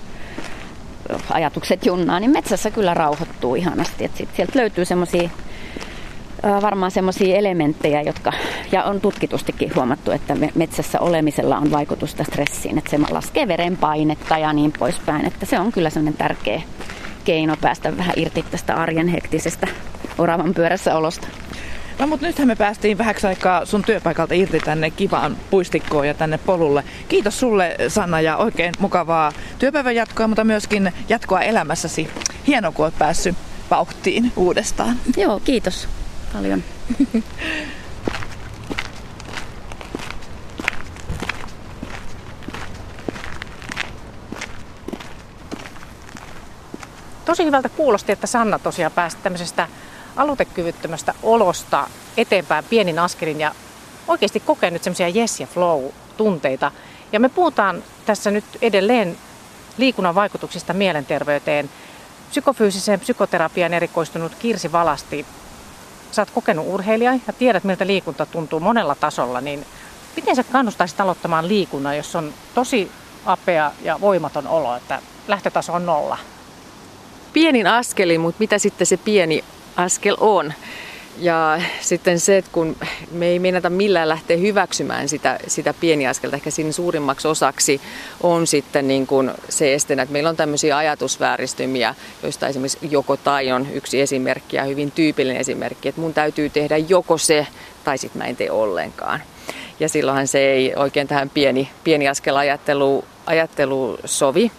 ajatukset 1.29 1.85
junnaa, 1.85 2.19
niin 2.19 2.31
metsässä 2.31 2.71
kyllä 2.71 2.93
rauhoittuu 2.93 3.55
ihanasti. 3.55 4.05
Et 4.05 4.15
sit 4.15 4.29
sieltä 4.35 4.59
löytyy 4.59 4.85
semmoisia 4.85 5.29
varmaan 6.61 6.91
semmoisia 6.91 7.35
elementtejä, 7.35 8.01
jotka, 8.01 8.33
ja 8.71 8.83
on 8.83 9.01
tutkitustikin 9.01 9.75
huomattu, 9.75 10.11
että 10.11 10.35
metsässä 10.55 10.99
olemisella 10.99 11.57
on 11.57 11.71
vaikutusta 11.71 12.23
stressiin, 12.23 12.77
että 12.77 12.89
se 12.89 12.97
laskee 13.11 13.47
verenpainetta 13.47 14.37
ja 14.37 14.53
niin 14.53 14.73
poispäin, 14.79 15.25
että 15.25 15.45
se 15.45 15.59
on 15.59 15.71
kyllä 15.71 15.89
semmoinen 15.89 16.17
tärkeä 16.17 16.61
keino 17.25 17.55
päästä 17.61 17.97
vähän 17.97 18.13
irti 18.15 18.45
tästä 18.51 18.75
arjen 18.75 19.07
hektisestä 19.07 19.67
oravan 20.17 20.53
pyörässä 20.53 20.95
olosta. 20.95 21.27
No 21.99 22.07
mutta 22.07 22.25
nythän 22.25 22.47
me 22.47 22.55
päästiin 22.55 22.97
vähäksi 22.97 23.27
aikaa 23.27 23.65
sun 23.65 23.83
työpaikalta 23.83 24.33
irti 24.33 24.59
tänne 24.59 24.89
kivaan 24.89 25.37
puistikkoon 25.49 26.07
ja 26.07 26.13
tänne 26.13 26.37
polulle. 26.37 26.83
Kiitos 27.09 27.39
sulle 27.39 27.75
Sanna 27.87 28.21
ja 28.21 28.37
oikein 28.37 28.73
mukavaa 28.79 29.31
työpäivän 29.59 29.95
jatkoa, 29.95 30.27
mutta 30.27 30.43
myöskin 30.43 30.91
jatkoa 31.09 31.41
elämässäsi. 31.41 32.09
Hienoa, 32.47 32.71
kun 32.71 32.85
olet 32.85 32.97
päässyt 32.97 33.35
vauhtiin 33.71 34.31
uudestaan. 34.35 34.95
Joo, 35.17 35.39
kiitos 35.39 35.87
paljon. 36.35 36.63
Tosi 47.25 47.45
hyvältä 47.45 47.69
kuulosti, 47.69 48.11
että 48.11 48.27
Sanna 48.27 48.59
tosiaan 48.59 48.91
pääsi 48.91 49.17
tämmöisestä 49.23 49.67
aloitekyvyttömästä 50.15 51.13
olosta 51.23 51.89
eteenpäin 52.17 52.65
pienin 52.69 52.99
askelin 52.99 53.39
ja 53.39 53.55
oikeasti 54.07 54.39
kokee 54.39 54.71
nyt 54.71 54.83
semmoisia 54.83 55.21
yes 55.21 55.39
ja 55.39 55.47
flow 55.47 55.83
tunteita. 56.17 56.71
Ja 57.11 57.19
me 57.19 57.29
puhutaan 57.29 57.83
tässä 58.05 58.31
nyt 58.31 58.45
edelleen 58.61 59.17
liikunnan 59.77 60.15
vaikutuksista 60.15 60.73
mielenterveyteen. 60.73 61.69
Psykofyysiseen 62.29 62.99
psykoterapiaan 62.99 63.73
erikoistunut 63.73 64.35
Kirsi 64.35 64.71
Valasti 64.71 65.25
sä 66.15 66.21
oot 66.21 66.31
kokenut 66.31 66.65
urheilija 66.67 67.13
ja 67.27 67.33
tiedät, 67.33 67.63
miltä 67.63 67.87
liikunta 67.87 68.25
tuntuu 68.25 68.59
monella 68.59 68.95
tasolla, 68.95 69.41
niin 69.41 69.65
miten 70.15 70.35
sä 70.35 70.43
kannustaisit 70.43 71.01
aloittamaan 71.01 71.47
liikunnan, 71.47 71.97
jos 71.97 72.15
on 72.15 72.33
tosi 72.55 72.91
apea 73.25 73.71
ja 73.81 74.01
voimaton 74.01 74.47
olo, 74.47 74.75
että 74.75 75.01
lähtötaso 75.27 75.73
on 75.73 75.85
nolla? 75.85 76.17
Pienin 77.33 77.67
askelin, 77.67 78.21
mutta 78.21 78.39
mitä 78.39 78.57
sitten 78.57 78.87
se 78.87 78.97
pieni 78.97 79.43
askel 79.75 80.17
on? 80.19 80.53
Ja 81.17 81.61
sitten 81.81 82.19
se, 82.19 82.37
että 82.37 82.51
kun 82.53 82.75
me 83.11 83.25
ei 83.25 83.39
meinata 83.39 83.69
millään 83.69 84.09
lähteä 84.09 84.37
hyväksymään 84.37 85.09
sitä, 85.09 85.39
sitä 85.47 85.73
pieniaskelta, 85.73 86.35
ehkä 86.35 86.51
siinä 86.51 86.71
suurimmaksi 86.71 87.27
osaksi 87.27 87.81
on 88.23 88.47
sitten 88.47 88.87
niin 88.87 89.07
kuin 89.07 89.31
se 89.49 89.73
estenä, 89.73 90.01
että 90.01 90.13
meillä 90.13 90.29
on 90.29 90.35
tämmöisiä 90.35 90.77
ajatusvääristymiä, 90.77 91.95
joista 92.23 92.47
esimerkiksi 92.47 92.87
joko 92.91 93.17
tai 93.17 93.51
on 93.51 93.67
yksi 93.73 94.01
esimerkki 94.01 94.55
ja 94.55 94.63
hyvin 94.63 94.91
tyypillinen 94.91 95.41
esimerkki, 95.41 95.89
että 95.89 96.01
mun 96.01 96.13
täytyy 96.13 96.49
tehdä 96.49 96.77
joko 96.77 97.17
se 97.17 97.47
tai 97.83 97.97
sitten 97.97 98.21
mä 98.21 98.27
en 98.27 98.35
tee 98.35 98.51
ollenkaan. 98.51 99.23
Ja 99.79 99.89
silloinhan 99.89 100.27
se 100.27 100.39
ei 100.39 100.73
oikein 100.75 101.07
tähän 101.07 101.29
pieni, 101.29 101.69
pieni 101.83 102.07
askel 102.07 102.35
ajattelu, 102.35 103.05
ajattelu 103.25 103.97
sovi. 104.05 104.51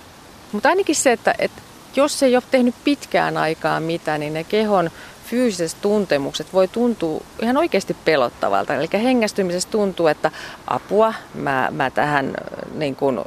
Mutta 0.52 0.68
ainakin 0.68 0.96
se, 0.96 1.12
että, 1.12 1.34
että 1.38 1.62
jos 1.96 2.22
ei 2.22 2.36
ole 2.36 2.42
tehnyt 2.50 2.74
pitkään 2.84 3.36
aikaa 3.36 3.80
mitään, 3.80 4.20
niin 4.20 4.34
ne 4.34 4.44
kehon 4.44 4.90
fyysiset 5.26 5.80
tuntemukset 5.80 6.52
voi 6.52 6.68
tuntua 6.68 7.20
ihan 7.42 7.56
oikeasti 7.56 7.96
pelottavalta. 8.04 8.74
Eli 8.74 8.88
hengästymisessä 8.92 9.68
tuntuu, 9.70 10.06
että 10.06 10.30
apua, 10.66 11.14
mä, 11.34 11.68
mä 11.70 11.90
tähän 11.90 12.34
niin 12.74 12.96
kuin 12.96 13.20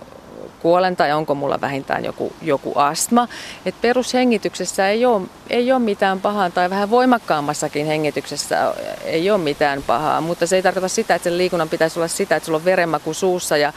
kuolen 0.59 0.95
tai 0.95 1.11
onko 1.11 1.35
mulla 1.35 1.61
vähintään 1.61 2.05
joku, 2.05 2.33
joku 2.41 2.73
astma. 2.75 3.27
Et 3.65 3.75
perushengityksessä 3.81 4.89
ei 4.89 5.05
ole, 5.05 5.27
ei 5.49 5.71
ole 5.71 5.79
mitään 5.79 6.21
pahaa 6.21 6.49
tai 6.49 6.69
vähän 6.69 6.89
voimakkaammassakin 6.89 7.85
hengityksessä 7.85 8.73
ei 9.03 9.31
ole 9.31 9.39
mitään 9.39 9.83
pahaa, 9.83 10.21
mutta 10.21 10.47
se 10.47 10.55
ei 10.55 10.61
tarkoita 10.61 10.87
sitä, 10.87 11.15
että 11.15 11.23
sen 11.23 11.37
liikunnan 11.37 11.69
pitäisi 11.69 11.99
olla 11.99 12.07
sitä, 12.07 12.35
että 12.35 12.45
sulla 12.45 12.57
on 12.57 12.65
verenmaku 12.65 13.13
suussa 13.13 13.57
ja 13.57 13.73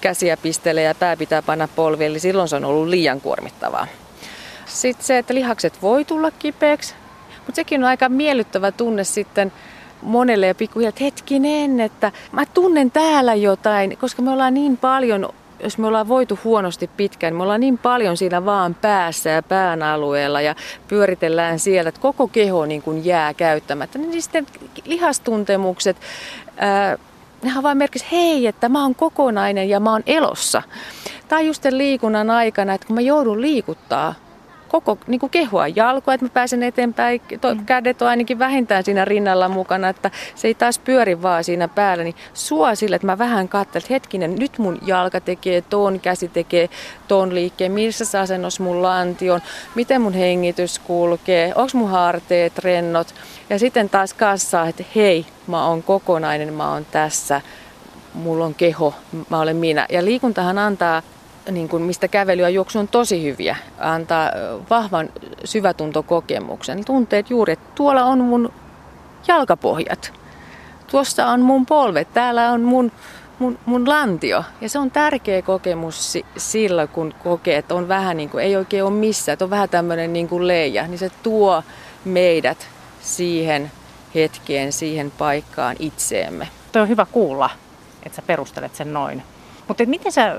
käsiä 0.00 0.36
pistelee 0.36 0.84
ja 0.84 0.94
pää 0.94 1.16
pitää 1.16 1.42
panna 1.42 1.68
polviin, 1.68 2.10
eli 2.10 2.20
silloin 2.20 2.48
se 2.48 2.56
on 2.56 2.64
ollut 2.64 2.88
liian 2.88 3.20
kuormittavaa. 3.20 3.86
Sitten 4.66 5.06
se, 5.06 5.18
että 5.18 5.34
lihakset 5.34 5.82
voi 5.82 6.04
tulla 6.04 6.30
kipeäksi, 6.30 6.94
mutta 7.46 7.56
sekin 7.56 7.80
on 7.80 7.88
aika 7.88 8.08
miellyttävä 8.08 8.72
tunne 8.72 9.04
sitten 9.04 9.52
monelle 10.02 10.46
ja 10.46 10.54
pikkuhiljaa, 10.54 10.88
että 10.88 11.04
hetkinen, 11.04 11.80
että 11.80 12.12
mä 12.32 12.46
tunnen 12.46 12.90
täällä 12.90 13.34
jotain, 13.34 13.98
koska 13.98 14.22
me 14.22 14.30
ollaan 14.30 14.54
niin 14.54 14.76
paljon 14.76 15.28
jos 15.62 15.78
me 15.78 15.86
ollaan 15.86 16.08
voitu 16.08 16.38
huonosti 16.44 16.90
pitkään, 16.96 17.30
niin 17.30 17.36
me 17.36 17.42
ollaan 17.42 17.60
niin 17.60 17.78
paljon 17.78 18.16
siinä 18.16 18.44
vaan 18.44 18.74
päässä 18.74 19.30
ja 19.30 19.42
pään 19.42 19.82
alueella 19.82 20.40
ja 20.40 20.54
pyöritellään 20.88 21.58
siellä, 21.58 21.88
että 21.88 22.00
koko 22.00 22.28
keho 22.28 22.66
niin 22.66 22.82
kuin 22.82 23.04
jää 23.04 23.34
käyttämättä. 23.34 23.98
Niin 23.98 24.22
sitten 24.22 24.46
lihastuntemukset, 24.84 25.96
ää, 26.56 26.98
nehän 27.42 27.62
vaan 27.62 27.76
merkiksi, 27.76 28.08
hei, 28.12 28.46
että 28.46 28.68
mä 28.68 28.82
oon 28.82 28.94
kokonainen 28.94 29.68
ja 29.68 29.80
mä 29.80 29.92
oon 29.92 30.02
elossa. 30.06 30.62
Tai 31.28 31.46
just 31.46 31.64
liikunnan 31.70 32.30
aikana, 32.30 32.74
että 32.74 32.86
kun 32.86 32.94
mä 32.94 33.00
joudun 33.00 33.40
liikuttaa 33.40 34.14
koko 34.72 34.98
niin 35.06 35.20
kuin 35.20 35.30
kehoa 35.30 35.68
jalkoa, 35.68 36.14
että 36.14 36.26
mä 36.26 36.30
pääsen 36.34 36.62
eteenpäin. 36.62 37.20
To, 37.40 37.54
mm. 37.54 37.66
kädet 37.66 38.02
on 38.02 38.08
ainakin 38.08 38.38
vähintään 38.38 38.84
siinä 38.84 39.04
rinnalla 39.04 39.48
mukana, 39.48 39.88
että 39.88 40.10
se 40.34 40.48
ei 40.48 40.54
taas 40.54 40.78
pyöri 40.78 41.22
vaan 41.22 41.44
siinä 41.44 41.68
päällä. 41.68 42.04
Niin 42.04 42.14
sua 42.34 42.74
sille, 42.74 42.96
että 42.96 43.06
mä 43.06 43.18
vähän 43.18 43.48
katselen, 43.48 43.82
että 43.82 43.94
hetkinen, 43.94 44.34
nyt 44.34 44.58
mun 44.58 44.78
jalka 44.86 45.20
tekee 45.20 45.60
ton, 45.60 46.00
käsi 46.00 46.28
tekee 46.28 46.68
ton 47.08 47.34
liikkeen, 47.34 47.72
missä 47.72 48.20
asennossa 48.20 48.62
mun 48.62 48.82
lanti 48.82 49.30
on, 49.30 49.40
miten 49.74 50.00
mun 50.00 50.12
hengitys 50.12 50.78
kulkee, 50.78 51.52
onko 51.54 51.70
mun 51.74 51.90
harteet 51.90 52.58
rennot. 52.58 53.14
Ja 53.50 53.58
sitten 53.58 53.88
taas 53.88 54.14
kassaa, 54.14 54.68
että 54.68 54.84
hei, 54.94 55.26
mä 55.46 55.66
oon 55.66 55.82
kokonainen, 55.82 56.54
mä 56.54 56.72
oon 56.72 56.86
tässä, 56.90 57.40
mulla 58.14 58.44
on 58.44 58.54
keho, 58.54 58.94
mä 59.30 59.40
olen 59.40 59.56
minä. 59.56 59.86
Ja 59.90 60.04
liikuntahan 60.04 60.58
antaa 60.58 61.02
niin 61.50 61.68
kuin 61.68 61.82
mistä 61.82 62.08
kävely 62.08 62.42
ja 62.42 62.48
juoksu 62.48 62.78
on 62.78 62.88
tosi 62.88 63.22
hyviä, 63.22 63.56
antaa 63.78 64.30
vahvan 64.70 65.10
syvätuntokokemuksen. 65.44 66.84
Tunteet 66.84 67.30
juuri, 67.30 67.52
että 67.52 67.72
tuolla 67.74 68.04
on 68.04 68.18
mun 68.18 68.52
jalkapohjat, 69.28 70.12
tuossa 70.90 71.26
on 71.26 71.40
mun 71.40 71.66
polvet, 71.66 72.08
täällä 72.14 72.50
on 72.50 72.60
mun, 72.60 72.92
mun, 73.38 73.58
mun 73.66 73.88
lantio. 73.88 74.44
Ja 74.60 74.68
se 74.68 74.78
on 74.78 74.90
tärkeä 74.90 75.42
kokemus 75.42 76.18
sillä, 76.36 76.86
kun 76.86 77.14
kokee, 77.24 77.56
että 77.56 77.74
on 77.74 77.88
vähän 77.88 78.16
niin 78.16 78.30
kuin, 78.30 78.44
ei 78.44 78.56
oikein 78.56 78.84
ole 78.84 78.92
missään, 78.92 79.32
että 79.32 79.44
on 79.44 79.50
vähän 79.50 79.68
tämmöinen 79.68 80.12
niin 80.12 80.28
kuin 80.28 80.48
leija, 80.48 80.86
niin 80.86 80.98
se 80.98 81.10
tuo 81.22 81.62
meidät 82.04 82.68
siihen 83.00 83.70
hetkeen, 84.14 84.72
siihen 84.72 85.10
paikkaan 85.10 85.76
itseemme. 85.78 86.48
Tuo 86.72 86.82
on 86.82 86.88
hyvä 86.88 87.06
kuulla, 87.12 87.50
että 88.02 88.16
sä 88.16 88.22
perustelet 88.22 88.74
sen 88.74 88.92
noin. 88.92 89.22
Mutta 89.68 89.86
miten 89.86 90.12
sä, 90.12 90.36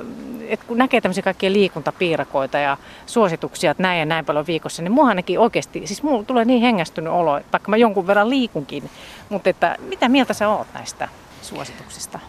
et 0.48 0.64
kun 0.64 0.78
näkee 0.78 1.02
tämmöisiä 1.02 1.24
kaikkia 1.24 1.52
liikuntapiirakoita 1.52 2.58
ja 2.58 2.78
suosituksia, 3.06 3.72
että 3.72 3.84
näin 3.84 4.00
ja 4.00 4.06
näin 4.06 4.26
paljon 4.26 4.48
viikossa, 4.48 4.82
niin 4.82 4.92
mua 4.92 5.08
ainakin 5.08 5.40
oikeasti, 5.40 5.88
siis 5.88 6.04
mulla 6.04 6.24
tulee 6.24 6.46
niin 6.46 6.62
hengästynyt 6.62 7.14
olo, 7.14 7.32
vaikka 7.52 7.70
mä 7.70 7.78
jonkun 7.78 8.08
verran 8.08 8.30
liikunkin, 8.30 8.90
mutta 9.30 9.50
että 9.50 9.76
mitä 9.80 10.10
mieltä 10.10 10.34
sä 10.34 10.50
oot 10.50 10.68
näistä 10.74 11.10
suosituksista? 11.42 12.20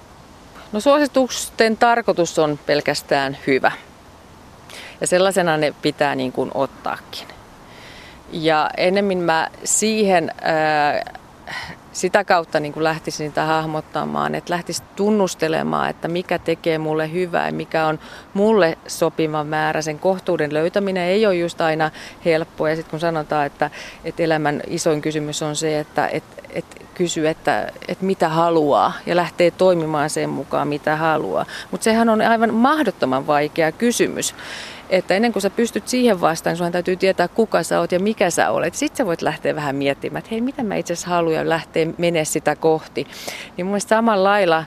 No 0.72 0.80
suositusten 0.80 1.76
tarkoitus 1.76 2.38
on 2.38 2.58
pelkästään 2.66 3.38
hyvä. 3.46 3.72
Ja 5.00 5.06
sellaisena 5.06 5.56
ne 5.56 5.74
pitää 5.82 6.14
niin 6.14 6.32
kuin 6.32 6.50
ottaakin. 6.54 7.28
Ja 8.32 8.70
ennemmin 8.76 9.18
mä 9.18 9.48
siihen 9.64 10.34
ää, 10.42 11.04
sitä 11.94 12.24
kautta 12.24 12.60
niin 12.60 12.72
kuin 12.72 12.84
lähtisin 12.84 13.28
sitä 13.28 13.44
hahmottamaan, 13.44 14.34
että 14.34 14.52
lähtisi 14.52 14.82
tunnustelemaan, 14.96 15.90
että 15.90 16.08
mikä 16.08 16.38
tekee 16.38 16.78
mulle 16.78 17.12
hyvää 17.12 17.46
ja 17.46 17.52
mikä 17.52 17.86
on 17.86 17.98
mulle 18.34 18.78
sopiva 18.86 19.44
määrä. 19.44 19.82
Sen 19.82 19.98
kohtuuden 19.98 20.54
löytäminen 20.54 21.04
ei 21.04 21.26
ole 21.26 21.34
just 21.34 21.60
aina 21.60 21.90
helppoa. 22.24 22.70
Ja 22.70 22.76
sitten 22.76 22.90
kun 22.90 23.00
sanotaan, 23.00 23.46
että, 23.46 23.70
että 24.04 24.22
elämän 24.22 24.60
isoin 24.66 25.02
kysymys 25.02 25.42
on 25.42 25.56
se, 25.56 25.78
että, 25.78 26.08
että, 26.08 26.42
että 26.50 26.76
kysyy, 26.94 27.28
että, 27.28 27.72
että 27.88 28.04
mitä 28.04 28.28
haluaa 28.28 28.92
ja 29.06 29.16
lähtee 29.16 29.50
toimimaan 29.50 30.10
sen 30.10 30.30
mukaan, 30.30 30.68
mitä 30.68 30.96
haluaa. 30.96 31.46
Mutta 31.70 31.84
sehän 31.84 32.08
on 32.08 32.20
aivan 32.20 32.54
mahdottoman 32.54 33.26
vaikea 33.26 33.72
kysymys 33.72 34.34
että 34.98 35.14
ennen 35.14 35.32
kuin 35.32 35.42
sä 35.42 35.50
pystyt 35.50 35.88
siihen 35.88 36.20
vastaan, 36.20 36.56
sun 36.56 36.72
täytyy 36.72 36.96
tietää, 36.96 37.28
kuka 37.28 37.62
sä 37.62 37.80
oot 37.80 37.92
ja 37.92 38.00
mikä 38.00 38.30
sä 38.30 38.50
olet. 38.50 38.74
Sitten 38.74 38.96
sä 38.96 39.06
voit 39.06 39.22
lähteä 39.22 39.54
vähän 39.54 39.76
miettimään, 39.76 40.18
että 40.18 40.30
hei, 40.30 40.40
mitä 40.40 40.62
mä 40.62 40.76
itse 40.76 40.92
asiassa 40.92 41.10
haluan 41.10 41.48
lähteä 41.48 41.86
menee 41.98 42.24
sitä 42.24 42.56
kohti. 42.56 43.06
Niin 43.56 43.66
mun 43.66 43.80
samalla 43.80 44.24
lailla 44.24 44.64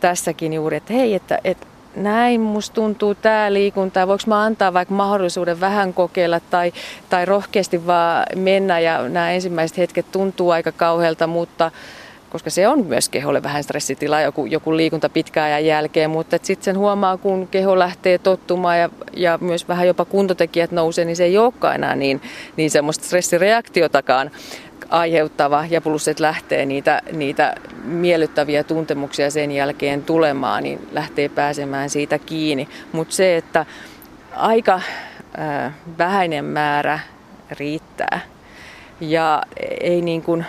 tässäkin 0.00 0.52
juuri, 0.52 0.76
että 0.76 0.92
hei, 0.92 1.14
että, 1.14 1.38
että 1.44 1.66
näin 1.96 2.40
musta 2.40 2.74
tuntuu 2.74 3.14
tämä 3.14 3.52
liikunta, 3.52 4.08
voiko 4.08 4.22
mä 4.26 4.42
antaa 4.42 4.72
vaikka 4.72 4.94
mahdollisuuden 4.94 5.60
vähän 5.60 5.94
kokeilla 5.94 6.40
tai, 6.40 6.72
tai 7.10 7.24
rohkeasti 7.24 7.86
vaan 7.86 8.26
mennä 8.36 8.80
ja 8.80 9.08
nämä 9.08 9.30
ensimmäiset 9.32 9.78
hetket 9.78 10.12
tuntuu 10.12 10.50
aika 10.50 10.72
kauhealta, 10.72 11.26
mutta 11.26 11.70
koska 12.30 12.50
se 12.50 12.68
on 12.68 12.86
myös 12.86 13.08
keholle 13.08 13.42
vähän 13.42 13.64
stressitila, 13.64 14.20
joku, 14.20 14.46
joku 14.46 14.76
liikunta 14.76 15.08
pitkään 15.08 15.46
ajan 15.46 15.66
jälkeen, 15.66 16.10
mutta 16.10 16.38
sitten 16.42 16.64
sen 16.64 16.78
huomaa, 16.78 17.16
kun 17.16 17.48
keho 17.48 17.78
lähtee 17.78 18.18
tottumaan 18.18 18.78
ja, 18.78 18.90
ja 19.16 19.38
myös 19.40 19.68
vähän 19.68 19.86
jopa 19.86 20.04
kuntotekijät 20.04 20.72
nousee, 20.72 21.04
niin 21.04 21.16
se 21.16 21.24
ei 21.24 21.38
olekaan 21.38 21.74
enää 21.74 21.96
niin, 21.96 22.20
niin 22.56 22.70
semmoista 22.70 23.04
stressireaktiotakaan 23.04 24.30
aiheuttava 24.88 25.64
ja 25.70 25.80
plus, 25.80 26.08
että 26.08 26.22
lähtee 26.22 26.66
niitä, 26.66 27.02
niitä 27.12 27.54
miellyttäviä 27.84 28.64
tuntemuksia 28.64 29.30
sen 29.30 29.52
jälkeen 29.52 30.04
tulemaan, 30.04 30.62
niin 30.62 30.88
lähtee 30.92 31.28
pääsemään 31.28 31.90
siitä 31.90 32.18
kiinni. 32.18 32.68
Mutta 32.92 33.14
se, 33.14 33.36
että 33.36 33.66
aika 34.36 34.80
äh, 35.38 35.72
vähäinen 35.98 36.44
määrä 36.44 36.98
riittää 37.50 38.20
ja 39.00 39.42
ei 39.80 40.02
niin 40.02 40.22
kuin 40.22 40.44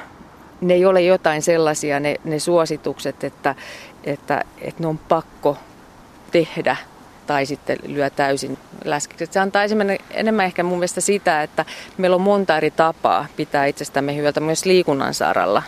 ne 0.62 0.74
ei 0.74 0.86
ole 0.86 1.02
jotain 1.02 1.42
sellaisia 1.42 2.00
ne, 2.00 2.16
ne 2.24 2.40
suositukset, 2.40 3.24
että, 3.24 3.56
että, 4.04 4.44
että 4.62 4.84
ne 4.84 4.88
on 4.88 4.98
pakko 4.98 5.58
tehdä 6.32 6.78
tai 7.28 7.46
sitten 7.46 7.78
lyö 7.88 8.10
täysin 8.10 8.58
läskiksi. 8.86 9.26
Se 9.32 9.40
antaa 9.40 9.64
enemmän 10.12 10.46
ehkä 10.46 10.64
mun 10.64 10.78
mielestä 10.78 11.02
sitä, 11.02 11.44
että 11.44 11.66
meillä 11.98 12.16
on 12.16 12.22
monta 12.22 12.58
eri 12.58 12.72
tapaa 12.72 13.26
pitää 13.36 13.66
itsestämme 13.66 14.16
hyvältä 14.16 14.40
myös 14.40 14.66
liikunnan 14.66 15.14
saralla. 15.14 15.64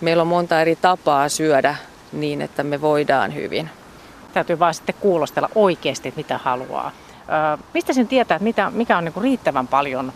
Meillä 0.00 0.20
on 0.20 0.26
monta 0.26 0.60
eri 0.60 0.76
tapaa 0.76 1.28
syödä 1.28 1.76
niin, 2.12 2.42
että 2.42 2.62
me 2.62 2.80
voidaan 2.80 3.34
hyvin. 3.34 3.70
Täytyy 4.32 4.58
vaan 4.58 4.74
sitten 4.74 4.94
kuulostella 5.00 5.48
oikeasti, 5.54 6.12
mitä 6.16 6.38
haluaa. 6.38 6.90
Mistä 7.74 7.92
sen 7.92 8.08
tietää, 8.08 8.36
että 8.36 8.44
mitä, 8.44 8.70
mikä 8.70 8.98
on 8.98 9.04
niin 9.04 9.22
riittävän 9.22 9.68
paljon 9.68 10.12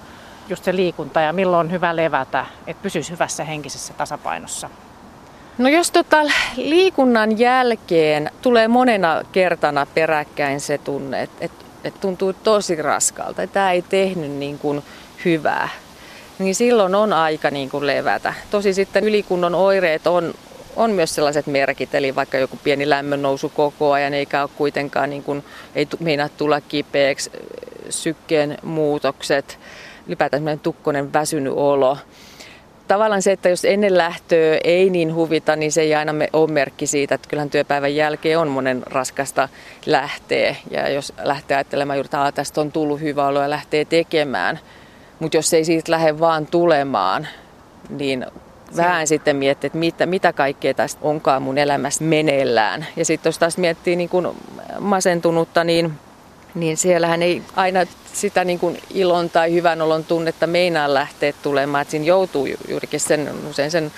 just 0.49 0.64
se 0.64 0.76
liikunta 0.76 1.20
ja 1.20 1.32
milloin 1.32 1.66
on 1.66 1.72
hyvä 1.72 1.97
levätä, 1.97 2.47
että 2.66 2.82
pysyisi 2.82 3.12
hyvässä 3.12 3.44
henkisessä 3.44 3.94
tasapainossa? 3.94 4.70
No 5.59 5.68
jos 5.68 5.90
tota 5.90 6.16
liikunnan 6.57 7.38
jälkeen 7.38 8.30
tulee 8.42 8.68
monena 8.68 9.22
kertana 9.32 9.86
peräkkäin 9.94 10.61
se 10.61 10.78
tunne, 10.78 11.22
että 11.22 11.44
et, 11.44 11.53
et 11.84 12.01
tuntuu 12.01 12.32
tosi 12.32 12.76
raskalta, 12.76 13.42
että 13.42 13.55
tämä 13.55 13.72
ei 13.72 13.82
tehnyt 13.82 14.30
niin 14.30 14.59
kuin 14.59 14.82
hyvää, 15.24 15.68
niin 16.38 16.55
silloin 16.55 16.94
on 16.94 17.12
aika 17.12 17.51
niin 17.51 17.70
kuin 17.70 17.86
levätä. 17.86 18.34
Tosi 18.51 18.74
sitten 18.74 19.05
ylikunnon 19.05 19.55
oireet 19.55 20.07
on, 20.07 20.34
on 20.76 20.90
myös 20.90 21.14
sellaiset 21.14 21.47
merkit, 21.47 21.94
eli 21.94 22.14
vaikka 22.14 22.38
joku 22.38 22.59
pieni 22.64 22.90
lämmön 22.90 23.22
nousu 23.22 23.49
koko 23.49 23.92
ajan, 23.92 24.14
eikä 24.14 24.42
ole 24.42 24.51
kuitenkaan 24.57 25.11
niin 25.11 25.22
kuin, 25.22 25.44
ei 25.74 25.88
meinaa 26.01 26.28
tulla 26.28 26.61
kipeäksi, 26.61 27.30
sykkeen 27.90 28.59
muutokset, 28.62 29.59
ylipäätään 30.07 30.38
semmoinen 30.38 30.61
tukkonen 30.61 31.12
väsynyt 31.12 31.52
olo. 31.57 31.98
Tavallaan 32.88 33.22
se, 33.22 33.32
että 33.32 33.48
jos 33.48 33.64
ennen 33.64 33.98
lähtöä 33.98 34.59
ei 34.64 34.90
niin 34.90 35.14
huvita, 35.14 35.57
niin 35.57 35.72
se 35.72 35.80
ei 35.80 35.94
aina 35.94 36.12
ole 36.32 36.50
merkki 36.50 36.86
siitä, 36.86 37.14
että 37.14 37.28
kyllähän 37.28 37.50
työpäivän 37.50 37.94
jälkeen 37.94 38.38
on 38.38 38.48
monen 38.48 38.82
raskasta 38.86 39.48
lähteä. 39.86 40.57
Ja 40.70 40.88
jos 40.88 41.12
lähtee 41.22 41.57
ajattelemaan 41.57 41.96
juuri, 41.96 42.07
että 42.07 42.32
tästä 42.32 42.61
on 42.61 42.72
tullut 42.72 43.00
hyvä 43.00 43.26
olo 43.26 43.42
ja 43.42 43.50
lähtee 43.50 43.84
tekemään, 43.84 44.59
mutta 45.18 45.36
jos 45.36 45.54
ei 45.54 45.64
siitä 45.64 45.92
lähde 45.92 46.20
vaan 46.20 46.46
tulemaan, 46.46 47.28
niin 47.88 48.26
vähän 48.76 49.07
sitten 49.07 49.36
miettii, 49.36 49.66
että 49.66 49.78
mitä, 49.78 50.07
mitä 50.07 50.32
kaikkea 50.32 50.74
tästä 50.74 51.00
onkaan 51.02 51.42
mun 51.42 51.59
elämässä 51.59 52.04
meneillään. 52.04 52.86
Ja 52.96 53.04
sitten 53.04 53.28
jos 53.28 53.38
taas 53.38 53.59
miettii 53.59 53.96
niin 53.96 54.09
kuin 54.09 54.28
masentunutta, 54.80 55.64
niin 55.64 55.92
niin 56.57 56.76
siellähän 56.76 57.22
ei 57.22 57.42
aina 57.57 57.80
sitä 58.12 58.44
niin 58.44 58.59
kuin 58.59 58.78
ilon 58.90 59.30
tai 59.30 59.52
hyvän 59.52 59.82
olon 59.82 60.04
tunnetta 60.04 60.46
meinaa 60.46 60.94
lähteä 60.94 61.32
tulemaan. 61.42 61.82
Että 61.82 61.90
siinä 61.90 62.07
joutuu 62.07 62.46
juurikin 62.68 63.00
sen, 63.00 63.30
usein 63.50 63.70
sen 63.70 63.92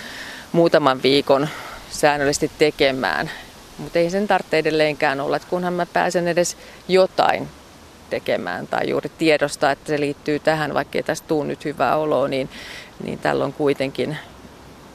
muutaman 0.53 1.03
viikon 1.03 1.49
säännöllisesti 1.91 2.51
tekemään. 2.59 3.31
Mutta 3.79 3.99
ei 3.99 4.11
sen 4.11 4.29
tarvitse 4.29 4.59
edelleenkään 4.59 5.21
olla, 5.21 5.37
että 5.37 5.49
kunhan 5.49 5.73
mä 5.73 5.87
pääsen 5.87 6.29
edes 6.29 6.57
jotain 6.89 7.49
tekemään 8.11 8.67
tai 8.67 8.89
juuri 8.89 9.11
tiedostaa, 9.19 9.71
että 9.71 9.89
se 9.89 10.01
liittyy 10.01 10.39
tähän, 10.39 10.75
vaikka 10.75 10.99
ei 10.99 11.03
tästä 11.03 11.29
tule 11.29 11.47
nyt 11.47 11.65
hyvää 11.65 11.97
oloa, 11.97 12.29
niin, 12.29 12.49
niin 13.05 13.19
tällä 13.19 13.45
on 13.45 13.53
kuitenkin 13.53 14.17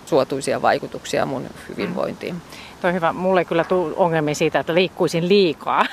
suotuisia 0.06 0.62
vaikutuksia 0.62 1.26
mun 1.26 1.50
hyvinvointiin. 1.70 2.42
Toi 2.84 2.94
hyvä. 2.94 3.14
Mulle 3.14 3.42
ei 3.42 3.46
kyllä 3.46 3.64
tule 3.64 3.94
ongelmia 3.96 4.36
siitä, 4.36 4.60
että 4.60 4.74
liikkuisin 4.74 5.30
liikaa, 5.30 5.86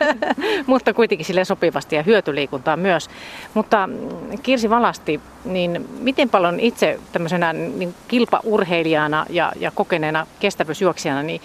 mutta 0.66 0.94
kuitenkin 0.94 1.24
sille 1.24 1.44
sopivasti 1.44 1.96
ja 1.96 2.02
hyötyliikuntaa 2.02 2.76
myös. 2.76 3.10
Mutta 3.54 3.86
mm, 3.86 3.98
Kirsi 4.42 4.70
Valasti, 4.70 5.20
niin 5.44 5.88
miten 5.98 6.28
paljon 6.30 6.60
itse 6.60 7.00
tämmöisenä 7.12 7.52
niin 7.52 7.94
kilpaurheilijana 8.08 9.26
ja, 9.30 9.52
ja 9.60 9.70
kokeneena 9.70 10.26
kestävyysjuoksijana, 10.40 11.22
niin 11.22 11.40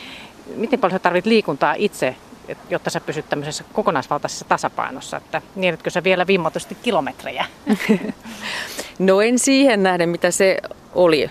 miten 0.56 0.80
paljon 0.80 0.96
sä 0.96 1.00
tarvit 1.00 1.26
liikuntaa 1.26 1.74
itse, 1.78 2.16
jotta 2.70 2.90
sä 2.90 3.02
pysyt 3.02 3.30
tämmöisessä 3.30 3.64
kokonaisvaltaisessa 3.74 4.46
tasapainossa? 4.46 5.18
Että 5.18 5.42
niinetkö 5.56 5.90
sä 5.90 6.04
vielä 6.04 6.28
vimmatusti 6.28 6.78
kilometrejä? 6.84 7.46
no 9.00 9.22
en 9.22 9.40
siihen 9.40 9.84
nähden, 9.84 10.10
mitä 10.10 10.32
se 10.32 10.58
oli 10.94 11.30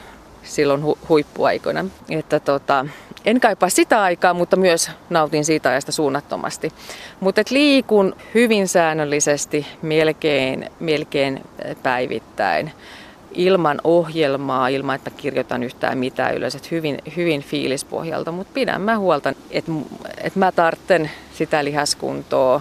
silloin 0.49 0.83
hu- 0.83 0.99
huippuaikoina. 1.09 1.85
Että 2.11 2.41
tota, 2.41 2.87
en 3.29 3.41
kaipaa 3.41 3.69
sitä 3.69 4.03
aikaa, 4.03 4.35
mutta 4.35 4.57
myös 4.57 4.91
nautin 5.11 5.45
siitä 5.45 5.69
ajasta 5.69 5.93
suunnattomasti. 5.93 6.73
Mutta 7.21 7.43
liikun 7.51 8.17
hyvin 8.35 8.69
säännöllisesti, 8.69 9.67
melkein, 9.83 10.71
melkein 10.81 11.45
päivittäin 11.83 12.73
ilman 13.33 13.81
ohjelmaa, 13.85 14.69
ilman 14.69 14.97
että 14.97 15.11
kirjoitan 15.11 15.63
yhtään 15.63 15.99
mitään 15.99 16.35
ylös, 16.35 16.71
hyvin, 16.71 16.99
hyvin 17.17 17.43
fiilispohjalta, 17.43 18.33
mutta 18.33 18.53
pidän 18.55 18.83
mä 18.83 18.99
huolta, 18.99 19.29
että, 19.51 19.73
että 20.19 20.39
mä 20.39 20.53
tartten 20.53 21.11
sitä 21.35 21.65
lihaskuntoa. 21.65 22.61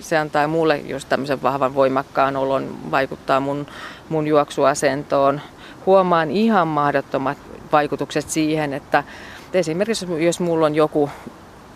Se 0.00 0.18
antaa 0.18 0.48
mulle 0.48 0.78
just 0.78 1.08
tämmöisen 1.08 1.42
vahvan 1.42 1.74
voimakkaan 1.74 2.36
olon, 2.36 2.78
vaikuttaa 2.90 3.40
mun, 3.40 3.66
mun 4.08 4.26
juoksuasentoon. 4.26 5.40
Huomaan 5.86 6.30
ihan 6.30 6.68
mahdottomat 6.68 7.38
vaikutukset 7.72 8.30
siihen, 8.30 8.72
että 8.72 9.04
esimerkiksi 9.52 10.24
jos 10.24 10.40
mulla 10.40 10.66
on 10.66 10.74
joku 10.74 11.10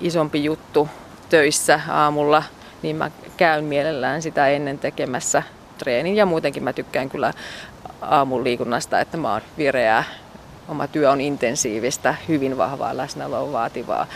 isompi 0.01 0.45
juttu 0.45 0.89
töissä 1.29 1.81
aamulla, 1.89 2.43
niin 2.83 2.97
mä 2.97 3.11
käyn 3.37 3.64
mielellään 3.64 4.23
sitä 4.23 4.49
ennen 4.49 4.79
tekemässä 4.79 5.43
treenin. 5.79 6.16
Ja 6.16 6.27
muutenkin 6.27 6.64
mä 6.64 6.73
tykkään 6.73 7.09
kyllä 7.11 7.33
aamun 8.01 8.45
liikunnasta, 8.45 9.01
että 9.01 9.16
mä 9.16 9.33
oon 9.33 9.41
vireää, 9.59 10.05
oma 10.68 10.87
työ 10.87 11.11
on 11.11 11.21
intensiivistä, 11.21 12.14
hyvin 12.29 12.57
vahvaa 12.57 12.97
läsnäoloa 12.97 13.53
vaativaa, 13.53 14.07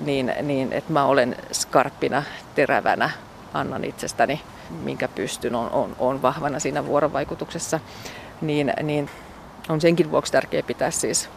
niin, 0.00 0.34
niin 0.42 0.72
että 0.72 0.92
mä 0.92 1.04
olen 1.04 1.36
skarppina, 1.52 2.22
terävänä, 2.54 3.10
annan 3.54 3.84
itsestäni, 3.84 4.40
minkä 4.84 5.08
pystyn, 5.08 5.54
on, 5.54 5.70
on, 5.70 5.96
on 5.98 6.22
vahvana 6.22 6.58
siinä 6.58 6.86
vuorovaikutuksessa, 6.86 7.80
niin, 8.40 8.72
niin 8.82 9.10
on 9.68 9.80
senkin 9.80 10.10
vuoksi 10.10 10.32
tärkeää 10.32 10.62
pitää 10.62 10.90
siis 10.90 11.28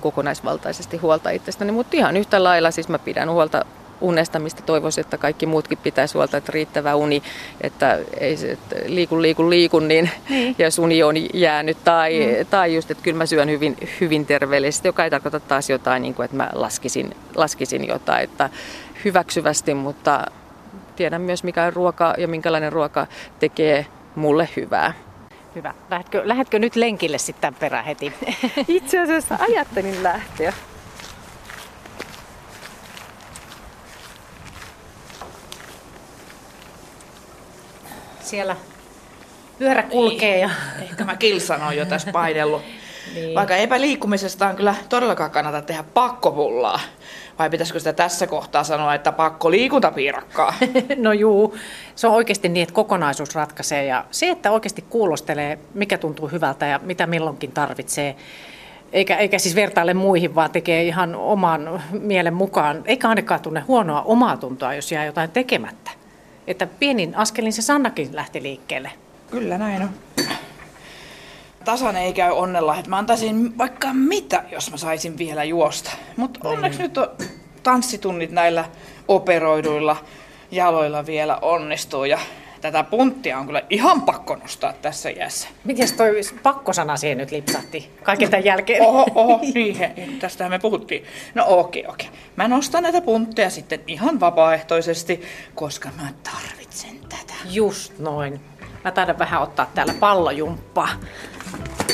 kokonaisvaltaisesti 0.00 0.96
huolta 0.96 1.30
itsestäni, 1.30 1.72
mutta 1.72 1.96
ihan 1.96 2.16
yhtä 2.16 2.44
lailla 2.44 2.70
siis 2.70 2.88
mä 2.88 2.98
pidän 2.98 3.30
huolta 3.30 3.64
unesta, 4.00 4.38
mistä 4.38 4.62
toivoisin, 4.62 5.02
että 5.02 5.18
kaikki 5.18 5.46
muutkin 5.46 5.78
pitäisi 5.78 6.14
huolta, 6.14 6.36
että 6.36 6.52
riittävä 6.52 6.94
uni, 6.94 7.22
että 7.60 7.98
ei 8.18 8.36
se, 8.36 8.52
että 8.52 8.76
liikun, 8.86 9.22
liikun, 9.22 9.50
liikun, 9.50 9.88
niin, 9.88 10.10
niin. 10.28 10.54
jos 10.58 10.78
uni 10.78 11.02
on 11.02 11.14
jäänyt, 11.34 11.84
tai, 11.84 12.20
mm. 12.20 12.46
tai 12.46 12.74
just, 12.74 12.90
että 12.90 13.04
kyllä 13.04 13.18
mä 13.18 13.26
syön 13.26 13.50
hyvin, 13.50 13.76
hyvin 14.00 14.26
terveellisesti, 14.26 14.88
joka 14.88 15.04
ei 15.04 15.10
tarkoita 15.10 15.40
taas 15.40 15.70
jotain, 15.70 16.02
niin 16.02 16.14
kuin, 16.14 16.24
että 16.24 16.36
mä 16.36 16.50
laskisin, 16.52 17.16
laskisin 17.34 17.88
jotain, 17.88 18.24
että 18.24 18.50
hyväksyvästi, 19.04 19.74
mutta 19.74 20.26
tiedän 20.96 21.22
myös, 21.22 21.44
mikä 21.44 21.64
on 21.64 21.72
ruoka 21.72 22.14
ja 22.18 22.28
minkälainen 22.28 22.72
ruoka 22.72 23.06
tekee 23.38 23.86
mulle 24.14 24.48
hyvää. 24.56 24.92
Hyvä. 25.54 25.74
Lähdetkö, 25.90 26.22
lähdetkö 26.24 26.58
nyt 26.58 26.76
lenkille 26.76 27.18
sitten 27.18 27.54
perään 27.54 27.84
heti? 27.84 28.12
Itse 28.68 28.98
asiassa 28.98 29.38
ajattelin 29.40 30.02
lähteä. 30.02 30.52
Siellä 38.20 38.56
pyörä 39.58 39.82
kulkee. 39.82 40.38
Ja... 40.38 40.50
Niin. 40.78 40.90
Ehkä 40.90 41.04
mä 41.04 41.16
kilsan 41.16 41.62
on 41.62 41.76
jo 41.76 41.84
tässä 41.86 42.12
paidellut. 42.12 42.62
Niin. 43.14 43.34
Vaikka 43.34 43.56
epäliikkumisesta 43.56 44.48
on 44.48 44.56
kyllä 44.56 44.74
todellakaan 44.88 45.30
kannata 45.30 45.62
tehdä 45.62 45.84
pakkopullaa. 45.94 46.80
Vai 47.38 47.50
pitäisikö 47.50 47.78
sitä 47.78 47.92
tässä 47.92 48.26
kohtaa 48.26 48.64
sanoa, 48.64 48.94
että 48.94 49.12
pakko 49.12 49.50
liikuntapiirakkaa? 49.50 50.54
no 50.96 51.12
juu, 51.12 51.56
se 51.94 52.06
on 52.06 52.14
oikeasti 52.14 52.48
niin, 52.48 52.62
että 52.62 52.74
kokonaisuus 52.74 53.34
ratkaisee. 53.34 53.84
Ja 53.84 54.04
se, 54.10 54.30
että 54.30 54.50
oikeasti 54.50 54.84
kuulostelee, 54.90 55.58
mikä 55.74 55.98
tuntuu 55.98 56.28
hyvältä 56.28 56.66
ja 56.66 56.80
mitä 56.82 57.06
milloinkin 57.06 57.52
tarvitsee, 57.52 58.16
eikä, 58.92 59.16
eikä 59.16 59.38
siis 59.38 59.54
vertaile 59.54 59.94
muihin, 59.94 60.34
vaan 60.34 60.50
tekee 60.50 60.82
ihan 60.82 61.14
oman 61.14 61.82
mielen 61.92 62.34
mukaan, 62.34 62.82
eikä 62.84 63.08
ainakaan 63.08 63.40
tunne 63.40 63.60
huonoa 63.60 64.02
omaa 64.02 64.36
tuntoa, 64.36 64.74
jos 64.74 64.92
jää 64.92 65.04
jotain 65.04 65.30
tekemättä. 65.30 65.90
Että 66.46 66.66
pienin 66.66 67.16
askelin 67.16 67.52
se 67.52 67.62
Sannakin 67.62 68.16
lähti 68.16 68.42
liikkeelle. 68.42 68.90
Kyllä 69.30 69.58
näin 69.58 69.82
on. 69.82 69.90
Tasan 71.70 71.96
ei 71.96 72.12
käy 72.12 72.32
onnella, 72.32 72.76
että 72.76 72.90
mä 72.90 72.98
antaisin 72.98 73.58
vaikka 73.58 73.88
mitä, 73.92 74.44
jos 74.52 74.70
mä 74.70 74.76
saisin 74.76 75.18
vielä 75.18 75.44
juosta. 75.44 75.90
Mutta 76.16 76.48
onneksi 76.48 76.82
nyt 76.82 76.98
on 76.98 77.08
tanssitunnit 77.62 78.30
näillä 78.30 78.64
operoiduilla 79.08 79.96
jaloilla 80.50 81.06
vielä 81.06 81.36
onnistuu 81.42 82.04
ja 82.04 82.18
tätä 82.60 82.84
punttia 82.84 83.38
on 83.38 83.46
kyllä 83.46 83.62
ihan 83.70 84.02
pakko 84.02 84.36
nostaa 84.36 84.72
tässä 84.72 85.08
iässä. 85.08 85.48
Miten 85.64 85.88
toi 85.96 86.20
pakkosana 86.42 86.96
siihen 86.96 87.18
nyt 87.18 87.30
lipsahti 87.30 87.90
kaiken 88.02 88.30
tämän 88.30 88.44
jälkeen? 88.44 88.82
Oho, 88.82 89.06
oho, 89.14 89.40
niin, 89.54 90.18
tästähän 90.20 90.52
me 90.52 90.58
puhuttiin. 90.58 91.04
No 91.34 91.44
okei, 91.48 91.86
okei. 91.86 92.08
Mä 92.36 92.48
nostan 92.48 92.82
näitä 92.82 93.00
puntteja 93.00 93.50
sitten 93.50 93.80
ihan 93.86 94.20
vapaaehtoisesti, 94.20 95.22
koska 95.54 95.88
mä 95.96 96.08
tarvitsen 96.22 97.00
tätä. 97.08 97.34
Just 97.50 97.98
noin. 97.98 98.40
Mä 98.84 98.90
taidan 98.90 99.18
vähän 99.18 99.42
ottaa 99.42 99.70
täällä 99.74 99.94
pallojumppaa. 100.00 100.88
음. 101.52 101.89